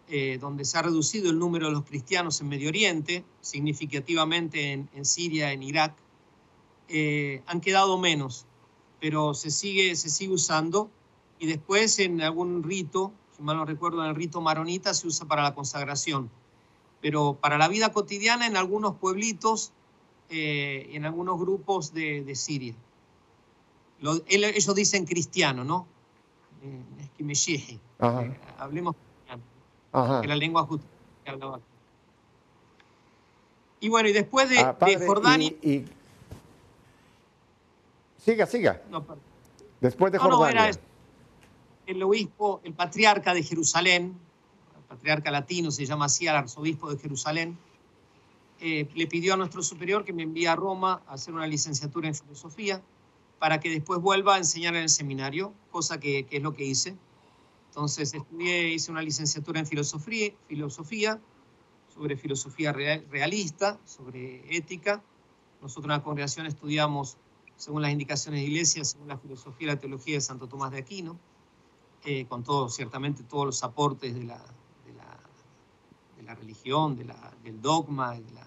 eh, 0.09 0.39
donde 0.41 0.65
se 0.65 0.77
ha 0.77 0.83
reducido 0.83 1.31
el 1.31 1.39
número 1.39 1.69
de 1.69 1.73
los 1.73 1.85
cristianos 1.85 2.41
en 2.41 2.49
Medio 2.49 2.69
Oriente, 2.69 3.25
significativamente 3.41 4.73
en, 4.73 5.05
Siria, 5.05 5.53
en 5.53 5.63
Irak, 5.63 5.95
eh, 6.89 7.43
han 7.47 7.61
quedado 7.61 7.97
menos, 7.99 8.47
pero 9.01 9.33
se 9.33 9.51
sigue, 9.51 9.97
se 9.97 10.11
sigue 10.11 10.35
usando 10.35 10.91
y 11.39 11.47
después 11.47 11.99
en 11.99 12.21
algún 12.21 12.63
rito, 12.63 13.13
si 13.37 13.43
mal 13.43 13.57
no 13.57 13.65
recuerdo, 13.65 14.03
en 14.03 14.11
el 14.11 14.17
rito 14.17 14.41
maronita 14.41 14.95
se 14.95 15.07
usa 15.07 15.27
para 15.27 15.43
la 15.43 15.55
consagración, 15.55 16.31
pero 17.01 17.39
para 17.41 17.59
la 17.59 17.69
vida 17.69 17.93
cotidiana 17.93 18.47
en 18.47 18.57
algunos 18.57 18.97
pueblitos 18.97 19.73
eh, 20.29 20.89
y 20.93 20.97
en 20.97 21.05
algunos 21.05 21.39
grupos 21.39 21.93
de 21.93 22.35
Siria 22.35 22.75
ellos 24.27 24.75
dicen 24.75 25.05
cristiano, 25.05 25.65
¿no? 25.65 25.87
Eh, 26.63 26.83
es 27.01 27.11
que 27.11 27.25
me 27.25 27.33
eh, 27.33 28.39
hablemos 28.59 28.97
cristiano. 28.97 30.23
Que 30.23 30.29
la 30.29 30.37
lengua 30.37 30.65
justa 30.65 30.87
que 31.25 31.31
hablaba. 31.31 31.61
Y 33.81 33.89
bueno, 33.89 34.09
y 34.09 34.13
después 34.13 34.49
de, 34.49 34.59
ah, 34.59 34.77
Jordania. 35.07 35.53
Siga, 38.19 38.47
siga. 38.47 38.81
después 39.81 40.13
de 40.13 40.19
Jordania. 40.19 40.71
El 41.93 42.03
obispo, 42.03 42.61
el 42.65 42.75
patriarca 42.75 43.35
de 43.35 43.43
Jerusalén, 43.43 44.17
el 44.77 44.85
patriarca 44.85 45.31
latino 45.31 45.71
se 45.71 45.87
llama 45.87 46.07
así, 46.07 46.27
el 46.27 46.37
arzobispo 46.37 46.91
de 46.91 46.99
Jerusalén, 46.99 47.59
eh, 48.61 48.89
le 48.95 49.07
pidió 49.07 49.35
a 49.35 49.37
nuestro 49.37 49.63
superior 49.63 50.05
que 50.05 50.13
me 50.13 50.23
envíe 50.23 50.47
a 50.47 50.55
Roma 50.55 51.03
a 51.07 51.15
hacer 51.15 51.35
una 51.35 51.47
licenciatura 51.47 52.09
en 52.09 52.15
filosofía 52.15 52.81
para 53.39 53.59
que 53.59 53.71
después 53.71 54.01
vuelva 54.01 54.37
a 54.37 54.39
enseñar 54.39 54.77
en 54.77 54.83
el 54.83 54.89
seminario, 54.89 55.53
cosa 55.73 55.99
que, 55.99 56.27
que 56.27 56.37
es 56.37 56.43
lo 56.43 56.55
que 56.55 56.65
hice. 56.65 56.97
Entonces 57.71 58.15
estudié, 58.15 58.69
hice 58.69 58.93
una 58.93 59.03
licenciatura 59.03 59.59
en 59.59 59.67
filosofía, 59.67 60.33
filosofía 60.47 61.21
sobre 61.89 62.17
filosofía 62.17 62.73
realista, 62.73 63.79
sobre 63.85 64.45
ética. 64.57 65.03
Nosotros 65.61 65.87
en 65.87 65.99
la 65.99 66.03
congregación 66.03 66.47
estudiamos, 66.47 67.17
según 67.57 67.83
las 67.83 67.93
indicaciones 67.93 68.41
de 68.41 68.47
iglesia, 68.47 68.85
según 68.85 69.09
la 69.09 69.19
filosofía 69.19 69.65
y 69.65 69.67
la 69.67 69.79
teología 69.79 70.15
de 70.15 70.21
Santo 70.21 70.47
Tomás 70.49 70.71
de 70.71 70.79
Aquino, 70.79 71.19
con 72.29 72.43
todo, 72.43 72.69
ciertamente, 72.69 73.23
todos 73.23 73.47
los 73.47 73.63
aportes 73.63 74.15
de 74.15 74.25
la, 74.25 74.39
de 76.17 76.23
la, 76.25 76.35
religión, 76.35 76.97
del 76.97 77.61
dogma, 77.61 78.13
de 78.15 78.33
la, 78.33 78.47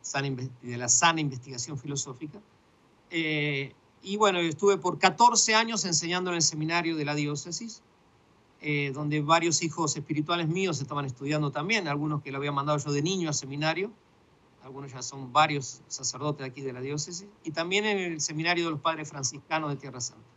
sana, 0.00 0.28
de 0.62 0.76
la 0.76 0.88
sana 0.88 1.20
investigación 1.20 1.76
filosófica. 1.76 2.40
Eh, 3.10 3.74
y 4.02 4.16
bueno, 4.16 4.38
estuve 4.38 4.78
por 4.78 4.98
14 4.98 5.54
años 5.54 5.84
enseñando 5.84 6.30
en 6.30 6.36
el 6.36 6.42
seminario 6.42 6.96
de 6.96 7.04
la 7.04 7.14
diócesis 7.14 7.82
eh, 8.64 8.92
donde 8.94 9.20
varios 9.20 9.60
hijos 9.64 9.96
espirituales 9.96 10.46
míos 10.46 10.80
estaban 10.80 11.04
estudiando 11.04 11.50
también, 11.50 11.88
algunos 11.88 12.22
que 12.22 12.30
lo 12.30 12.38
había 12.38 12.52
mandado 12.52 12.78
yo 12.78 12.92
de 12.92 13.02
niño 13.02 13.26
al 13.26 13.34
seminario, 13.34 13.90
algunos 14.62 14.92
ya 14.92 15.02
son 15.02 15.32
varios 15.32 15.82
sacerdotes 15.88 16.46
aquí 16.46 16.60
de 16.60 16.72
la 16.72 16.80
diócesis, 16.80 17.26
y 17.42 17.50
también 17.50 17.86
en 17.86 17.98
el 17.98 18.20
seminario 18.20 18.66
de 18.66 18.70
los 18.70 18.80
padres 18.80 19.10
franciscanos 19.10 19.70
de 19.70 19.76
Tierra 19.78 20.00
Santa. 20.00 20.31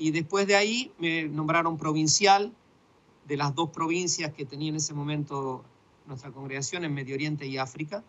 Y 0.00 0.12
después 0.12 0.46
de 0.46 0.56
ahí 0.56 0.90
me 0.98 1.24
nombraron 1.24 1.76
provincial 1.76 2.54
de 3.28 3.36
las 3.36 3.54
dos 3.54 3.68
provincias 3.68 4.32
que 4.32 4.46
tenía 4.46 4.70
en 4.70 4.76
ese 4.76 4.94
momento 4.94 5.62
nuestra 6.06 6.32
congregación 6.32 6.86
en 6.86 6.94
Medio 6.94 7.14
Oriente 7.14 7.46
y 7.46 7.58
África. 7.58 8.02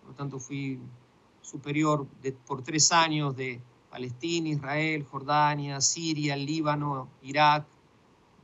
Por 0.00 0.10
lo 0.10 0.14
tanto, 0.14 0.38
fui 0.38 0.78
superior 1.42 2.06
por 2.46 2.62
tres 2.62 2.92
años 2.92 3.34
de 3.34 3.60
Palestina, 3.90 4.48
Israel, 4.48 5.04
Jordania, 5.10 5.80
Siria, 5.80 6.36
Líbano, 6.36 7.08
Irak, 7.22 7.66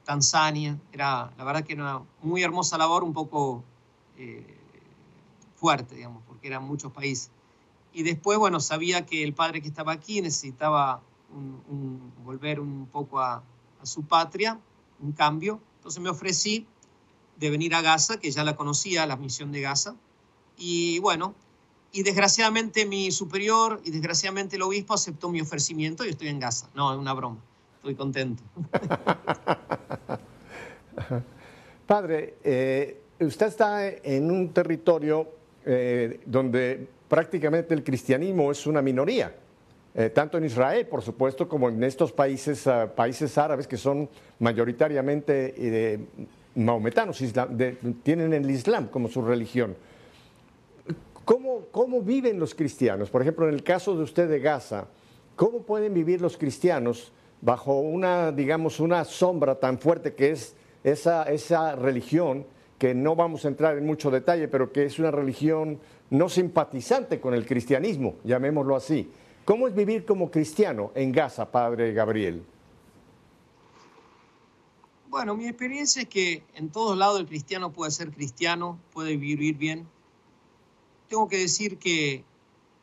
Tanzania. 0.03 0.77
Era, 0.91 1.33
la 1.39 1.45
verdad 1.45 1.63
que 1.63 1.75
era 1.75 1.83
una 1.83 2.03
muy 2.23 2.43
hermosa 2.43 2.77
labor, 2.77 3.05
un 3.05 3.13
poco 3.13 3.63
eh, 4.19 4.59
fuerte, 5.55 5.95
digamos, 5.95 6.25
porque 6.27 6.49
eran 6.49 6.65
muchos 6.65 6.91
países. 6.91 7.31
Y 7.93 8.03
después, 8.03 8.37
bueno, 8.37 8.59
sabía 8.59 9.07
que 9.07 9.23
el 9.23 9.33
padre 9.33 9.63
que 9.63 9.69
estaba 9.69 9.93
aquí 9.93 10.21
necesitaba 10.21 11.05
volver 12.25 12.61
un 12.61 12.87
poco 12.87 13.21
a, 13.21 13.43
su 13.83 14.05
patria, 14.05 14.59
un 15.01 15.13
cambio. 15.13 15.61
Entonces 15.77 16.03
me 16.03 16.09
ofrecí 16.09 16.67
de 17.37 17.51
venir 17.51 17.75
a 17.75 17.83
Gaza, 17.83 18.19
que 18.19 18.31
ya 18.31 18.45
la 18.45 18.57
conocía, 18.57 19.05
la 19.05 19.17
misión 19.17 19.53
de 19.53 19.61
Gaza. 19.61 19.95
Y 20.57 21.01
bueno, 21.01 21.35
y 21.93 22.03
desgraciadamente 22.03 22.87
mi 22.87 23.11
superior 23.11 23.83
y 23.85 23.91
desgraciadamente 23.91 24.57
el 24.57 24.63
obispo 24.63 24.95
aceptó 24.95 25.29
mi 25.29 25.41
ofrecimiento 25.41 26.07
y 26.07 26.09
estoy 26.09 26.29
en 26.29 26.41
Gaza. 26.41 26.71
No, 26.75 26.93
es 26.93 26.99
una 26.99 27.13
broma 27.13 27.41
estoy 27.85 27.95
contento. 27.97 28.43
Padre, 31.87 32.37
eh, 32.43 33.03
usted 33.21 33.47
está 33.47 33.87
en 33.87 34.31
un 34.31 34.55
territorio 34.55 35.29
eh, 35.67 36.21
donde 36.25 36.89
prácticamente 37.09 37.75
el 37.75 37.85
cristianismo 37.85 38.51
es 38.51 38.67
una 38.67 38.81
minoría, 38.81 39.37
eh, 39.95 40.11
tanto 40.11 40.39
en 40.39 40.45
Israel, 40.45 40.87
por 40.87 41.03
supuesto, 41.03 41.49
como 41.49 41.69
en 41.69 41.83
estos 41.85 42.13
países, 42.13 42.67
ah, 42.67 42.93
países 42.95 43.39
árabes 43.39 43.67
que 43.67 43.77
son 43.77 44.09
mayoritariamente 44.39 46.01
maometanos, 46.57 47.23
tienen 48.03 48.33
el 48.33 48.51
Islam 48.51 48.89
como 48.89 49.09
su 49.09 49.23
religión. 49.23 49.77
¿Cómo, 51.25 51.67
¿Cómo 51.71 52.03
viven 52.03 52.39
los 52.39 52.55
cristianos? 52.55 53.09
Por 53.11 53.23
ejemplo, 53.23 53.49
en 53.49 53.55
el 53.55 53.63
caso 53.63 53.97
de 53.97 54.03
usted 54.03 54.29
de 54.29 54.41
Gaza, 54.41 54.87
¿cómo 55.37 55.63
pueden 55.63 55.95
vivir 55.95 56.21
los 56.21 56.37
cristianos? 56.37 57.13
bajo 57.45 57.79
una, 57.79 58.33
digamos, 58.33 58.81
una 58.81 59.05
sombra 59.05 59.57
tan 59.57 59.79
fuerte 59.79 60.15
que 60.15 60.31
es 60.31 60.57
esa, 60.83 61.25
esa 61.25 61.77
religión, 61.77 62.47
que 62.79 62.95
no 62.95 63.15
vamos 63.15 63.45
a 63.45 63.49
entrar 63.49 63.77
en 63.77 63.85
mucho 63.85 64.11
detalle, 64.11 64.49
pero 64.49 64.73
que 64.73 64.85
es 64.85 64.99
una 64.99 65.11
religión 65.11 65.79
no 66.09 66.31
simpatizante 66.31 67.21
con 67.21 67.35
el 67.35 67.45
cristianismo, 67.45 68.17
llamémoslo 68.25 68.75
así. 68.75 69.11
¿Cómo 69.45 69.69
es 69.69 69.75
vivir 69.75 70.07
como 70.07 70.31
cristiano 70.31 70.91
en 70.95 71.13
Gaza, 71.13 71.51
Padre 71.51 71.93
Gabriel? 71.93 72.43
Bueno, 75.09 75.37
mi 75.37 75.47
experiencia 75.47 76.03
es 76.03 76.09
que 76.09 76.45
en 76.55 76.71
todos 76.71 76.97
lados 76.97 77.21
el 77.21 77.27
cristiano 77.27 77.73
puede 77.73 77.91
ser 77.91 78.11
cristiano, 78.11 78.79
puede 78.93 79.17
vivir 79.17 79.57
bien. 79.57 79.87
Tengo 81.09 81.29
que 81.29 81.39
decir 81.39 81.79
que 81.79 82.25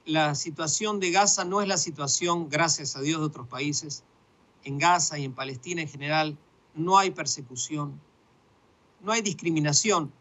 la 0.06 0.36
situación 0.36 1.00
de 1.00 1.12
Gaza 1.12 1.46
no 1.46 1.62
es 1.62 1.68
la 1.68 1.78
situación, 1.78 2.48
gracias 2.50 2.96
a 2.96 3.02
Dios, 3.02 3.20
de 3.20 3.26
otros 3.26 3.48
países 3.48 4.04
en 4.64 4.78
Gaza 4.78 5.18
y 5.18 5.26
en 5.26 5.34
Palestina 5.34 5.82
en 5.82 5.88
general 5.88 6.38
no 6.76 6.98
hay 6.98 7.12
persecución, 7.12 8.00
no 9.02 9.12
hay 9.12 9.22
discriminación. 9.22 10.12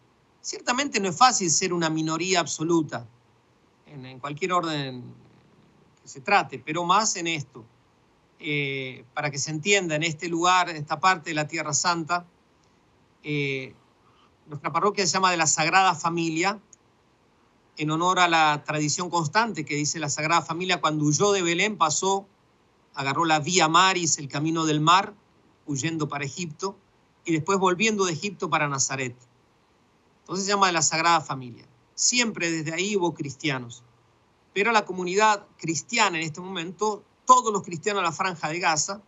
Ciertamente 0.41 1.01
no 1.01 1.09
es 1.09 1.17
fácil 1.17 1.51
ser 1.51 1.73
una 1.73 1.91
minoría 1.91 2.41
absoluta 2.41 3.07
en, 3.87 4.19
cualquier 4.19 4.53
orden 4.53 5.05
se 6.11 6.21
trate, 6.21 6.59
pero 6.59 6.85
más 6.85 7.17
en 7.17 7.27
esto. 7.27 7.65
Eh, 8.39 9.05
para 9.15 9.31
que 9.31 9.39
se 9.39 9.51
entienda, 9.51 9.97
en 9.97 10.03
este 10.03 10.29
lugar, 10.29 10.71
en 10.71 10.77
esta 10.77 10.99
parte 10.99 11.31
de 11.31 11.35
la 11.35 11.47
Tierra 11.47 11.75
Santa, 11.75 12.27
eh, 13.23 13.75
nuestra 14.47 14.73
parroquia 14.73 15.07
se 15.07 15.13
llama 15.13 15.31
de 15.31 15.37
la 15.37 15.47
Sagrada 15.47 15.95
Familia, 15.95 16.59
en 17.77 17.91
honor 17.91 18.19
a 18.19 18.29
la 18.29 18.63
tradición 18.65 19.11
constante 19.11 19.65
que 19.65 19.75
dice 19.75 19.99
la 19.99 20.09
Sagrada 20.09 20.43
Familia, 20.43 20.81
cuando 20.81 21.05
huyó 21.05 21.33
de 21.33 21.43
Belén 21.43 21.77
pasó 21.77 22.27
agarró 22.95 23.25
la 23.25 23.41
vía 23.41 23.69
Maris, 23.69 24.19
el 24.19 24.29
camino 24.29 24.67
del 24.67 24.81
mar, 24.81 25.15
huyendo 25.67 26.09
para 26.09 26.25
Egipto, 26.25 26.77
y 27.25 27.33
después 27.33 27.59
volviendo 27.59 28.05
de 28.05 28.13
Egipto 28.13 28.51
para 28.51 28.69
Nazaret. 28.69 29.17
Entonces 30.21 30.47
se 30.47 30.53
llama 30.53 30.67
de 30.67 30.73
la 30.73 30.83
Sagrada 30.83 31.21
Familia. 31.21 31.67
Siempre 31.95 32.51
desde 32.51 32.73
ahí 32.73 32.97
hubo 32.97 33.15
cristianos. 33.15 33.83
Pero 34.53 34.73
la 34.73 34.85
comunidad 34.85 35.47
cristiana 35.57 36.19
en 36.19 36.25
este 36.25 36.41
momento, 36.41 37.05
todos 37.25 37.53
los 37.53 37.63
cristianos 37.63 38.03
de 38.03 38.09
la 38.09 38.13
franja 38.13 38.49
de 38.49 38.59
Gaza, 38.59 39.03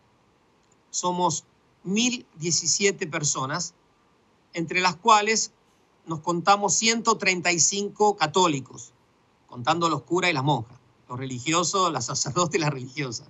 somos 0.90 1.44
1017 1.84 3.06
personas, 3.06 3.74
entre 4.52 4.80
las 4.80 4.96
cuales 4.96 5.52
nos 6.06 6.20
contamos 6.20 6.74
135 6.74 8.16
católicos, 8.16 8.92
contando 9.46 9.88
los 9.88 10.02
curas 10.02 10.30
y 10.30 10.34
las 10.34 10.44
monjas, 10.44 10.78
los 11.08 11.18
religiosos, 11.18 11.92
las 11.92 12.06
sacerdotes 12.06 12.56
y 12.56 12.60
las 12.60 12.70
religiosas 12.70 13.28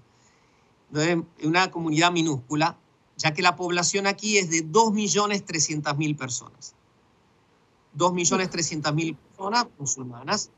una 1.43 1.71
comunidad 1.71 2.13
minúscula, 2.13 2.79
ya 3.17 3.33
que 3.33 3.43
la 3.43 3.57
población 3.57 4.07
aquí 4.07 4.39
es 4.39 4.51
de 4.51 4.65
2.300.000 4.65 6.17
personas. 6.17 6.75
2.300.000 7.97 9.17
personas 9.17 9.67
musulmanas, 9.79 10.51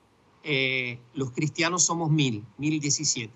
eh, 0.44 1.00
los 1.14 1.32
cristianos 1.32 1.84
somos 1.84 2.10
1.000, 2.10 2.44
1.017, 2.58 3.30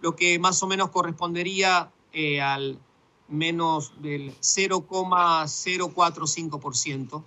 lo 0.00 0.16
que 0.16 0.38
más 0.38 0.62
o 0.62 0.66
menos 0.66 0.88
correspondería 0.90 1.92
eh, 2.12 2.40
al 2.40 2.80
menos 3.28 3.92
del 4.02 4.34
0,045%, 4.40 7.22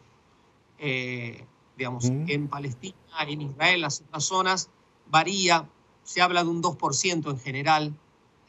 eh, 0.79 1.45
digamos, 1.77 2.05
en 2.05 2.47
Palestina, 2.47 2.95
en 3.27 3.41
Israel, 3.41 3.81
las 3.81 4.01
otras 4.01 4.23
zonas, 4.25 4.69
varía, 5.09 5.69
se 6.03 6.21
habla 6.21 6.43
de 6.43 6.49
un 6.49 6.61
2% 6.61 7.29
en 7.29 7.39
general, 7.39 7.97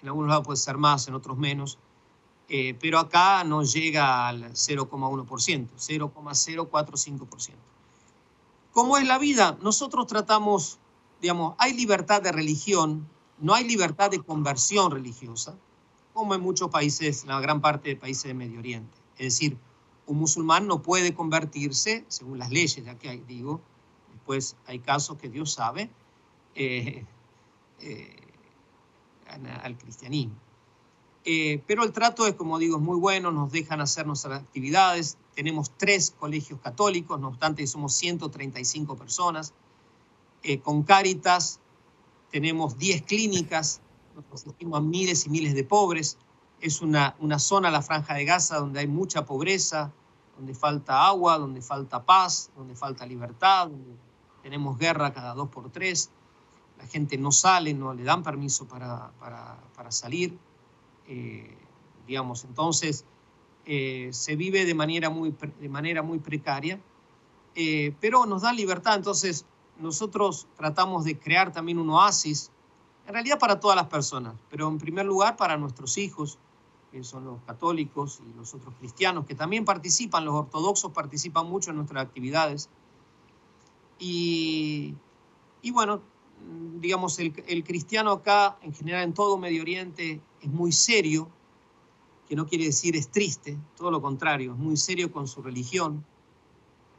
en 0.02 0.08
algunos 0.08 0.28
lados 0.28 0.46
puede 0.46 0.56
ser 0.56 0.76
más, 0.76 1.06
en 1.08 1.14
otros 1.14 1.38
menos, 1.38 1.78
eh, 2.48 2.76
pero 2.80 2.98
acá 2.98 3.44
no 3.44 3.62
llega 3.62 4.28
al 4.28 4.52
0,1%, 4.52 5.68
0,045%. 5.76 7.52
¿Cómo 8.74 8.98
es 8.98 9.06
la 9.06 9.18
vida? 9.18 9.56
Nosotros 9.62 10.08
tratamos, 10.08 10.80
digamos, 11.22 11.54
hay 11.58 11.74
libertad 11.74 12.20
de 12.20 12.32
religión, 12.32 13.08
no 13.38 13.54
hay 13.54 13.62
libertad 13.62 14.10
de 14.10 14.20
conversión 14.20 14.90
religiosa, 14.90 15.56
como 16.12 16.34
en 16.34 16.40
muchos 16.40 16.70
países, 16.70 17.24
la 17.24 17.38
gran 17.38 17.60
parte 17.60 17.90
de 17.90 17.96
países 17.96 18.24
de 18.24 18.34
Medio 18.34 18.58
Oriente. 18.58 18.98
Es 19.16 19.34
decir, 19.34 19.56
un 20.06 20.18
musulmán 20.18 20.66
no 20.66 20.82
puede 20.82 21.14
convertirse, 21.14 22.04
según 22.08 22.40
las 22.40 22.50
leyes 22.50 22.84
de 22.84 22.90
aquí, 22.90 23.22
digo, 23.28 23.60
después 24.12 24.56
hay 24.66 24.80
casos 24.80 25.18
que 25.18 25.28
Dios 25.28 25.52
sabe, 25.52 25.88
eh, 26.56 27.06
eh, 27.80 28.16
al 29.62 29.78
cristianismo. 29.78 30.34
Eh, 31.24 31.62
pero 31.66 31.84
el 31.84 31.92
trato 31.92 32.26
es, 32.26 32.34
como 32.34 32.58
digo, 32.58 32.76
es 32.76 32.82
muy 32.82 32.98
bueno, 32.98 33.32
nos 33.32 33.50
dejan 33.50 33.80
hacer 33.80 34.06
nuestras 34.06 34.42
actividades. 34.42 35.16
Tenemos 35.34 35.70
tres 35.76 36.14
colegios 36.18 36.60
católicos, 36.60 37.18
no 37.18 37.28
obstante 37.28 37.66
somos 37.66 37.94
135 37.94 38.96
personas. 38.96 39.54
Eh, 40.42 40.60
con 40.60 40.82
Cáritas 40.82 41.60
tenemos 42.30 42.76
10 42.76 43.02
clínicas, 43.02 43.80
nos 44.14 44.42
asistimos 44.42 44.78
a 44.78 44.82
miles 44.82 45.26
y 45.26 45.30
miles 45.30 45.54
de 45.54 45.64
pobres. 45.64 46.18
Es 46.60 46.82
una, 46.82 47.16
una 47.20 47.38
zona, 47.38 47.70
la 47.70 47.82
franja 47.82 48.14
de 48.14 48.24
Gaza, 48.24 48.58
donde 48.58 48.80
hay 48.80 48.86
mucha 48.86 49.24
pobreza, 49.24 49.92
donde 50.36 50.54
falta 50.54 51.06
agua, 51.06 51.38
donde 51.38 51.62
falta 51.62 52.04
paz, 52.04 52.50
donde 52.56 52.74
falta 52.74 53.06
libertad, 53.06 53.68
donde 53.68 53.96
tenemos 54.42 54.78
guerra 54.78 55.14
cada 55.14 55.34
dos 55.34 55.48
por 55.48 55.70
tres, 55.70 56.10
la 56.78 56.86
gente 56.86 57.16
no 57.16 57.32
sale, 57.32 57.72
no 57.72 57.94
le 57.94 58.02
dan 58.02 58.22
permiso 58.22 58.66
para, 58.66 59.10
para, 59.18 59.90
salir, 59.90 60.38
eh, 61.06 61.56
digamos, 62.06 62.44
entonces 62.44 63.04
eh, 63.66 64.08
se 64.12 64.36
vive 64.36 64.64
de 64.64 64.74
manera 64.74 65.10
muy, 65.10 65.34
de 65.60 65.68
manera 65.68 66.02
muy 66.02 66.18
precaria, 66.18 66.80
eh, 67.54 67.94
pero 68.00 68.26
nos 68.26 68.42
da 68.42 68.52
libertad, 68.52 68.96
entonces 68.96 69.46
nosotros 69.78 70.46
tratamos 70.56 71.04
de 71.04 71.18
crear 71.18 71.52
también 71.52 71.78
un 71.78 71.90
oasis, 71.90 72.50
en 73.06 73.14
realidad 73.14 73.38
para 73.38 73.60
todas 73.60 73.76
las 73.76 73.86
personas, 73.86 74.34
pero 74.50 74.68
en 74.68 74.78
primer 74.78 75.06
lugar 75.06 75.36
para 75.36 75.56
nuestros 75.56 75.98
hijos, 75.98 76.38
que 76.90 77.02
son 77.02 77.24
los 77.24 77.42
católicos 77.42 78.20
y 78.24 78.38
los 78.38 78.54
otros 78.54 78.72
cristianos, 78.78 79.26
que 79.26 79.34
también 79.34 79.64
participan, 79.64 80.24
los 80.24 80.34
ortodoxos 80.34 80.92
participan 80.92 81.48
mucho 81.48 81.70
en 81.70 81.76
nuestras 81.76 82.04
actividades. 82.04 82.70
Y, 83.98 84.94
y 85.60 85.70
bueno, 85.72 86.02
digamos, 86.80 87.18
el, 87.18 87.64
cristiano 87.64 88.12
acá, 88.12 88.58
en 88.62 88.74
general 88.74 89.04
en 89.04 89.14
todo 89.14 89.38
Medio 89.38 89.62
Oriente, 89.62 90.20
es 90.40 90.48
muy 90.48 90.72
serio, 90.72 91.28
que 92.28 92.36
no 92.36 92.46
quiere 92.46 92.64
decir 92.64 92.96
es 92.96 93.10
triste, 93.10 93.58
todo 93.76 93.90
lo 93.90 94.00
contrario, 94.00 94.52
es 94.52 94.58
muy 94.58 94.76
serio 94.76 95.12
con 95.12 95.28
su 95.28 95.42
religión. 95.42 96.04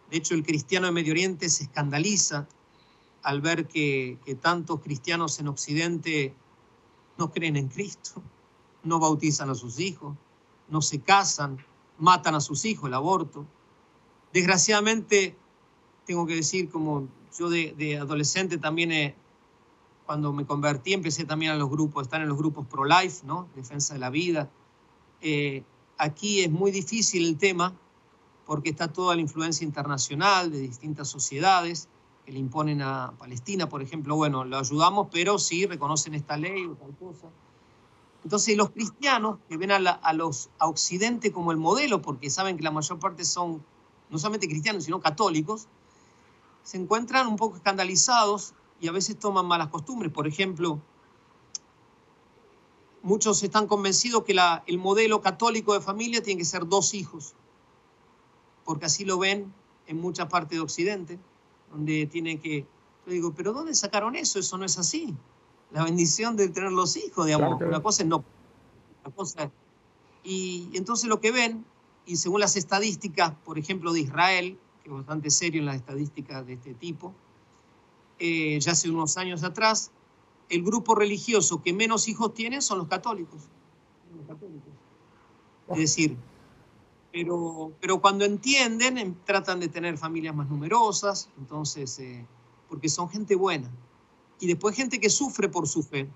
De 0.10 0.18
hecho, 0.18 0.36
el 0.36 0.44
cristiano 0.44 0.86
de 0.88 0.92
Medio 0.92 1.14
Oriente 1.14 1.50
se 1.50 1.64
escandaliza 1.64 2.48
al 3.24 3.42
ver 3.42 3.68
que, 3.68 4.20
que 4.24 4.36
tantos 4.36 4.82
cristianos 4.82 5.40
en 5.40 5.48
Occidente 5.48 6.36
no 7.18 7.32
creen 7.32 7.56
en 7.56 7.70
Cristo 7.70 8.22
no 8.86 9.00
bautizan 9.00 9.50
a 9.50 9.56
sus 9.56 9.80
hijos, 9.80 10.16
no 10.70 10.82
se 10.82 11.02
casan, 11.02 11.58
matan 11.98 12.36
a 12.36 12.40
sus 12.40 12.64
hijos, 12.66 12.88
el 12.88 12.94
aborto. 12.94 13.46
Desgraciadamente, 14.32 15.36
tengo 16.06 16.26
que 16.26 16.36
decir, 16.36 16.70
como 16.70 17.08
yo 17.38 17.50
de, 17.50 17.98
adolescente 18.00 18.58
también, 18.58 19.16
cuando 20.06 20.34
me 20.34 20.46
convertí, 20.46 20.94
empecé 20.94 21.26
también 21.26 21.52
a 21.52 21.56
los 21.56 21.70
grupos, 21.70 22.04
estar 22.04 22.22
en 22.22 22.28
los 22.28 22.38
grupos 22.38 22.68
pro-life, 22.68 23.26
¿no? 23.26 23.48
Defensa 23.56 23.94
de 23.94 24.00
la 24.00 24.10
vida. 24.10 24.50
Eh, 25.22 25.64
aquí 25.98 26.42
es 26.42 26.52
muy 26.52 26.72
difícil 26.72 27.28
el 27.28 27.38
tema 27.38 27.74
porque 28.46 28.70
está 28.70 28.92
toda 28.92 29.16
la 29.16 29.22
influencia 29.22 29.66
internacional 29.66 30.52
de 30.52 30.60
distintas 30.60 31.08
sociedades 31.08 31.90
que 32.26 32.32
le 32.32 32.40
imponen 32.40 32.82
a 32.82 33.14
Palestina, 33.18 33.68
por 33.70 33.82
ejemplo. 33.82 34.16
Bueno, 34.16 34.46
lo 34.46 34.58
ayudamos, 34.58 35.08
pero 35.12 35.40
sí 35.40 35.66
reconocen 35.66 36.14
esta 36.14 36.38
ley 36.38 36.66
o 36.66 36.76
tal 36.76 36.96
cosa. 36.98 37.28
Entonces 38.24 38.58
los 38.58 38.72
cristianos 38.72 39.38
que 39.48 39.58
ven 39.58 39.72
a, 39.72 40.14
los 40.14 40.50
a 40.58 40.68
Occidente 40.68 41.32
como 41.32 41.52
el 41.52 41.58
modelo, 41.58 42.02
porque 42.02 42.30
saben 42.30 42.58
que 42.58 42.64
la 42.64 42.72
mayor 42.72 43.00
parte 43.00 43.24
son 43.24 43.64
no 44.10 44.18
solamente 44.18 44.48
cristianos, 44.48 44.86
sino 44.86 45.00
católicos, 45.00 45.68
se 46.64 46.78
encuentran 46.78 47.28
un 47.28 47.36
poco 47.36 47.58
escandalizados 47.58 48.54
y 48.80 48.88
a 48.88 48.92
veces 48.92 49.18
toman 49.18 49.46
malas 49.46 49.70
costumbres. 49.70 50.12
Por 50.12 50.28
ejemplo, 50.28 50.82
muchos 53.02 53.42
están 53.44 53.68
convencidos 53.68 54.24
que 54.24 54.34
la, 54.34 54.64
el 54.68 54.78
modelo 54.78 55.22
católico 55.22 55.74
de 55.74 55.82
familia 55.82 56.22
tiene 56.22 56.40
que 56.40 56.46
ser 56.46 56.68
dos 56.68 56.94
hijos, 56.94 57.36
porque 58.64 58.86
así 58.86 59.06
lo 59.06 59.18
ven 59.18 59.54
en 59.88 60.02
mucha 60.02 60.28
parte 60.28 60.56
de 60.56 60.62
Occidente, 60.62 61.20
donde 61.72 62.08
tiene 62.08 62.40
que... 62.40 62.66
Yo 63.06 63.12
digo, 63.12 63.34
pero 63.36 63.54
¿dónde 63.54 63.76
sacaron 63.76 64.16
eso? 64.16 64.40
Eso 64.40 64.58
no 64.58 64.66
es 64.66 64.80
así 64.80 65.16
la 65.72 65.84
bendición 65.84 66.36
de 66.36 66.48
tener 66.50 66.72
los 66.72 66.96
hijos, 66.96 67.26
digamos. 67.26 67.62
Una 67.62 67.82
cosa 67.82 68.04
es 68.04 68.10
no. 68.10 68.24
cosa 69.16 69.52
y 70.24 70.70
entonces 70.74 71.08
lo 71.08 71.20
que 71.20 71.32
ven, 71.32 71.66
y 72.06 72.16
según 72.16 72.40
las 72.40 72.56
estadísticas, 72.56 73.34
por 73.44 73.60
ejemplo, 73.60 73.94
de 73.94 74.00
Israel, 74.00 74.58
que 74.82 74.90
es 74.90 74.96
bastante 74.96 75.30
serio 75.30 75.60
en 75.60 75.68
las 75.68 75.76
estadísticas 75.76 76.46
de 76.48 76.54
este 76.54 76.74
tipo, 76.74 77.14
eh, 78.20 78.60
ya 78.60 78.72
hace 78.72 78.90
unos 78.90 79.18
años 79.18 79.44
atrás, 79.44 79.92
el 80.50 80.64
grupo 80.64 80.96
religioso 80.96 81.62
que 81.62 81.74
menos 81.74 82.08
hijos 82.08 82.34
tiene 82.34 82.62
son 82.62 82.80
los 82.80 82.88
católicos. 82.88 83.42
Es 85.70 85.78
decir, 85.78 86.18
pero, 87.12 87.72
pero 87.80 88.02
cuando 88.02 88.26
entienden, 88.26 88.98
em, 88.98 89.16
tratan 89.26 89.60
de 89.60 89.68
tener 89.68 89.98
familias 89.98 90.36
más 90.36 90.50
numerosas, 90.50 91.30
entonces, 91.38 91.98
eh, 92.00 92.26
porque 92.70 92.90
son 92.90 93.10
gente 93.10 93.36
buena 93.36 93.72
y 94.40 94.48
después 94.48 94.76
gente 94.76 95.00
que 95.00 95.10
sufre 95.10 95.50
por 95.50 95.68
su 95.68 95.82
fe. 95.84 96.10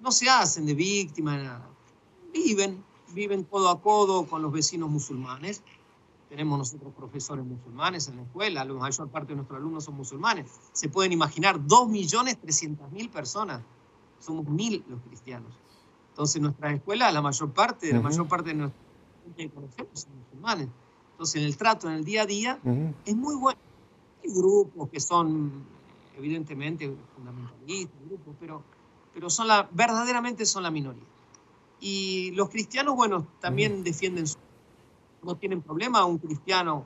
No 0.00 0.10
se 0.10 0.28
hacen 0.28 0.66
de 0.66 0.74
víctima, 0.74 1.64
viven, 2.32 2.84
viven 3.14 3.44
codo 3.44 3.68
a 3.68 3.80
codo 3.80 4.26
con 4.26 4.42
los 4.42 4.52
vecinos 4.52 4.90
musulmanes. 4.90 5.62
Tenemos 6.32 6.58
nosotros 6.58 6.94
profesores 6.94 7.44
musulmanes 7.44 8.08
en 8.08 8.16
la 8.16 8.22
escuela, 8.22 8.64
la 8.64 8.72
mayor 8.72 9.06
parte 9.10 9.32
de 9.32 9.36
nuestros 9.36 9.58
alumnos 9.58 9.84
son 9.84 9.96
musulmanes. 9.96 10.50
Se 10.72 10.88
pueden 10.88 11.12
imaginar 11.12 11.60
2.300.000 11.60 13.10
personas, 13.10 13.60
somos 14.18 14.48
mil 14.48 14.82
los 14.88 14.98
cristianos. 15.02 15.52
Entonces 16.08 16.40
nuestra 16.40 16.72
escuela, 16.72 17.12
la 17.12 17.20
mayor 17.20 17.52
parte, 17.52 17.92
la 17.92 18.00
mayor 18.00 18.26
parte 18.28 18.48
de 18.48 18.54
nuestra 18.54 18.80
gente 19.24 19.42
que 19.42 19.50
conocemos 19.50 20.00
son 20.00 20.10
musulmanes. 20.20 20.68
Entonces 21.10 21.36
en 21.36 21.46
el 21.46 21.56
trato, 21.58 21.88
en 21.88 21.96
el 21.96 22.04
día 22.06 22.22
a 22.22 22.26
día, 22.26 22.58
es 23.04 23.14
muy 23.14 23.36
bueno. 23.36 23.60
Hay 24.24 24.32
grupos 24.32 24.88
que 24.88 25.00
son 25.00 25.52
evidentemente 26.16 26.96
fundamentalistas, 27.14 28.00
grupos, 28.06 28.34
pero, 28.40 28.62
pero 29.12 29.28
son 29.28 29.48
la, 29.48 29.68
verdaderamente 29.70 30.46
son 30.46 30.62
la 30.62 30.70
minoría. 30.70 31.04
Y 31.78 32.30
los 32.30 32.48
cristianos, 32.48 32.96
bueno, 32.96 33.26
también 33.38 33.84
defienden, 33.84 34.26
su, 34.26 34.38
no 35.22 35.36
tienen 35.36 35.62
problema 35.62 36.04
un 36.04 36.18
cristiano 36.18 36.84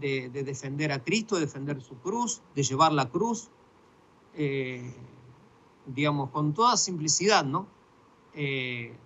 de, 0.00 0.28
defender 0.30 0.92
a 0.92 1.02
Cristo, 1.02 1.36
de 1.36 1.42
defender 1.42 1.80
su 1.80 1.96
cruz, 1.98 2.42
de 2.54 2.62
llevar 2.62 2.92
la 2.92 3.08
cruz, 3.08 3.50
eh, 4.34 4.92
digamos, 5.86 6.30
con 6.30 6.54
toda 6.54 6.76
simplicidad, 6.76 7.44
¿no? 7.44 7.66
Eh, 8.34 8.96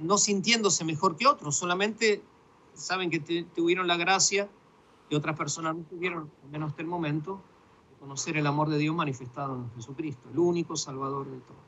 no 0.00 0.18
sintiéndose 0.18 0.84
mejor 0.84 1.16
que 1.16 1.26
otros, 1.26 1.56
solamente 1.56 2.22
saben 2.74 3.10
que 3.10 3.44
tuvieron 3.54 3.86
la 3.86 3.96
gracia 3.96 4.48
que 5.08 5.16
otras 5.16 5.36
personas 5.36 5.76
no 5.76 5.84
tuvieron, 5.84 6.30
al 6.44 6.50
menos 6.50 6.70
hasta 6.70 6.82
el 6.82 6.88
momento, 6.88 7.40
conocer 8.00 8.36
el 8.36 8.46
amor 8.46 8.68
de 8.68 8.78
Dios 8.78 8.94
manifestado 8.94 9.54
en 9.54 9.70
Jesucristo, 9.74 10.28
el 10.30 10.38
único 10.38 10.76
Salvador 10.76 11.26
de 11.30 11.38
todos. 11.38 11.66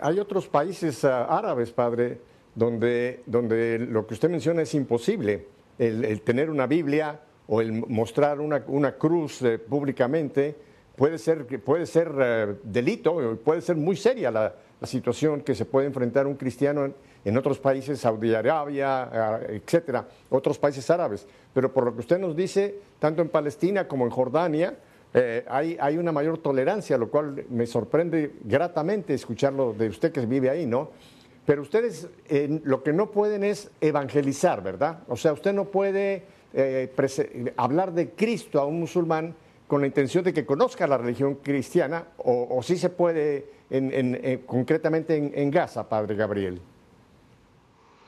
Hay, 0.00 0.18
otros 0.18 0.48
países 0.48 1.04
ah, 1.04 1.24
árabes, 1.24 1.70
Padre, 1.70 2.20
donde, 2.54 3.22
donde 3.26 3.78
lo 3.78 4.06
que 4.06 4.14
usted 4.14 4.30
menciona 4.30 4.62
es 4.62 4.74
imposible. 4.74 5.46
El, 5.78 6.20
tener 6.22 6.50
una 6.50 6.66
Biblia 6.66 7.20
o 7.46 7.60
el 7.60 7.72
mostrar 7.72 8.40
una, 8.40 8.62
una 8.68 8.92
cruz 8.92 9.40
eh, 9.42 9.58
públicamente 9.58 10.54
puede 10.94 11.16
ser, 11.16 11.46
puede 11.62 11.86
ser 11.86 12.12
eh, 12.20 12.54
delito, 12.62 13.38
puede 13.42 13.62
ser 13.62 13.76
muy 13.76 13.96
seria 13.96 14.30
la, 14.30 14.54
situación 14.82 15.42
que 15.42 15.54
se 15.54 15.66
puede 15.66 15.86
enfrentar 15.86 16.26
un 16.26 16.36
cristiano 16.36 16.90
en, 17.24 17.36
otros 17.36 17.58
países, 17.58 18.00
Saudi 18.00 18.34
Arabia, 18.34 19.40
etcétera, 19.46 20.08
otros 20.30 20.58
países 20.58 20.88
árabes. 20.88 21.26
Pero 21.52 21.70
por 21.70 21.84
lo 21.84 21.92
que 21.92 22.00
usted 22.00 22.18
nos 22.18 22.34
dice, 22.34 22.76
tanto 22.98 23.20
en 23.20 23.28
Palestina 23.28 23.86
como 23.86 24.06
en 24.06 24.10
Jordania, 24.10 24.74
eh, 25.12 25.44
hay, 25.48 25.76
hay, 25.80 25.98
una 25.98 26.12
mayor 26.12 26.38
tolerancia, 26.38 26.96
lo 26.96 27.10
cual 27.10 27.44
me 27.50 27.66
sorprende 27.66 28.36
gratamente 28.44 29.12
escucharlo 29.12 29.74
de 29.74 29.88
usted 29.88 30.12
que 30.12 30.24
vive 30.24 30.48
ahí, 30.48 30.64
¿no? 30.66 30.90
Pero 31.50 31.62
ustedes 31.62 32.06
lo 32.62 32.84
que 32.84 32.92
no 32.92 33.10
pueden 33.10 33.42
es 33.42 33.72
evangelizar, 33.80 34.62
¿verdad? 34.62 35.02
O 35.08 35.16
sea, 35.16 35.32
usted 35.32 35.52
no 35.52 35.64
puede 35.64 36.22
eh, 36.52 37.52
hablar 37.56 37.92
de 37.92 38.10
Cristo 38.10 38.60
a 38.60 38.66
un 38.66 38.78
musulmán 38.78 39.34
con 39.66 39.80
la 39.80 39.88
intención 39.88 40.22
de 40.22 40.32
que 40.32 40.46
conozca 40.46 40.86
la 40.86 40.96
religión 40.96 41.34
cristiana, 41.42 42.06
o, 42.18 42.62
sí 42.62 42.76
se 42.78 42.88
puede 42.88 43.50
en, 43.68 44.44
concretamente 44.46 45.16
en 45.16 45.50
Gaza, 45.50 45.88
Padre 45.88 46.14
Gabriel. 46.14 46.62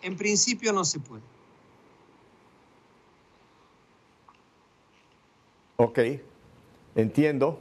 En 0.02 0.16
principio 0.16 0.72
no 0.72 0.84
se 0.84 1.00
puede. 1.00 1.22
Ok, 5.78 5.98
entiendo. 6.94 7.60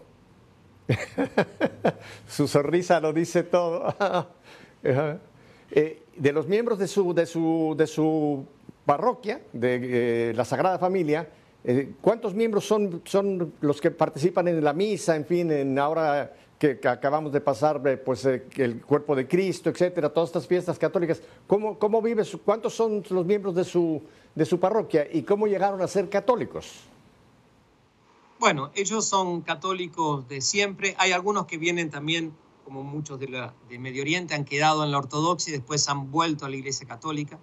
su 2.27 2.47
sonrisa 2.47 2.99
lo 2.99 3.13
dice 3.13 3.41
todo. 3.41 3.95
Eh, 5.72 6.03
de 6.17 6.34
los 6.34 6.47
miembros 6.47 6.78
de 6.78 6.88
su, 6.88 7.13
de 7.13 7.26
su, 7.26 7.74
de 7.78 7.88
su 7.88 8.45
parroquia, 8.86 9.41
de 9.53 10.30
eh, 10.30 10.34
la 10.34 10.45
Sagrada 10.45 10.78
Familia, 10.78 11.30
eh, 11.63 11.93
¿cuántos 12.01 12.34
miembros 12.34 12.65
son, 12.65 13.01
son 13.05 13.53
los 13.61 13.80
que 13.80 13.91
participan 13.91 14.47
en 14.47 14.63
la 14.63 14.74
misa, 14.74 15.15
en 15.15 15.26
fin, 15.26 15.51
en 15.51 15.80
ahora 15.80 16.34
que, 16.61 16.80
acabamos 16.88 17.32
de 17.32 17.41
pasar, 17.41 17.82
pues 18.05 18.24
el 18.26 18.82
cuerpo 18.82 19.15
de 19.15 19.28
Cristo, 19.28 19.69
etcétera, 19.72 20.09
todas 20.09 20.30
estas 20.30 20.45
fiestas 20.45 20.78
católicas. 20.78 21.22
¿Cómo, 21.47 21.80
cómo 21.80 22.01
vive, 22.03 22.24
cuántos 22.45 22.76
son 22.76 23.03
los 23.09 23.26
miembros 23.26 23.55
de 23.55 23.63
su, 23.63 24.03
de 24.36 24.45
su 24.45 24.59
parroquia 24.59 25.07
y 25.11 25.24
cómo 25.24 25.47
llegaron 25.47 25.82
a 25.82 25.88
ser 25.88 26.07
católicos? 26.07 26.84
Bueno, 28.39 28.72
ellos 28.76 29.05
son 29.05 29.41
católicos 29.41 30.28
de 30.28 30.41
siempre. 30.41 30.95
Hay 30.99 31.11
algunos 31.11 31.45
que 31.45 31.57
vienen 31.57 31.89
también, 31.89 32.34
como 32.72 32.84
muchos 32.84 33.19
de, 33.19 33.80
Medio 33.80 34.01
Oriente, 34.01 34.34
han 34.34 34.45
quedado 34.45 34.86
en 34.86 34.91
la 34.91 34.97
ortodoxia 34.97 35.49
y 35.49 35.57
después 35.57 35.89
han 35.89 36.09
vuelto 36.09 36.45
a 36.45 36.49
la 36.49 36.55
Iglesia 36.55 36.88
Católica. 36.88 37.38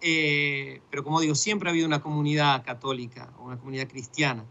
Eh, 0.00 0.82
pero 0.90 1.04
como 1.04 1.20
digo, 1.20 1.36
siempre 1.36 1.68
ha 1.68 1.70
habido 1.70 1.86
una 1.86 2.02
comunidad 2.02 2.64
católica, 2.64 3.32
una 3.38 3.56
comunidad 3.56 3.86
cristiana. 3.86 4.44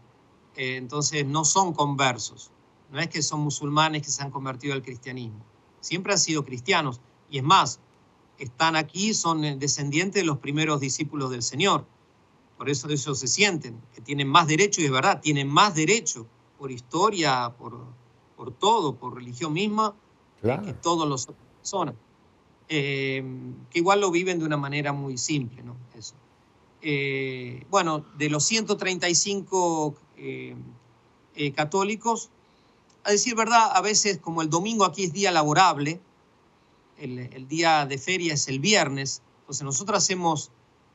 Eh, 0.56 0.76
entonces 0.76 1.26
no 1.26 1.44
son 1.44 1.74
conversos. 1.74 2.50
No 2.90 2.98
es 2.98 3.08
que 3.08 3.20
son 3.20 3.40
musulmanes 3.40 4.00
que 4.00 4.10
se 4.10 4.22
han 4.22 4.30
convertido 4.30 4.72
al 4.72 4.80
cristianismo. 4.80 5.44
Siempre 5.80 6.14
han 6.14 6.18
sido 6.18 6.46
cristianos. 6.46 7.02
Y 7.28 7.36
es 7.36 7.44
más, 7.44 7.80
están 8.38 8.76
aquí, 8.76 9.12
son 9.12 9.58
descendientes 9.58 10.22
de 10.22 10.26
los 10.26 10.38
primeros 10.38 10.80
discípulos 10.80 11.30
del 11.30 11.42
Señor. 11.42 11.84
Por 12.56 12.70
eso 12.70 12.88
ellos 12.88 13.18
se 13.18 13.28
sienten, 13.28 13.78
que 13.94 14.00
tienen 14.00 14.28
más 14.28 14.46
derecho, 14.46 14.80
y 14.80 14.86
es 14.86 14.90
verdad, 14.90 15.20
tienen 15.20 15.48
más 15.48 15.74
derecho 15.74 16.26
por 16.58 16.70
historia, 16.70 17.54
por, 17.58 17.99
por 18.40 18.54
todo, 18.54 18.94
por 18.94 19.16
religión 19.16 19.52
misma, 19.52 19.94
que 20.40 20.72
todos 20.72 21.06
los 21.06 21.24
otros 21.24 21.46
personas. 21.58 21.94
Eh, 22.70 23.22
que 23.68 23.80
igual 23.80 24.00
lo 24.00 24.10
viven 24.10 24.38
de 24.38 24.46
una 24.46 24.56
manera 24.56 24.94
muy 24.94 25.18
simple, 25.18 25.62
¿no? 25.62 25.76
Eso. 25.94 26.14
Eh, 26.80 27.66
bueno, 27.68 28.06
de 28.16 28.30
los 28.30 28.42
135 28.44 29.94
eh, 30.16 30.56
católicos, 31.54 32.30
a 33.04 33.10
decir 33.10 33.34
verdad, 33.34 33.72
a 33.74 33.82
veces 33.82 34.16
como 34.16 34.40
el 34.40 34.48
domingo 34.48 34.86
aquí 34.86 35.04
es 35.04 35.12
día 35.12 35.32
laborable, 35.32 36.00
el, 36.96 37.46
día 37.46 37.84
de 37.84 37.98
feria 37.98 38.32
es 38.32 38.48
el 38.48 38.58
viernes, 38.58 39.20
entonces 39.40 39.64
nosotros 39.64 39.98
hacemos, 39.98 40.50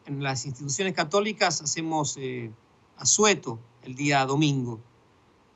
en 0.08 0.24
las 0.24 0.48
instituciones 0.48 0.96
católicas 0.96 1.62
hacemos 1.62 2.18
asueto 2.98 3.60
el 3.84 3.94
día 3.94 4.26
domingo, 4.26 4.80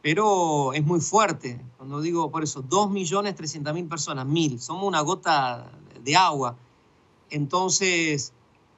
pero 0.02 0.74
es 0.74 0.86
muy 0.86 1.02
fuerte, 1.02 1.64
cuando 1.78 2.02
digo 2.02 2.32
por 2.32 2.44
eso, 2.44 2.64
2.300.000 2.64 3.90
personas, 3.90 4.26
mil, 4.26 4.60
somos 4.60 4.86
una 4.86 5.02
gota 5.02 5.72
de 6.02 6.16
agua, 6.16 6.56
entonces 7.30 8.34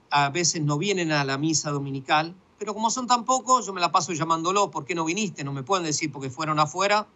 a 0.10 0.30
veces 0.30 0.62
no 0.62 0.78
vienen 0.78 1.12
a 1.12 1.24
la 1.24 1.38
misa 1.38 1.72
dominical, 1.72 2.36
pero 2.58 2.74
como 2.74 2.90
son 2.92 3.08
tan 3.08 3.26
pocos, 3.26 3.66
yo 3.66 3.74
me 3.74 3.82
la 3.82 3.92
paso 3.92 4.14
llamándolo, 4.14 4.70
¿por 4.70 4.86
qué 4.86 4.94
no 4.94 5.06
viniste? 5.06 5.44
No 5.44 5.54
me 5.54 5.64
pueden 5.64 5.86
decir 5.86 6.12
porque 6.12 6.30
fueron 6.30 6.60
afuera 6.60 7.08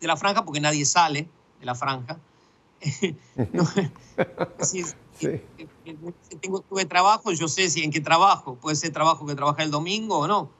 de 0.00 0.06
la 0.06 0.16
franja, 0.16 0.44
porque 0.44 0.60
nadie 0.60 0.86
sale 0.86 1.28
de 1.60 1.66
la 1.66 1.74
franja. 1.74 2.18
si, 4.60 4.84
tengo, 6.40 6.60
tuve 6.60 6.84
trabajo, 6.84 7.32
yo 7.32 7.48
sé 7.48 7.70
si 7.70 7.82
en 7.82 7.90
qué 7.90 8.00
trabajo, 8.00 8.56
puede 8.56 8.76
ser 8.76 8.92
trabajo 8.92 9.26
que 9.26 9.34
trabaja 9.34 9.62
el 9.62 9.70
domingo 9.70 10.18
o 10.18 10.26
no, 10.26 10.50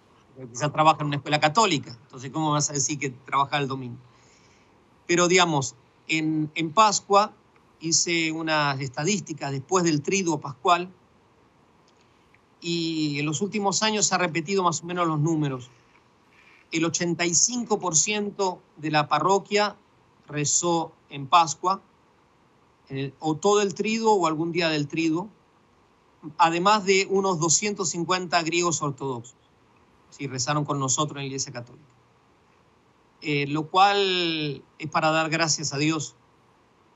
trabaja 0.72 0.98
en 1.00 1.06
una 1.06 1.16
escuela 1.16 1.40
católica, 1.40 1.96
entonces 2.02 2.30
¿cómo 2.30 2.52
vas 2.52 2.70
a 2.70 2.72
decir 2.72 2.98
que 2.98 3.10
trabaja 3.10 3.58
el 3.58 3.68
domingo? 3.68 3.98
Pero 5.06 5.28
digamos, 5.28 5.76
en, 6.08 6.50
en 6.54 6.72
Pascua 6.72 7.32
hice 7.80 8.32
unas 8.32 8.80
estadísticas 8.80 9.52
después 9.52 9.84
del 9.84 10.02
triduo 10.02 10.40
pascual, 10.40 10.90
y 12.60 13.18
en 13.18 13.26
los 13.26 13.42
últimos 13.42 13.82
años 13.82 14.06
se 14.06 14.14
ha 14.14 14.18
repetido 14.18 14.62
más 14.62 14.82
o 14.82 14.86
menos 14.86 15.06
los 15.06 15.20
números. 15.20 15.70
El 16.72 16.84
85% 16.84 18.58
de 18.78 18.90
la 18.90 19.06
parroquia 19.06 19.76
rezó 20.26 20.92
en 21.10 21.26
Pascua, 21.26 21.82
o 23.18 23.36
todo 23.36 23.60
el 23.60 23.74
triduo 23.74 24.14
o 24.14 24.26
algún 24.26 24.50
día 24.50 24.70
del 24.70 24.88
triduo, 24.88 25.28
además 26.38 26.86
de 26.86 27.06
unos 27.10 27.38
250 27.38 28.42
griegos 28.42 28.80
ortodoxos, 28.80 29.36
si 30.16 30.28
rezaron 30.28 30.64
con 30.64 30.78
nosotros 30.78 31.16
en 31.16 31.22
la 31.22 31.26
Iglesia 31.26 31.52
Católica. 31.52 31.88
Eh, 33.20 33.46
lo 33.48 33.68
cual 33.68 34.62
es 34.78 34.90
para 34.90 35.10
dar 35.10 35.28
gracias 35.28 35.72
a 35.72 35.78
Dios. 35.78 36.14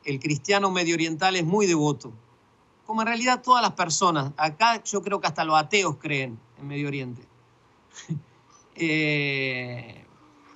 El 0.04 0.20
cristiano 0.20 0.70
medio 0.70 0.94
oriental 0.94 1.34
es 1.34 1.44
muy 1.44 1.66
devoto, 1.66 2.12
como 2.86 3.02
en 3.02 3.08
realidad 3.08 3.42
todas 3.42 3.62
las 3.62 3.72
personas. 3.72 4.32
Acá 4.36 4.82
yo 4.84 5.02
creo 5.02 5.20
que 5.20 5.26
hasta 5.26 5.44
los 5.44 5.56
ateos 5.56 5.96
creen 5.96 6.38
en 6.58 6.66
Medio 6.66 6.88
Oriente. 6.88 7.22
Eh, 8.80 10.06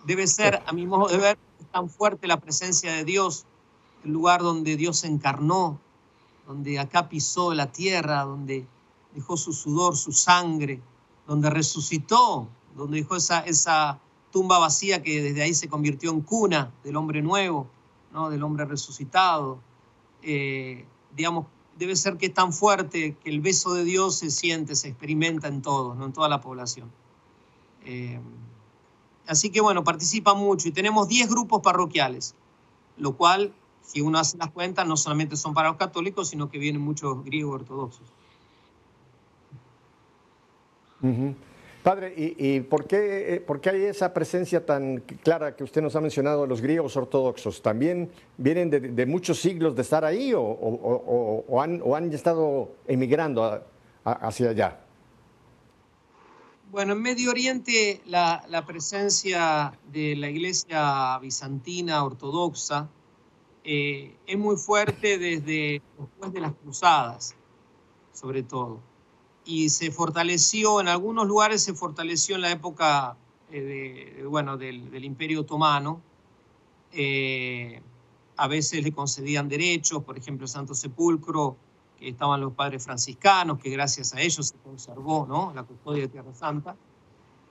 debe 0.04 0.28
ser, 0.28 0.62
a 0.64 0.72
mi 0.72 0.86
modo 0.86 1.08
de 1.08 1.18
ver, 1.18 1.38
tan 1.72 1.90
fuerte 1.90 2.28
la 2.28 2.38
presencia 2.38 2.92
de 2.92 3.02
Dios, 3.02 3.46
el 4.04 4.12
lugar 4.12 4.42
donde 4.42 4.76
Dios 4.76 4.98
se 4.98 5.08
encarnó, 5.08 5.80
donde 6.46 6.78
acá 6.78 7.08
pisó 7.08 7.52
la 7.52 7.72
tierra, 7.72 8.22
donde 8.22 8.64
dejó 9.12 9.36
su 9.36 9.52
sudor, 9.52 9.96
su 9.96 10.12
sangre, 10.12 10.80
donde 11.32 11.48
resucitó, 11.48 12.46
donde 12.76 12.98
dejó 12.98 13.16
esa, 13.16 13.98
tumba 14.30 14.58
vacía 14.58 15.02
que 15.02 15.22
desde 15.22 15.42
ahí 15.42 15.54
se 15.54 15.66
convirtió 15.66 16.10
en 16.10 16.20
cuna 16.20 16.70
del 16.84 16.96
hombre 16.96 17.22
nuevo, 17.22 17.68
¿no? 18.12 18.28
del 18.28 18.42
hombre 18.42 18.66
resucitado. 18.66 19.58
Eh, 20.22 20.84
digamos, 21.16 21.46
debe 21.78 21.96
ser 21.96 22.18
que 22.18 22.26
es 22.26 22.34
tan 22.34 22.52
fuerte 22.52 23.16
que 23.16 23.30
el 23.30 23.40
beso 23.40 23.72
de 23.72 23.84
Dios 23.84 24.16
se 24.16 24.30
siente, 24.30 24.74
se 24.74 24.88
experimenta 24.88 25.48
en 25.48 25.62
todos, 25.62 25.96
¿no? 25.96 26.04
en 26.04 26.12
toda 26.12 26.28
la 26.28 26.42
población. 26.42 26.90
Eh, 27.86 28.20
así 29.26 29.48
que 29.48 29.62
bueno, 29.62 29.84
participa 29.84 30.34
mucho 30.34 30.68
y 30.68 30.72
tenemos 30.72 31.08
10 31.08 31.30
grupos 31.30 31.62
parroquiales, 31.62 32.34
lo 32.98 33.16
cual, 33.16 33.54
si 33.82 34.02
uno 34.02 34.18
hace 34.18 34.36
las 34.36 34.50
cuentas, 34.50 34.86
no 34.86 34.98
solamente 34.98 35.36
son 35.36 35.54
para 35.54 35.68
los 35.68 35.78
católicos, 35.78 36.28
sino 36.28 36.50
que 36.50 36.58
vienen 36.58 36.82
muchos 36.82 37.24
griegos 37.24 37.54
ortodoxos. 37.54 38.06
Padre, 41.82 42.14
¿y, 42.16 42.60
por, 42.60 42.86
qué, 42.86 43.34
eh, 43.34 43.40
por, 43.40 43.60
qué, 43.60 43.70
hay 43.70 43.82
esa 43.82 44.14
presencia 44.14 44.64
tan 44.64 44.98
clara 45.24 45.56
que 45.56 45.64
usted 45.64 45.82
nos 45.82 45.96
ha 45.96 46.00
mencionado 46.00 46.42
de 46.42 46.46
los 46.46 46.60
griegos 46.60 46.96
ortodoxos? 46.96 47.60
¿También 47.60 48.08
vienen 48.36 48.70
de, 48.70 49.06
muchos 49.06 49.40
siglos 49.40 49.74
de 49.74 49.82
estar 49.82 50.04
ahí 50.04 50.32
o, 50.32 51.60
han, 51.60 52.12
estado 52.12 52.70
emigrando 52.86 53.64
hacia 54.04 54.50
allá? 54.50 54.80
Bueno, 56.70 56.92
en 56.92 57.02
Medio 57.02 57.30
Oriente 57.30 58.00
la, 58.06 58.64
presencia 58.64 59.76
de 59.92 60.14
la 60.14 60.30
iglesia 60.30 61.18
bizantina 61.18 62.04
ortodoxa 62.04 62.88
eh, 63.64 64.14
es 64.24 64.38
muy 64.38 64.56
fuerte 64.56 65.18
desde 65.18 65.82
después 65.98 66.32
de 66.32 66.40
las 66.40 66.52
cruzadas, 66.52 67.34
sobre 68.12 68.44
todo 68.44 68.91
y 69.44 69.68
se 69.70 69.90
fortaleció, 69.90 70.80
en 70.80 70.88
algunos 70.88 71.26
lugares 71.26 71.62
se 71.62 71.74
fortaleció 71.74 72.36
en 72.36 72.42
la 72.42 72.50
época 72.50 73.16
eh, 73.50 74.14
de, 74.16 74.26
bueno, 74.26 74.56
del, 74.56 75.04
Imperio 75.04 75.40
Otomano. 75.40 76.00
Eh, 76.92 77.80
a 78.36 78.48
veces 78.48 78.82
le 78.82 78.92
concedían 78.92 79.48
derechos, 79.48 80.02
por 80.04 80.16
ejemplo, 80.16 80.46
Santo 80.46 80.74
Sepulcro, 80.74 81.56
que 81.98 82.08
estaban 82.08 82.40
los 82.40 82.52
padres 82.52 82.84
franciscanos, 82.84 83.58
que 83.58 83.70
gracias 83.70 84.14
a 84.14 84.20
ellos 84.20 84.48
se 84.48 84.56
conservó 84.58 85.26
¿no? 85.26 85.52
la 85.54 85.62
custodia 85.64 86.02
de 86.02 86.08
Tierra 86.08 86.34
Santa. 86.34 86.76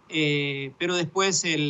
Eh, 0.10 0.74
pero 0.78 0.96
después 0.96 1.44
el, 1.46 1.70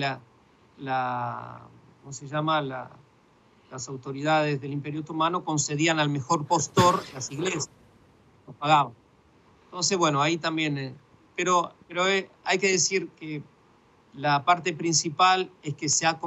la, 0.78 1.68
¿cómo 2.02 2.14
se 2.14 2.28
llama? 2.28 2.62
las 2.62 3.88
autoridades 3.88 4.60
del 4.60 4.74
Imperio 4.74 5.02
Otomano 5.02 5.44
concedían 5.44 6.00
al 6.00 6.10
mejor 6.10 6.46
postor 6.46 7.04
las 7.14 7.32
iglesias, 7.32 7.70
lo 8.48 8.54
pagaban. 8.54 8.94
Entonces, 9.72 9.98
bueno, 9.98 10.22
ahí 10.22 10.36
también, 10.36 10.78
eh, 10.78 10.94
pero, 11.34 11.74
pero 11.88 12.06
eh, 12.06 12.30
hay 12.44 12.58
que 12.60 12.70
decir 12.70 13.08
que 13.12 13.42
la 14.14 14.44
parte 14.44 14.74
principal 14.74 15.50
es 15.64 15.76
que 15.76 15.88
se 15.88 16.06
ha 16.06 16.20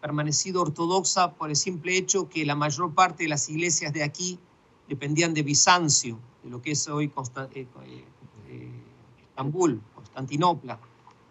permanecido 0.00 0.62
ortodoxa 0.62 1.32
por 1.32 1.50
el 1.50 1.56
simple 1.56 1.96
hecho 1.96 2.28
que 2.28 2.46
la 2.46 2.54
mayor 2.54 2.94
parte 2.94 3.24
de 3.24 3.30
las 3.30 3.48
iglesias 3.48 3.92
de 3.92 4.04
aquí 4.04 4.38
dependían 4.86 5.34
de 5.34 5.42
Bizancio, 5.42 6.20
de 6.44 6.50
lo 6.50 6.62
que 6.62 6.70
es 6.70 6.86
hoy 6.86 7.12
eh, 7.52 7.66
Estambul, 9.28 9.82
Constantinopla. 9.96 10.78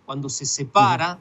Cuando 0.05 0.27
se 0.27 0.45
separa, 0.45 1.17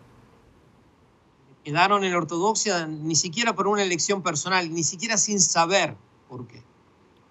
quedaron 1.63 2.03
en 2.03 2.13
ortodoxia 2.13 2.89
ni 2.89 3.15
siquiera 3.15 3.55
por 3.55 3.69
una 3.69 3.85
elección 3.85 4.23
personal, 4.23 4.75
ni 4.75 4.83
siquiera 4.83 5.19
sin 5.19 5.41
saber 5.41 5.97
por 6.29 6.49
qué. 6.49 6.65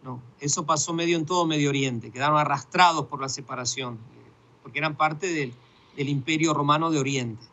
No, 0.05 0.21
eso 0.39 0.67
pasó 0.67 0.93
medio 0.93 1.17
en 1.17 1.25
todo 1.25 1.47
Medio 1.47 1.69
Oriente, 1.69 2.11
quedaron 2.11 2.37
arrastrados 2.37 3.07
por 3.07 3.19
la 3.19 3.27
separación, 3.27 3.97
porque 4.61 4.77
eran 4.77 4.95
parte 4.95 5.27
del, 5.33 5.53
imperio 5.97 6.53
romano 6.53 6.91
de 6.91 6.99
Oriente. 6.99 7.43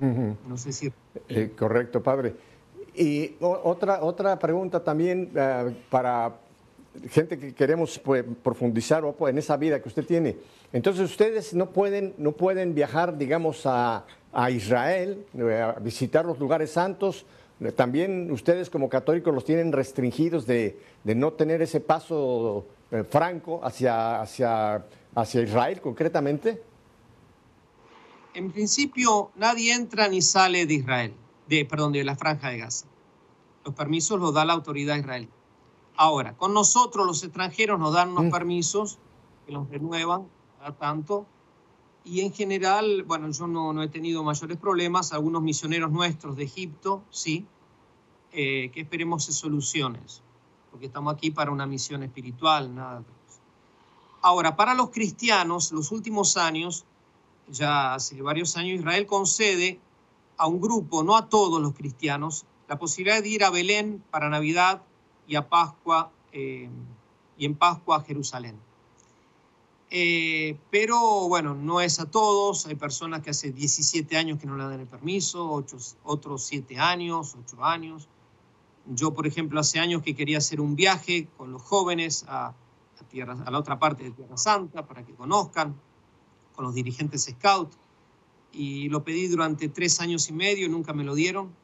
No 0.00 0.56
sé 0.56 0.72
si... 0.72 0.90
Eh, 1.28 1.52
correcto, 1.56 2.02
padre. 2.02 2.34
Y 2.94 3.36
otra, 3.40 4.02
otra 4.02 4.38
pregunta 4.38 4.82
también 4.82 5.30
eh, 5.34 5.76
para 5.90 6.34
gente 7.10 7.38
que 7.38 7.54
queremos 7.54 7.98
pues, 7.98 8.24
profundizar 8.42 9.04
en 9.28 9.38
esa 9.38 9.58
vida 9.58 9.80
que 9.80 9.88
usted 9.88 10.06
tiene. 10.06 10.38
Entonces 10.72 11.10
ustedes 11.10 11.52
no 11.52 11.70
pueden, 11.70 12.14
no 12.16 12.32
pueden 12.32 12.74
viajar, 12.74 13.16
digamos, 13.16 13.66
a, 13.66 14.04
a 14.32 14.50
Israel, 14.50 15.26
eh, 15.38 15.60
a 15.60 15.78
visitar 15.78 16.24
los 16.24 16.38
lugares 16.38 16.70
santos, 16.70 17.26
también 17.70 18.30
ustedes 18.32 18.70
como 18.70 18.88
católicos 18.88 19.32
los 19.32 19.44
tienen 19.44 19.70
restringidos 19.70 20.46
de, 20.46 20.80
no 21.04 21.34
tener 21.34 21.62
ese 21.62 21.80
paso 21.80 22.66
eh, 22.90 23.04
franco 23.08 23.60
hacia, 23.62 24.20
hacia, 24.20 24.84
hacia 25.14 25.42
Israel 25.42 25.80
concretamente. 25.80 26.62
En 28.34 28.50
principio 28.50 29.30
nadie 29.36 29.74
entra 29.74 30.08
ni 30.08 30.22
sale 30.22 30.66
de 30.66 30.74
Israel, 30.74 31.14
de, 31.46 31.64
perdón, 31.64 31.92
de 31.92 32.02
la 32.02 32.16
franja 32.16 32.48
de 32.48 32.58
Gaza. 32.58 32.86
Los 33.64 33.74
permisos 33.74 34.18
los 34.18 34.34
da 34.34 34.44
la 34.44 34.54
autoridad 34.54 34.96
israelí. 34.96 35.28
Ahora, 35.96 36.34
con 36.36 36.54
nosotros 36.54 37.06
los 37.06 37.22
extranjeros 37.22 37.78
nos 37.78 37.92
dan 37.92 38.10
unos 38.10 38.24
mm. 38.24 38.30
permisos 38.30 38.98
que 39.46 39.52
los 39.52 39.68
renuevan 39.68 40.26
cada 40.58 40.72
tanto 40.72 41.26
y 42.04 42.20
en 42.20 42.32
general, 42.32 43.04
bueno, 43.04 43.30
yo 43.30 43.46
no, 43.46 43.82
he 43.82 43.88
tenido 43.88 44.24
mayores 44.24 44.56
problemas, 44.56 45.12
algunos 45.12 45.42
misioneros 45.42 45.90
nuestros 45.92 46.36
de 46.36 46.44
Egipto, 46.44 47.02
sí, 47.10 47.46
eh, 48.32 48.70
que 48.72 48.80
esperemos 48.80 49.24
se 49.24 49.32
soluciones, 49.32 50.22
porque 50.70 50.86
estamos 50.86 51.14
aquí 51.14 51.30
para 51.30 51.50
una 51.50 51.66
misión 51.66 52.02
espiritual, 52.02 52.74
nada 52.74 53.02
Ahora, 54.24 54.54
para 54.54 54.74
los 54.74 54.90
cristianos, 54.90 55.72
los 55.72 55.90
últimos 55.90 56.36
años, 56.36 56.84
ya 57.48 57.94
hace 57.94 58.22
varios 58.22 58.56
años, 58.56 58.78
Israel 58.78 59.04
concede 59.06 59.80
a 60.36 60.46
un 60.46 60.60
grupo, 60.60 61.02
no 61.02 61.16
a 61.16 61.28
todos 61.28 61.60
los 61.60 61.74
cristianos, 61.74 62.46
la 62.68 62.78
posibilidad 62.78 63.20
de 63.20 63.28
ir 63.28 63.44
a 63.44 63.50
Belén 63.50 64.02
para 64.10 64.28
Navidad 64.28 64.82
y 65.26 65.34
a 65.34 65.48
Pascua, 65.48 66.12
eh, 66.32 66.70
y 67.36 67.44
en 67.44 67.56
Pascua 67.56 67.96
a 67.96 68.00
Jerusalén. 68.02 68.56
Eh, 69.94 70.56
pero 70.70 71.28
bueno, 71.28 71.54
no 71.54 71.82
es 71.82 72.00
a 72.00 72.10
todos, 72.10 72.64
hay 72.64 72.76
personas 72.76 73.20
que 73.20 73.28
hace 73.28 73.52
17 73.52 74.16
años 74.16 74.38
que 74.38 74.46
no 74.46 74.56
le 74.56 74.64
dan 74.64 74.80
el 74.80 74.86
permiso, 74.86 75.62
otros 76.02 76.46
7 76.46 76.78
años, 76.78 77.36
8 77.38 77.62
años. 77.62 78.08
Yo, 78.86 79.12
por 79.12 79.26
ejemplo, 79.26 79.60
hace 79.60 79.80
años 79.80 80.00
que 80.00 80.16
quería 80.16 80.38
hacer 80.38 80.62
un 80.62 80.76
viaje 80.76 81.28
con 81.36 81.52
los 81.52 81.60
jóvenes 81.60 82.24
a, 82.26 82.54
a 83.44 83.50
la 83.50 83.58
otra 83.58 83.78
parte 83.78 84.04
de 84.04 84.12
Tierra 84.12 84.38
Santa 84.38 84.86
para 84.86 85.04
que 85.04 85.12
conozcan 85.12 85.78
con 86.54 86.64
los 86.64 86.74
dirigentes 86.74 87.24
Scout. 87.24 87.70
Y 88.50 88.88
lo 88.88 89.04
pedí 89.04 89.26
durante 89.26 89.68
tres 89.68 90.00
años 90.00 90.26
y 90.30 90.32
medio 90.32 90.70
nunca 90.70 90.94
me 90.94 91.04
lo 91.04 91.14
dieron. 91.14 91.54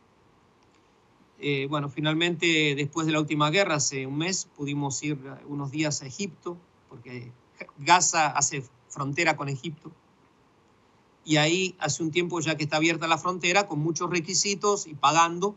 Eh, 1.39 1.66
bueno, 1.70 1.89
finalmente, 1.89 2.74
después 2.76 3.07
de 3.07 3.14
la 3.14 3.20
última 3.20 3.49
guerra, 3.49 3.76
hace 3.76 4.07
un 4.07 4.18
mes, 4.18 4.51
pudimos 4.55 5.03
ir 5.03 5.18
unos 5.47 5.70
días 5.70 6.03
a 6.03 6.07
Egipto, 6.07 6.59
porque 6.91 7.33
Gaza 7.79 8.29
hace 8.29 8.65
frontera 8.89 9.37
con 9.37 9.49
Egipto. 9.49 9.93
Y 11.25 11.37
ahí, 11.37 11.77
hace 11.79 12.03
un 12.03 12.11
tiempo 12.11 12.41
ya 12.41 12.57
que 12.57 12.65
está 12.65 12.77
abierta 12.77 13.07
la 13.07 13.19
frontera, 13.19 13.67
con 13.67 13.81
muchos 13.81 14.09
requisitos 14.09 14.87
y 14.87 14.95
pagando, 14.95 15.57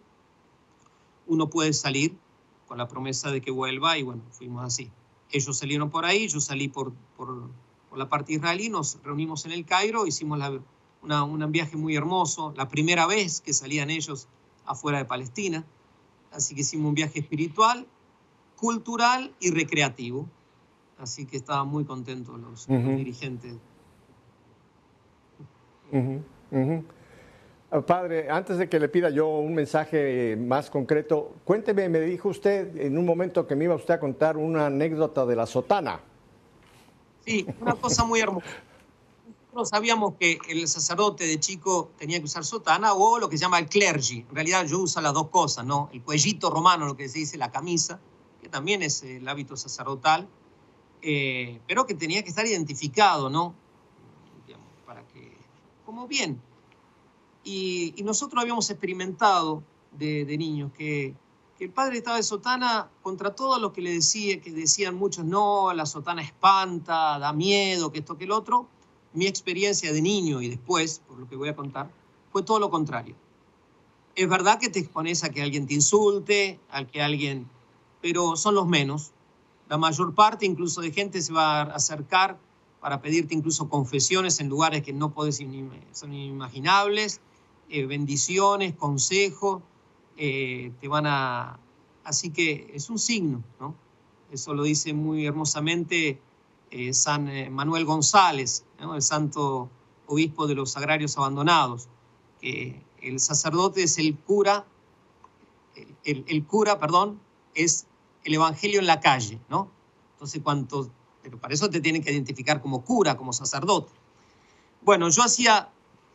uno 1.28 1.50
puede 1.50 1.74
salir 1.74 2.18
con 2.68 2.78
la 2.78 2.88
promesa 2.88 3.32
de 3.32 3.42
que 3.42 3.52
vuelva 3.52 3.98
y 3.98 4.04
bueno, 4.04 4.22
fuimos 4.32 4.66
así. 4.66 4.92
Ellos 5.32 5.58
salieron 5.58 5.90
por 5.90 6.06
ahí, 6.06 6.28
yo 6.28 6.42
salí 6.42 6.68
por, 6.68 6.94
por, 7.16 7.50
la 7.96 8.10
parte 8.10 8.34
israelí, 8.34 8.70
nos 8.70 9.00
reunimos 9.04 9.46
en 9.46 9.52
el 9.52 9.66
Cairo, 9.66 10.08
hicimos 10.08 10.40
un 11.02 11.52
viaje 11.52 11.78
muy 11.78 11.96
hermoso, 11.96 12.54
la 12.56 12.68
primera 12.70 13.06
vez 13.08 13.42
que 13.42 13.54
salían 13.54 13.90
ellos 13.90 14.28
afuera 14.66 14.98
de 14.98 15.06
Palestina, 15.06 15.66
así 16.32 16.56
que 16.56 16.62
hicimos 16.62 16.90
un 16.90 16.96
viaje 16.96 17.20
espiritual, 17.20 17.88
cultural 18.56 19.34
y 19.40 19.52
recreativo, 19.52 20.30
así 21.02 21.26
que 21.26 21.38
estaban 21.38 21.68
muy 21.68 21.84
contentos 21.84 22.40
los, 22.40 22.68
dirigentes. 22.68 23.56
Ah, 27.74 27.82
padre, 27.82 28.30
antes 28.30 28.58
de 28.58 28.68
que 28.68 28.80
le 28.80 28.90
pida 28.90 29.10
yo 29.10 29.28
un 29.28 29.56
mensaje 29.56 30.36
más 30.36 30.70
concreto, 30.70 31.36
cuénteme, 31.46 31.88
me 31.90 32.02
dijo 32.02 32.30
usted 32.30 32.76
en 32.78 32.98
un 32.98 33.06
momento 33.06 33.48
que 33.48 33.56
me 33.56 33.66
iba 33.66 33.76
usted 33.76 33.94
a 33.94 34.00
contar 34.00 34.38
una 34.38 34.66
anécdota 34.66 35.26
de 35.26 35.36
la 35.36 35.46
sotana. 35.46 36.02
Sí, 37.26 37.46
una 37.62 37.76
cosa 37.76 38.04
muy 38.04 38.20
hermosa. 38.20 38.48
Nosotros 39.52 39.70
sabíamos 39.70 40.16
que 40.20 40.40
el 40.50 40.68
sacerdote 40.68 41.26
de 41.26 41.40
chico 41.40 41.92
tenía 41.98 42.20
que 42.20 42.26
usar 42.26 42.46
sotana 42.46 42.94
o 42.94 43.20
lo 43.20 43.30
que 43.30 43.38
se 43.38 43.44
llama 43.44 43.60
el 43.60 43.68
clergy. 43.68 44.26
En 44.30 44.36
realidad 44.36 44.66
yo 44.66 44.80
uso 44.80 45.02
las 45.02 45.14
dos 45.14 45.28
cosas, 45.28 45.66
¿no? 45.66 45.90
El 45.92 46.02
cuellito 46.02 46.50
romano, 46.50 46.86
lo 46.86 46.96
que 46.96 47.10
se 47.10 47.20
dice, 47.20 47.38
la 47.38 47.52
camisa, 47.52 48.00
que 48.42 48.50
también 48.50 48.82
es 48.82 49.04
el 49.04 49.28
hábito 49.28 49.56
sacerdotal, 49.58 50.28
eh, 51.02 51.60
pero 51.68 51.86
que 51.86 51.96
tenía 51.96 52.24
que 52.24 52.30
estar 52.30 52.46
identificado, 52.46 53.30
¿no? 53.30 53.56
para 54.86 55.08
que, 55.08 55.32
como 55.86 56.08
bien, 56.08 56.42
y, 57.44 57.96
nosotros 58.04 58.42
habíamos 58.42 58.70
experimentado 58.70 59.64
de, 59.98 60.26
niños 60.38 60.72
que, 60.78 61.16
el 61.60 61.70
padre 61.70 62.00
estaba 62.00 62.18
de 62.18 62.24
sotana 62.24 62.90
contra 63.04 63.36
todo 63.36 63.60
lo 63.60 63.72
que 63.72 63.82
le 63.82 63.94
decía, 63.94 64.42
que 64.42 64.52
decían 64.52 64.96
muchos, 64.96 65.26
no, 65.26 65.72
la 65.74 65.86
sotana 65.86 66.24
espanta, 66.24 67.20
da 67.20 67.34
miedo, 67.34 67.92
que 67.92 68.00
esto, 68.00 68.18
que 68.18 68.24
el 68.24 68.32
otro. 68.32 68.68
Mi 69.14 69.28
experiencia 69.28 69.94
de 69.94 70.02
niño 70.02 70.42
y 70.42 70.50
después, 70.50 71.04
por 71.08 71.20
lo 71.20 71.30
que 71.30 71.36
voy 71.36 71.50
a 71.50 71.56
contar, 71.56 71.92
fue 72.32 72.42
todo 72.42 72.58
lo 72.58 72.72
contrario. 72.72 73.14
Es 74.16 74.28
verdad 74.28 74.60
que 74.60 74.70
te 74.70 74.80
expones 74.80 75.24
a 75.24 75.30
que 75.30 75.44
alguien 75.44 75.68
te 75.68 75.76
insulte, 75.76 76.60
a 76.72 76.84
que 76.86 77.00
alguien, 77.00 77.48
pero 78.02 78.36
son 78.38 78.56
los 78.56 78.66
menos. 78.66 79.12
La 79.72 79.78
mayor 79.78 80.14
parte 80.14 80.46
incluso 80.46 80.82
de 80.82 80.92
gente 80.92 81.22
se 81.22 81.32
va 81.32 81.62
a 81.62 81.64
acercar 81.76 82.38
para 82.82 83.02
pedirte 83.02 83.34
incluso 83.34 83.70
confesiones 83.70 84.42
en 84.42 84.50
lugares 84.50 84.82
que 84.82 84.92
no 84.92 85.14
puedes, 85.14 85.38
son 85.94 86.14
inimaginables 86.14 87.22
eh, 87.70 87.86
bendiciones, 87.86 88.76
consejos, 88.76 89.64
eh, 90.18 90.74
te 90.82 90.90
van 90.90 91.06
a... 91.08 91.58
Así 92.04 92.32
que 92.32 92.70
es 92.74 92.90
un 92.90 93.00
signo, 93.00 93.46
¿no? 93.62 93.74
Eso 94.30 94.54
lo 94.54 94.64
dice 94.64 94.94
muy 94.94 95.26
hermosamente 95.26 96.20
eh, 96.70 96.94
San 96.94 97.30
Manuel 97.54 97.86
González, 97.86 98.66
el 98.78 99.02
santo 99.02 99.70
obispo 100.06 100.48
de 100.48 100.56
los 100.56 100.76
agrarios 100.76 101.18
abandonados, 101.18 101.88
que 102.42 102.84
el 103.02 103.22
sacerdote 103.22 103.84
es 103.84 103.98
el 104.00 104.18
cura, 104.18 104.66
el, 106.04 106.26
el, 106.28 106.46
cura, 106.46 106.78
perdón, 106.78 107.22
es 107.56 107.88
el 108.24 108.34
evangelio 108.34 108.80
en 108.80 108.88
la 108.88 109.00
calle, 109.00 109.40
¿no? 109.50 109.70
Entonces, 110.14 110.42
cuánto, 110.44 110.90
pero 111.24 111.40
para 111.40 111.54
eso 111.54 111.70
te 111.70 111.82
tienen 111.82 112.04
que 112.04 112.12
identificar 112.12 112.62
como 112.62 112.84
cura, 112.84 113.18
como 113.18 113.34
sacerdote. 113.34 113.92
Bueno, 114.82 115.10
yo 115.10 115.24
hacía 115.24 115.70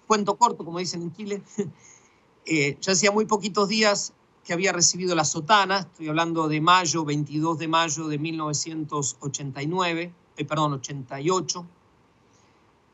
cuento 0.06 0.36
corto, 0.36 0.64
como 0.64 0.78
dicen 0.78 1.02
en 1.02 1.12
Chile, 1.12 1.42
eh, 2.46 2.78
ya 2.80 2.92
hacía 2.92 3.10
muy 3.10 3.26
poquitos 3.26 3.68
días 3.68 4.12
que 4.44 4.52
había 4.52 4.72
recibido 4.72 5.14
la 5.16 5.24
sotana, 5.24 5.80
estoy 5.80 6.08
hablando 6.08 6.46
de 6.46 6.60
mayo, 6.60 7.04
22 7.04 7.58
de 7.58 7.68
mayo 7.68 8.06
de 8.06 8.18
1989, 8.18 10.14
eh, 10.36 10.44
perdón, 10.44 10.74
88. 10.74 11.66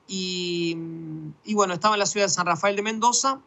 Y, 0.08 0.76
y, 1.44 1.54
bueno, 1.54 1.74
estaba 1.74 1.94
en 1.94 2.00
la 2.00 2.06
ciudad 2.06 2.26
de 2.26 2.30
San 2.30 2.46
Rafael 2.46 2.74
de 2.74 2.82
Mendoza 2.82 3.40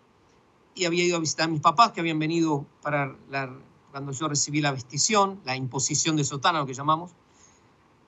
y 0.76 0.86
había 0.86 1.04
ido 1.04 1.18
a 1.18 1.20
visitar 1.20 1.46
a 1.46 1.48
mis 1.52 1.62
papás 1.62 1.92
que 1.92 2.00
habían 2.00 2.20
venido 2.20 2.66
para 2.82 3.16
la, 3.30 3.52
cuando 3.96 4.12
yo 4.12 4.28
recibí 4.28 4.60
la 4.60 4.74
vestición, 4.74 5.40
la 5.46 5.56
imposición 5.56 6.18
de 6.18 6.26
sotana, 6.26 6.60
lo 6.60 6.66
que 6.66 6.74
llamamos. 6.74 7.12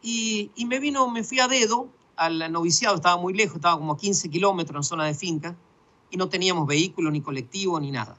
Y, 0.01 0.51
y 0.53 0.65
me 0.65 0.79
vino, 0.79 1.09
me 1.09 1.23
fui 1.23 1.39
a 1.39 1.47
dedo 1.47 1.87
al 2.17 2.51
noviciado, 2.51 2.97
estaba 2.97 3.15
muy 3.15 3.33
lejos, 3.33 3.55
estaba 3.55 3.77
como 3.77 3.93
a 3.93 3.97
15 3.97 4.29
kilómetros 4.29 4.75
en 4.75 4.83
zona 4.83 5.05
de 5.05 5.13
finca, 5.13 5.55
y 6.09 6.17
no 6.17 6.27
teníamos 6.27 6.67
vehículo, 6.67 7.09
ni 7.09 7.21
colectivo, 7.21 7.79
ni 7.79 7.91
nada. 7.91 8.17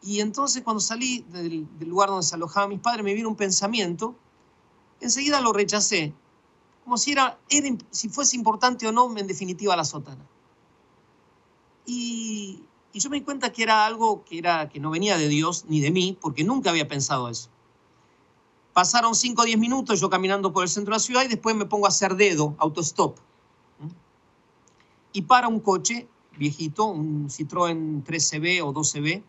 Y 0.00 0.20
entonces 0.20 0.62
cuando 0.62 0.78
salí 0.78 1.26
del, 1.30 1.66
lugar 1.80 2.10
donde 2.10 2.22
se 2.22 2.36
alojaban 2.36 2.70
mis 2.70 2.78
padres, 2.78 3.02
me 3.02 3.14
vino 3.14 3.28
un 3.28 3.34
pensamiento, 3.34 4.14
enseguida 5.00 5.40
lo 5.40 5.52
rechacé, 5.52 6.14
como 6.84 6.98
si, 6.98 7.10
era, 7.10 7.36
si 7.90 8.08
fuese 8.08 8.36
importante 8.36 8.86
o 8.86 8.92
no, 8.92 9.12
en 9.18 9.26
definitiva, 9.26 9.74
la 9.74 9.84
sotana. 9.84 10.24
Y, 11.84 12.62
y 12.94 13.00
yo 13.00 13.10
me 13.10 13.18
di 13.18 13.24
cuenta 13.24 13.52
que 13.52 13.64
era 13.64 13.84
algo 13.84 14.24
que, 14.24 14.38
era, 14.38 14.68
que 14.68 14.78
no 14.78 14.90
venía 14.90 15.18
de 15.18 15.26
Dios 15.26 15.64
ni 15.68 15.80
de 15.80 15.90
mí, 15.90 16.16
porque 16.20 16.44
nunca 16.44 16.70
había 16.70 16.86
pensado 16.86 17.28
eso. 17.28 17.50
Pasaron 18.72 19.16
5 19.16 19.42
o 19.42 19.44
10 19.44 19.58
minutos 19.58 20.00
yo 20.00 20.08
caminando 20.08 20.52
por 20.52 20.62
el 20.62 20.68
centro 20.68 20.92
de 20.92 20.96
la 20.96 21.00
ciudad 21.00 21.24
y 21.24 21.28
después 21.28 21.56
me 21.56 21.66
pongo 21.66 21.86
a 21.86 21.88
hacer 21.88 22.14
dedo, 22.14 22.54
autostop. 22.58 23.18
Y 25.12 25.22
para 25.22 25.48
un 25.48 25.58
coche 25.58 26.06
viejito, 26.38 26.84
un 26.84 27.28
Citroën 27.28 28.04
13B 28.04 28.62
o 28.62 28.72
12B, 28.72 29.24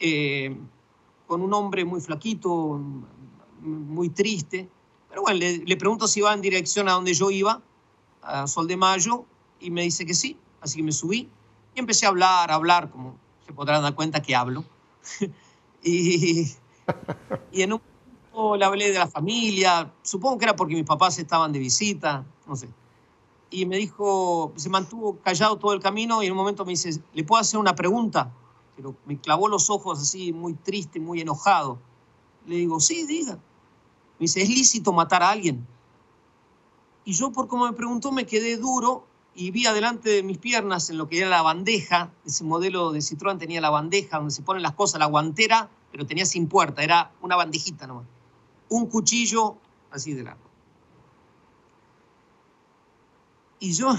eh, 0.00 0.56
con 1.28 1.40
un 1.40 1.54
hombre 1.54 1.84
muy 1.84 2.00
flaquito, 2.00 2.80
muy 3.60 4.08
triste. 4.08 4.68
Pero 5.08 5.22
bueno, 5.22 5.38
le, 5.38 5.76
pregunto 5.76 6.08
si 6.08 6.20
va 6.20 6.34
en 6.34 6.40
dirección 6.40 6.88
a 6.88 6.92
donde 6.92 7.14
yo 7.14 7.30
iba, 7.30 7.62
a 8.22 8.48
Sol 8.48 8.66
de 8.66 8.76
Mayo, 8.76 9.24
y 9.60 9.70
me 9.70 9.82
dice 9.82 10.04
que 10.04 10.14
sí. 10.14 10.36
Así 10.60 10.78
que 10.78 10.82
me 10.82 10.92
subí 10.92 11.28
y 11.74 11.80
empecé 11.80 12.06
a 12.06 12.10
hablar, 12.10 12.50
a 12.50 12.54
hablar, 12.54 12.90
como 12.90 13.16
se 13.46 13.52
podrán 13.52 13.82
dar 13.82 13.94
cuenta 13.94 14.22
que 14.22 14.34
hablo. 14.34 14.64
y, 15.82 16.52
y 17.52 17.62
en 17.62 17.72
un 17.74 17.80
le 18.56 18.64
hablé 18.64 18.90
de 18.90 18.98
la 18.98 19.06
familia, 19.06 19.92
supongo 20.02 20.38
que 20.38 20.46
era 20.46 20.56
porque 20.56 20.74
mis 20.74 20.86
papás 20.86 21.18
estaban 21.18 21.52
de 21.52 21.58
visita, 21.58 22.24
no 22.46 22.56
sé. 22.56 22.68
Y 23.50 23.66
me 23.66 23.76
dijo, 23.76 24.52
se 24.56 24.70
mantuvo 24.70 25.18
callado 25.18 25.56
todo 25.56 25.74
el 25.74 25.80
camino 25.80 26.22
y 26.22 26.26
en 26.26 26.32
un 26.32 26.38
momento 26.38 26.64
me 26.64 26.70
dice, 26.70 26.98
¿le 27.12 27.24
puedo 27.24 27.40
hacer 27.40 27.60
una 27.60 27.74
pregunta? 27.74 28.32
Pero 28.76 28.96
me 29.04 29.18
clavó 29.18 29.48
los 29.48 29.68
ojos 29.68 30.00
así, 30.00 30.32
muy 30.32 30.54
triste, 30.54 30.98
muy 30.98 31.20
enojado. 31.20 31.78
Le 32.46 32.56
digo, 32.56 32.80
sí, 32.80 33.04
diga. 33.06 33.34
Me 33.34 34.24
dice, 34.24 34.40
¿es 34.40 34.48
lícito 34.48 34.92
matar 34.92 35.22
a 35.22 35.30
alguien? 35.30 35.66
Y 37.04 37.12
yo, 37.12 37.30
por 37.32 37.48
como 37.48 37.66
me 37.66 37.74
preguntó, 37.74 38.12
me 38.12 38.24
quedé 38.24 38.56
duro 38.56 39.04
y 39.34 39.50
vi 39.50 39.66
adelante 39.66 40.10
de 40.10 40.22
mis 40.22 40.38
piernas 40.38 40.90
en 40.90 40.98
lo 40.98 41.08
que 41.08 41.18
era 41.18 41.28
la 41.28 41.42
bandeja, 41.42 42.10
ese 42.26 42.44
modelo 42.44 42.92
de 42.92 43.00
Citroën 43.00 43.38
tenía 43.38 43.60
la 43.60 43.70
bandeja 43.70 44.18
donde 44.18 44.32
se 44.32 44.42
ponen 44.42 44.62
las 44.62 44.72
cosas, 44.72 44.98
la 44.98 45.06
guantera, 45.06 45.68
pero 45.90 46.06
tenía 46.06 46.26
sin 46.26 46.48
puerta, 46.48 46.82
era 46.82 47.12
una 47.22 47.36
bandejita 47.36 47.86
nomás 47.86 48.06
un 48.72 48.86
cuchillo 48.86 49.58
así 49.90 50.14
de 50.14 50.24
largo. 50.24 50.40
Y 53.60 53.72
yo 53.72 53.94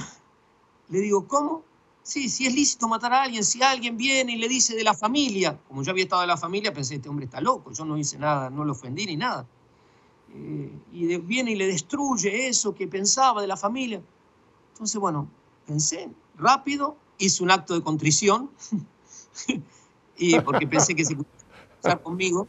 Le 0.89 0.99
digo, 0.99 1.27
¿cómo? 1.27 1.63
Sí, 2.03 2.27
si 2.27 2.45
es 2.45 2.53
lícito 2.53 2.87
matar 2.89 3.13
a 3.13 3.23
alguien, 3.23 3.45
si 3.45 3.63
alguien 3.63 3.95
viene 3.95 4.33
y 4.33 4.37
le 4.37 4.49
dice 4.49 4.75
de 4.75 4.83
la 4.83 4.93
familia, 4.93 5.57
como 5.67 5.81
yo 5.81 5.91
había 5.91 6.03
estado 6.03 6.21
de 6.21 6.27
la 6.27 6.35
familia, 6.35 6.73
pensé, 6.73 6.95
este 6.95 7.07
hombre 7.07 7.25
está 7.25 7.39
loco, 7.39 7.71
yo 7.71 7.85
no 7.85 7.97
hice 7.97 8.17
nada, 8.17 8.49
no 8.49 8.65
lo 8.65 8.73
ofendí 8.73 9.05
ni 9.05 9.15
nada. 9.15 9.47
Eh, 10.33 10.71
y 10.91 11.17
viene 11.19 11.51
y 11.51 11.55
le 11.55 11.67
destruye 11.67 12.49
eso 12.49 12.75
que 12.75 12.87
pensaba 12.87 13.41
de 13.41 13.47
la 13.47 13.55
familia. 13.55 14.01
Entonces, 14.73 14.99
bueno, 14.99 15.29
pensé 15.67 16.09
rápido, 16.35 16.97
hice 17.19 17.43
un 17.43 17.51
acto 17.51 17.75
de 17.75 17.83
contrición, 17.83 18.49
y 20.17 20.39
porque 20.41 20.67
pensé 20.67 20.95
que 20.95 21.05
se 21.05 21.15
podía 21.15 21.31
estar 21.75 22.01
conmigo, 22.01 22.47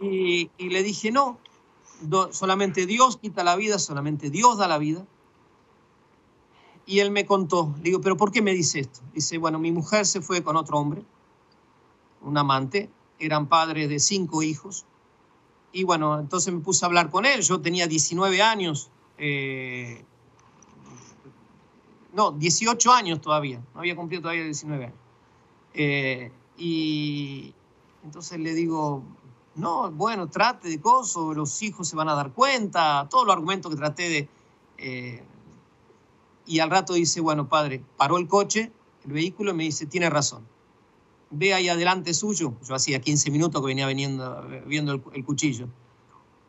y, 0.00 0.48
le 0.58 0.82
dije, 0.82 1.10
no, 1.10 1.38
solamente 2.30 2.86
Dios 2.86 3.16
quita 3.16 3.42
la 3.42 3.56
vida, 3.56 3.78
solamente 3.78 4.30
Dios 4.30 4.58
da 4.58 4.68
la 4.68 4.78
vida. 4.78 5.06
Y 6.86 6.98
él 6.98 7.10
me 7.10 7.24
contó, 7.24 7.72
le 7.78 7.84
digo, 7.84 8.00
pero 8.00 8.16
¿por 8.16 8.30
qué 8.30 8.42
me 8.42 8.52
dice 8.52 8.80
esto? 8.80 9.00
Dice, 9.14 9.38
bueno, 9.38 9.58
mi 9.58 9.72
mujer 9.72 10.06
se 10.06 10.20
fue 10.20 10.42
con 10.42 10.56
otro 10.56 10.78
hombre, 10.78 11.02
un 12.20 12.36
amante, 12.36 12.90
eran 13.18 13.48
padres 13.48 13.88
de 13.88 13.98
cinco 13.98 14.42
hijos, 14.42 14.84
y 15.72 15.82
bueno, 15.82 16.20
entonces 16.20 16.54
me 16.54 16.60
puse 16.60 16.84
a 16.84 16.86
hablar 16.86 17.10
con 17.10 17.26
él. 17.26 17.42
Yo 17.42 17.60
tenía 17.60 17.88
19 17.88 18.40
años, 18.40 18.90
eh, 19.18 20.04
no, 22.14 22.32
18 22.32 22.92
años 22.92 23.20
todavía, 23.20 23.60
no 23.74 23.80
había 23.80 23.96
cumplido 23.96 24.22
todavía 24.22 24.44
19 24.44 24.84
años. 24.84 24.98
Eh, 25.74 26.30
y 26.56 27.52
entonces 28.04 28.38
le 28.38 28.54
digo, 28.54 29.02
no, 29.56 29.90
bueno, 29.90 30.28
trate 30.28 30.68
de 30.68 30.80
cosas, 30.80 31.36
los 31.36 31.62
hijos 31.62 31.88
se 31.88 31.96
van 31.96 32.08
a 32.08 32.14
dar 32.14 32.32
cuenta, 32.32 33.08
todos 33.10 33.26
los 33.26 33.34
argumentos 33.34 33.70
que 33.70 33.76
traté 33.76 34.08
de... 34.08 34.28
Eh, 34.78 35.24
y 36.46 36.58
al 36.58 36.70
rato 36.70 36.92
dice, 36.92 37.20
bueno, 37.20 37.48
padre, 37.48 37.82
paró 37.96 38.18
el 38.18 38.28
coche, 38.28 38.70
el 39.04 39.12
vehículo, 39.12 39.52
y 39.52 39.54
me 39.54 39.64
dice, 39.64 39.86
tiene 39.86 40.10
razón. 40.10 40.46
Ve 41.30 41.54
ahí 41.54 41.68
adelante 41.68 42.12
suyo, 42.12 42.54
yo 42.62 42.74
hacía 42.74 43.00
15 43.00 43.30
minutos 43.30 43.60
que 43.60 43.66
venía 43.66 43.86
veniendo, 43.86 44.46
viendo 44.66 44.92
el, 44.92 45.24
cuchillo, 45.24 45.68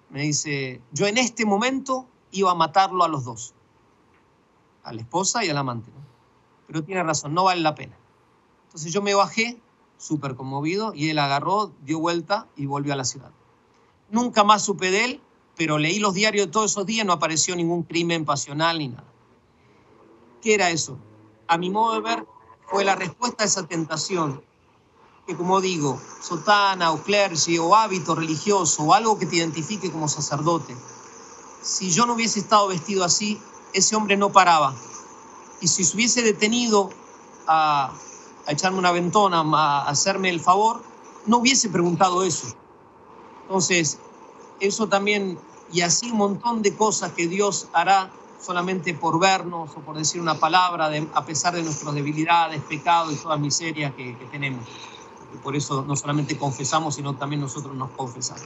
me 0.10 0.24
dice, 0.24 0.82
yo 0.92 1.08
en 1.08 1.18
este 1.18 1.46
momento 1.46 2.08
iba 2.32 2.52
a 2.52 2.56
matarlo 2.56 3.04
a 3.04 3.08
los 3.08 3.24
dos, 3.24 3.54
a 4.86 4.94
la 4.94 5.02
esposa 5.02 5.44
y 5.44 5.50
al 5.50 5.58
amante, 5.58 5.92
pero 6.68 6.84
tiene 6.84 7.04
razón, 7.04 7.34
no 7.34 7.44
vale 7.44 7.62
la 7.62 7.76
pena. 7.76 7.98
Entonces 8.68 8.94
yo 8.94 9.02
me 9.02 9.14
bajé, 9.14 9.60
súper 9.98 10.36
conmovido, 10.36 10.94
y 10.94 11.10
él 11.10 11.20
agarró, 11.20 11.72
dio 11.82 12.00
vuelta 12.00 12.48
y 12.56 12.68
volvió 12.68 12.94
a 12.94 12.96
la 12.96 13.04
ciudad. 13.04 13.32
Nunca 14.10 14.44
más 14.44 14.64
supe 14.64 14.92
de 14.92 15.06
él, 15.06 15.22
pero 15.58 15.78
leí 15.78 16.00
los 16.00 16.14
diarios 16.14 16.48
de 16.48 16.52
todos 16.52 16.72
esos 16.72 16.86
días, 16.86 17.06
no 17.06 17.14
apareció 17.14 17.56
ningún 17.56 17.84
crimen 17.84 18.26
pasional 18.26 18.78
ni 18.78 18.90
nada. 18.90 19.06
¿Qué 20.42 20.54
era 20.54 20.70
eso? 20.70 21.00
A 21.48 21.58
mi 21.58 21.70
modo 21.70 21.96
de 21.96 22.02
ver, 22.02 22.26
fue 22.68 22.86
la 22.86 22.96
respuesta 22.96 23.44
a 23.44 23.48
esa 23.48 23.66
tentación 23.68 24.44
que, 25.26 25.36
como 25.36 25.62
digo, 25.62 26.00
sotana 26.22 26.92
o 26.92 27.02
clergy 27.02 27.58
o 27.58 27.76
hábito 27.76 28.14
religioso 28.14 28.84
o 28.84 28.94
algo 28.94 29.18
que 29.18 29.26
te 29.26 29.38
identifique 29.38 29.92
como 29.92 30.08
sacerdote. 30.08 30.76
Si 31.62 31.90
yo 31.90 32.06
no 32.06 32.14
hubiese 32.14 32.40
estado 32.40 32.68
vestido 32.68 33.04
así, 33.04 33.42
ese 33.76 33.96
hombre 33.96 34.18
no 34.18 34.32
paraba. 34.32 34.74
Y 35.62 35.68
si 35.68 35.84
se 35.84 35.96
hubiese 35.96 36.22
detenido 36.22 36.90
a, 37.48 37.94
echarme 38.48 38.78
una 38.78 38.92
ventona, 38.92 39.42
a 39.42 39.88
hacerme 39.88 40.30
el 40.30 40.40
favor, 40.40 40.82
no 41.26 41.38
hubiese 41.38 41.70
preguntado 41.70 42.24
eso. 42.24 42.48
Entonces, 43.44 44.00
eso 44.60 44.88
también, 44.88 45.38
y 45.72 45.82
así 45.82 46.12
un 46.12 46.18
montón 46.18 46.62
de 46.62 46.76
cosas 46.76 47.12
que 47.14 47.28
Dios 47.28 47.68
hará 47.74 48.12
solamente 48.40 48.94
por 48.94 49.20
vernos 49.20 49.72
o 49.76 49.80
por 49.82 49.98
decir 49.98 50.22
una 50.22 50.40
palabra, 50.40 50.92
a 51.14 51.26
pesar 51.26 51.56
de 51.56 51.64
nuestras 51.64 51.94
debilidades, 51.96 52.62
pecados 52.62 53.14
y 53.14 53.18
toda 53.18 53.38
miseria 53.38 53.96
que, 53.96 54.18
que 54.18 54.26
tenemos 54.26 54.66
por 55.36 55.56
eso 55.56 55.84
no 55.88 55.96
solamente 55.96 56.38
confesamos, 56.38 56.96
sino 56.96 57.16
también 57.16 57.42
nosotros 57.42 57.76
nos 57.76 57.92
confesamos. 57.92 58.44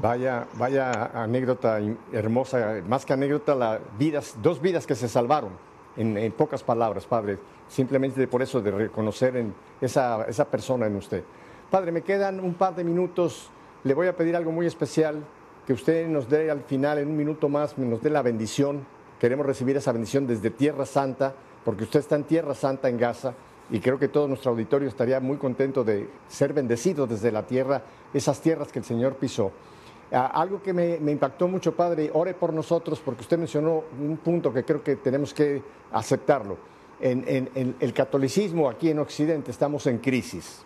Vaya, 0.00 0.46
vaya 0.54 1.06
anécdota 1.12 1.80
hermosa, 2.12 2.82
más 2.86 3.04
que 3.04 3.14
anécdota, 3.14 3.56
la 3.56 3.80
vidas, 3.98 4.36
dos 4.40 4.60
vidas 4.62 4.86
que 4.86 4.94
se 4.94 5.08
salvaron, 5.08 5.50
en, 5.96 6.30
pocas 6.32 6.62
palabras, 6.62 7.04
Padre, 7.04 7.38
simplemente 7.68 8.28
por 8.28 8.40
eso 8.40 8.60
de 8.60 8.70
reconocer 8.70 9.36
en 9.36 9.52
esa, 9.80 10.24
esa 10.26 10.44
persona 10.44 10.86
en 10.86 10.94
usted. 10.94 11.24
Padre, 11.68 11.90
me 11.90 12.02
quedan 12.02 12.38
un 12.38 12.54
par 12.54 12.76
de 12.76 12.84
minutos, 12.84 13.50
le 13.82 13.92
voy 13.92 14.06
a 14.06 14.16
pedir 14.16 14.36
algo 14.36 14.52
muy 14.52 14.66
especial, 14.66 15.24
que 15.66 15.72
usted 15.72 16.06
nos 16.06 16.28
dé 16.28 16.48
al 16.48 16.62
final, 16.62 16.98
en 16.98 17.08
un 17.08 17.16
minuto 17.16 17.48
más, 17.48 17.76
nos 17.76 18.00
dé 18.00 18.08
la 18.08 18.22
bendición. 18.22 18.86
Queremos 19.18 19.44
recibir 19.44 19.76
esa 19.76 19.90
bendición 19.90 20.28
desde 20.28 20.50
Tierra 20.50 20.86
Santa, 20.86 21.34
porque 21.64 21.82
usted 21.82 21.98
está 21.98 22.14
en 22.14 22.22
Tierra 22.22 22.54
Santa, 22.54 22.88
en 22.88 22.98
Gaza, 22.98 23.34
y 23.68 23.80
creo 23.80 23.98
que 23.98 24.06
todo 24.06 24.28
nuestro 24.28 24.52
auditorio 24.52 24.88
estaría 24.88 25.18
muy 25.18 25.38
contento 25.38 25.82
de 25.82 26.08
ser 26.28 26.52
bendecido 26.52 27.08
desde 27.08 27.32
la 27.32 27.46
tierra, 27.46 27.82
esas 28.14 28.40
tierras 28.40 28.70
que 28.70 28.78
el 28.78 28.84
Señor 28.84 29.16
pisó. 29.16 29.50
Algo 30.10 30.62
que 30.62 30.72
me, 30.72 30.96
impactó 31.10 31.48
mucho, 31.48 31.74
Padre, 31.74 32.10
ore 32.14 32.32
por 32.34 32.52
nosotros, 32.52 33.00
porque 33.04 33.22
usted 33.22 33.38
mencionó 33.38 33.84
un 34.00 34.16
punto 34.16 34.52
que 34.52 34.64
creo 34.64 34.82
que 34.82 34.96
tenemos 34.96 35.34
que 35.34 35.62
aceptarlo. 35.92 36.56
En, 37.00 37.76
el 37.78 37.92
catolicismo 37.92 38.68
aquí 38.68 38.90
en 38.90 38.98
Occidente 38.98 39.50
estamos 39.50 39.86
en 39.86 39.98
crisis. 39.98 40.64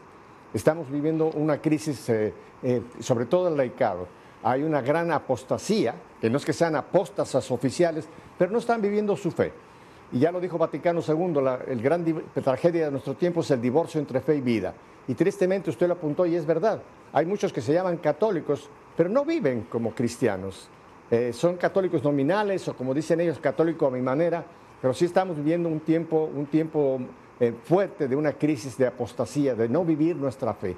Estamos 0.55 0.90
viviendo 0.90 1.26
una 1.28 1.61
crisis, 1.61 2.09
eh, 2.09 2.32
eh, 2.62 2.82
sobre 3.01 3.26
todo 3.26 3.47
en 3.47 3.53
el 3.53 3.59
laicado. 3.59 4.07
Hay 4.43 4.62
una 4.62 4.80
gran 4.80 5.11
apostasía, 5.11 5.95
que 6.20 6.28
no 6.30 6.36
es 6.36 6.45
que 6.45 6.53
sean 6.53 6.76
apostasas 6.76 7.51
oficiales, 7.51 8.09
pero 8.38 8.51
no 8.51 8.59
están 8.59 8.80
viviendo 8.80 9.16
su 9.16 9.30
fe. 9.30 9.53
Y 10.12 10.18
ya 10.18 10.30
lo 10.30 10.40
dijo 10.40 10.59
Vaticano 10.59 11.01
II, 11.07 11.40
la 11.43 11.61
el 11.66 11.80
gran 11.80 12.05
tragedia 12.34 12.84
de 12.86 12.90
nuestro 12.90 13.14
tiempo 13.14 13.40
es 13.40 13.51
el 13.51 13.61
divorcio 13.61 13.99
entre 13.99 14.20
fe 14.20 14.36
y 14.36 14.40
vida. 14.40 14.74
Y 15.09 15.14
tristemente 15.14 15.70
usted 15.70 15.88
lo 15.88 15.95
apuntó 15.95 16.26
y 16.26 16.36
es 16.36 16.47
verdad. 16.47 16.82
Hay 17.12 17.26
muchos 17.26 17.53
que 17.53 17.61
se 17.61 17.72
llaman 17.72 17.97
católicos, 17.97 18.68
pero 18.97 19.09
no 19.09 19.24
viven 19.24 19.66
como 19.68 19.95
cristianos. 19.95 20.68
Eh, 21.11 21.32
son 21.32 21.57
católicos 21.57 22.03
nominales 22.03 22.66
o 22.68 22.74
como 22.74 22.95
dicen 22.95 23.20
ellos, 23.20 23.38
católico 23.38 23.86
a 23.86 23.90
mi 23.90 24.01
manera, 24.01 24.45
pero 24.80 24.95
sí 24.95 25.05
estamos 25.05 25.36
viviendo 25.36 25.68
un 25.68 25.80
tiempo, 25.80 26.30
un 26.34 26.47
tiempo 26.47 26.99
eh, 27.38 27.53
fuerte 27.64 28.09
de 28.09 28.16
una 28.16 28.32
crisis 28.32 28.76
de 28.78 28.86
apostasía, 28.86 29.55
de 29.55 29.68
no 29.68 29.84
vivir 29.84 30.16
nuestra 30.16 30.55
fe. 30.55 30.76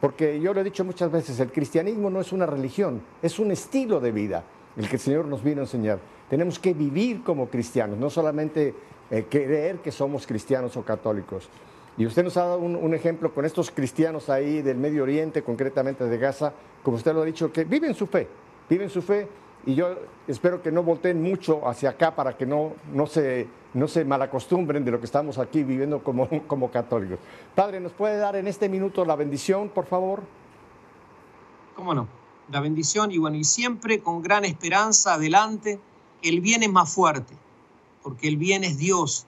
Porque 0.00 0.40
yo 0.40 0.52
lo 0.52 0.60
he 0.60 0.64
dicho 0.64 0.84
muchas 0.84 1.10
veces, 1.10 1.40
el 1.40 1.50
cristianismo 1.50 2.10
no 2.10 2.20
es 2.20 2.32
una 2.32 2.46
religión, 2.46 3.00
es 3.22 3.38
un 3.38 3.50
estilo 3.50 4.00
de 4.00 4.12
vida, 4.12 4.44
el 4.76 4.88
que 4.88 4.96
el 4.96 5.00
Señor 5.00 5.26
nos 5.26 5.42
vino 5.42 5.60
a 5.60 5.64
enseñar. 5.64 5.98
Tenemos 6.28 6.58
que 6.58 6.74
vivir 6.74 7.22
como 7.22 7.48
cristianos, 7.48 7.98
no 7.98 8.10
solamente 8.10 8.74
eh, 9.10 9.26
creer 9.28 9.78
que 9.78 9.92
somos 9.92 10.26
cristianos 10.26 10.76
o 10.76 10.82
católicos. 10.82 11.48
Y 11.98 12.04
usted 12.04 12.24
nos 12.24 12.36
ha 12.36 12.44
dado 12.44 12.58
un, 12.58 12.94
ejemplo 12.94 13.32
con 13.32 13.44
estos 13.46 13.70
cristianos 13.70 14.28
ahí 14.28 14.60
del 14.60 14.76
Medio 14.76 15.02
Oriente, 15.02 15.42
concretamente 15.42 16.04
de 16.04 16.18
Gaza, 16.18 16.52
como 16.82 16.98
usted 16.98 17.14
lo 17.14 17.22
ha 17.22 17.24
dicho, 17.24 17.50
que 17.50 17.64
viven 17.64 17.94
su 17.94 18.06
fe, 18.06 18.28
viven 18.68 18.90
su 18.90 19.00
fe 19.00 19.26
y 19.64 19.74
yo 19.74 19.96
espero 20.28 20.62
que 20.62 20.70
no 20.70 20.82
volteen 20.82 21.22
mucho 21.22 21.66
hacia 21.66 21.90
acá 21.90 22.14
para 22.14 22.36
que 22.36 22.44
no, 22.44 22.74
no, 22.92 23.06
se, 23.06 23.48
no 23.74 23.88
se 23.88 24.04
malacostumbren 24.04 24.84
de 24.84 24.90
lo 24.90 25.00
que 25.00 25.06
estamos 25.06 25.38
aquí 25.38 25.64
viviendo 25.64 26.04
como, 26.04 26.28
como 26.46 26.70
católicos. 26.70 27.18
Padre, 27.54 27.80
¿nos 27.80 27.92
puede 27.92 28.18
dar 28.18 28.36
en 28.36 28.46
este 28.46 28.68
minuto 28.68 29.04
la 29.04 29.16
bendición, 29.16 29.70
por 29.70 29.86
favor? 29.86 30.22
¿Cómo 31.74 31.94
no? 31.94 32.08
La 32.50 32.60
bendición 32.60 33.10
y 33.10 33.18
bueno, 33.18 33.36
y 33.36 33.44
siempre 33.44 34.00
con 34.00 34.22
gran 34.22 34.44
esperanza 34.44 35.14
adelante 35.14 35.80
el 36.22 36.40
bien 36.40 36.62
es 36.62 36.70
más 36.70 36.92
fuerte, 36.92 37.34
porque 38.02 38.28
el 38.28 38.36
bien 38.36 38.64
es 38.64 38.78
Dios 38.78 39.26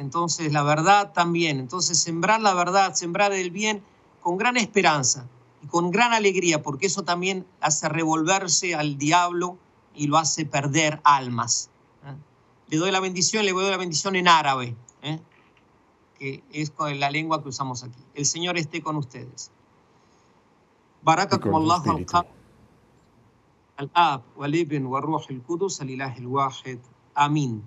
entonces 0.00 0.52
la 0.52 0.62
verdad 0.62 1.12
también. 1.12 1.60
Entonces 1.60 1.98
sembrar 1.98 2.40
la 2.40 2.54
verdad, 2.54 2.94
sembrar 2.94 3.32
el 3.32 3.50
bien 3.50 3.82
con 4.22 4.38
gran 4.38 4.56
esperanza 4.56 5.28
y 5.62 5.66
con 5.66 5.90
gran 5.90 6.14
alegría, 6.14 6.62
porque 6.62 6.86
eso 6.86 7.04
también 7.04 7.46
hace 7.60 7.88
revolverse 7.88 8.74
al 8.74 8.96
diablo 8.96 9.58
y 9.94 10.06
lo 10.06 10.16
hace 10.16 10.46
perder 10.46 11.00
almas. 11.04 11.68
¿eh? 12.04 12.16
Le 12.68 12.78
doy 12.78 12.90
la 12.90 13.00
bendición, 13.00 13.44
le 13.44 13.52
doy 13.52 13.70
la 13.70 13.76
bendición 13.76 14.16
en 14.16 14.26
árabe, 14.26 14.74
¿eh? 15.02 15.20
que 16.18 16.42
es 16.50 16.72
la 16.78 17.10
lengua 17.10 17.42
que 17.42 17.50
usamos 17.50 17.84
aquí. 17.84 18.02
El 18.14 18.24
Señor 18.24 18.56
esté 18.56 18.82
con 18.82 18.96
ustedes. 18.96 19.50
Baraka 21.02 21.38
como 21.38 21.58
Allah 21.58 21.82
al-Ab, 23.76 24.22
wal-Ibn, 24.36 24.86
wal-Ruh 24.86 25.20
al-Qudus, 25.28 25.82
al-Ilah 25.82 26.14
al-Wahid. 26.16 26.78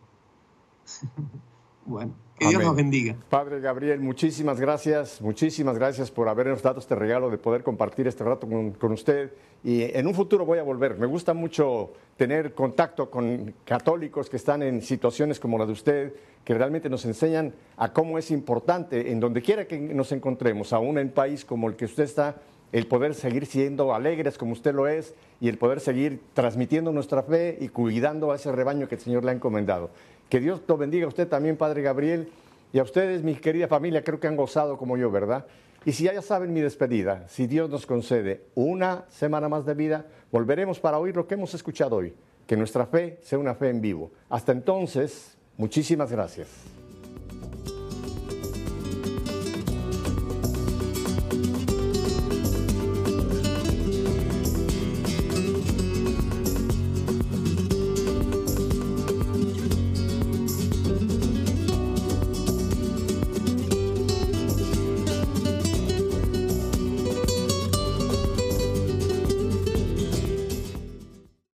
Bueno 1.85 2.22
que 2.37 2.47
Dios 2.47 2.63
nos 2.63 2.75
bendiga. 2.75 3.15
Padre 3.29 3.59
Gabriel, 3.59 3.99
muchísimas 3.99 4.59
gracias, 4.59 5.21
muchísimas 5.21 5.77
gracias 5.77 6.11
por 6.11 6.27
habernos 6.29 6.61
dado 6.61 6.79
este 6.79 6.95
regalo 6.95 7.29
de 7.29 7.37
poder 7.37 7.63
compartir 7.63 8.07
este 8.07 8.23
rato 8.23 8.47
con, 8.47 8.71
con, 8.71 8.91
usted. 8.91 9.31
Y 9.63 9.83
en 9.83 10.07
un 10.07 10.13
futuro 10.13 10.45
voy 10.45 10.59
a 10.59 10.63
volver. 10.63 10.97
Me 10.97 11.05
gusta 11.05 11.33
mucho 11.33 11.93
tener 12.17 12.53
contacto 12.53 13.09
con 13.09 13.53
católicos 13.65 14.29
que 14.29 14.37
están 14.37 14.63
en 14.63 14.81
situaciones 14.81 15.39
como 15.39 15.57
la 15.57 15.65
de 15.65 15.71
usted, 15.71 16.13
que 16.43 16.53
realmente 16.53 16.89
nos 16.89 17.05
enseñan 17.05 17.53
a 17.77 17.93
cómo 17.93 18.17
es 18.17 18.31
importante, 18.31 19.11
en 19.11 19.19
donde 19.19 19.41
quiera 19.41 19.65
que 19.65 19.79
nos 19.79 20.11
encontremos, 20.11 20.73
aún 20.73 20.97
en 20.97 21.09
país 21.09 21.45
como 21.45 21.69
el 21.69 21.75
que 21.75 21.85
usted 21.85 22.03
está, 22.03 22.35
el 22.73 22.87
poder 22.87 23.13
seguir 23.13 23.45
siendo 23.45 23.93
alegres 23.93 24.37
como 24.37 24.53
usted 24.53 24.73
lo 24.73 24.87
es 24.87 25.13
y 25.39 25.47
el 25.47 25.57
poder 25.57 25.79
seguir 25.79 26.19
transmitiendo 26.33 26.91
nuestra 26.91 27.21
fe 27.21 27.57
y 27.61 27.69
cuidando 27.69 28.31
a 28.31 28.35
ese 28.35 28.51
rebaño 28.51 28.87
que 28.87 28.95
el 28.95 29.01
Señor 29.01 29.23
le 29.23 29.31
ha 29.31 29.33
encomendado. 29.35 29.91
Que 30.33 30.39
Dios 30.39 30.61
lo 30.67 30.77
bendiga 30.77 31.05
a 31.05 31.09
usted 31.09 31.27
también, 31.27 31.57
Padre 31.57 31.83
Gabriel, 31.83 32.27
y 32.71 32.79
a 32.79 32.81
ustedes, 32.81 33.21
mi 33.21 33.35
querida 33.35 33.67
familia, 33.67 34.03
creo 34.03 34.19
que 34.19 34.25
han 34.25 34.35
gozado 34.35 34.79
como 34.79 34.97
yo, 34.97 35.11
¿verdad? 35.11 35.45
Y 35.85 35.91
si 35.91 36.05
ya 36.05 36.19
saben 36.23 36.51
mi 36.51 36.59
despedida, 36.59 37.27
si 37.27 37.45
Dios 37.45 37.69
nos 37.69 37.85
concede 37.85 38.41
una 38.55 39.05
semana 39.09 39.47
más 39.47 39.63
de 39.63 39.75
vida, 39.75 40.07
volveremos 40.31 40.79
para 40.79 40.97
oír 40.97 41.15
lo 41.15 41.27
que 41.27 41.35
hemos 41.35 41.53
escuchado 41.53 41.97
hoy. 41.97 42.15
Que 42.47 42.57
nuestra 42.57 42.87
fe 42.87 43.19
sea 43.21 43.37
una 43.37 43.53
fe 43.53 43.69
en 43.69 43.79
vivo. 43.79 44.09
Hasta 44.27 44.53
entonces, 44.53 45.37
muchísimas 45.55 46.11
gracias. 46.11 46.72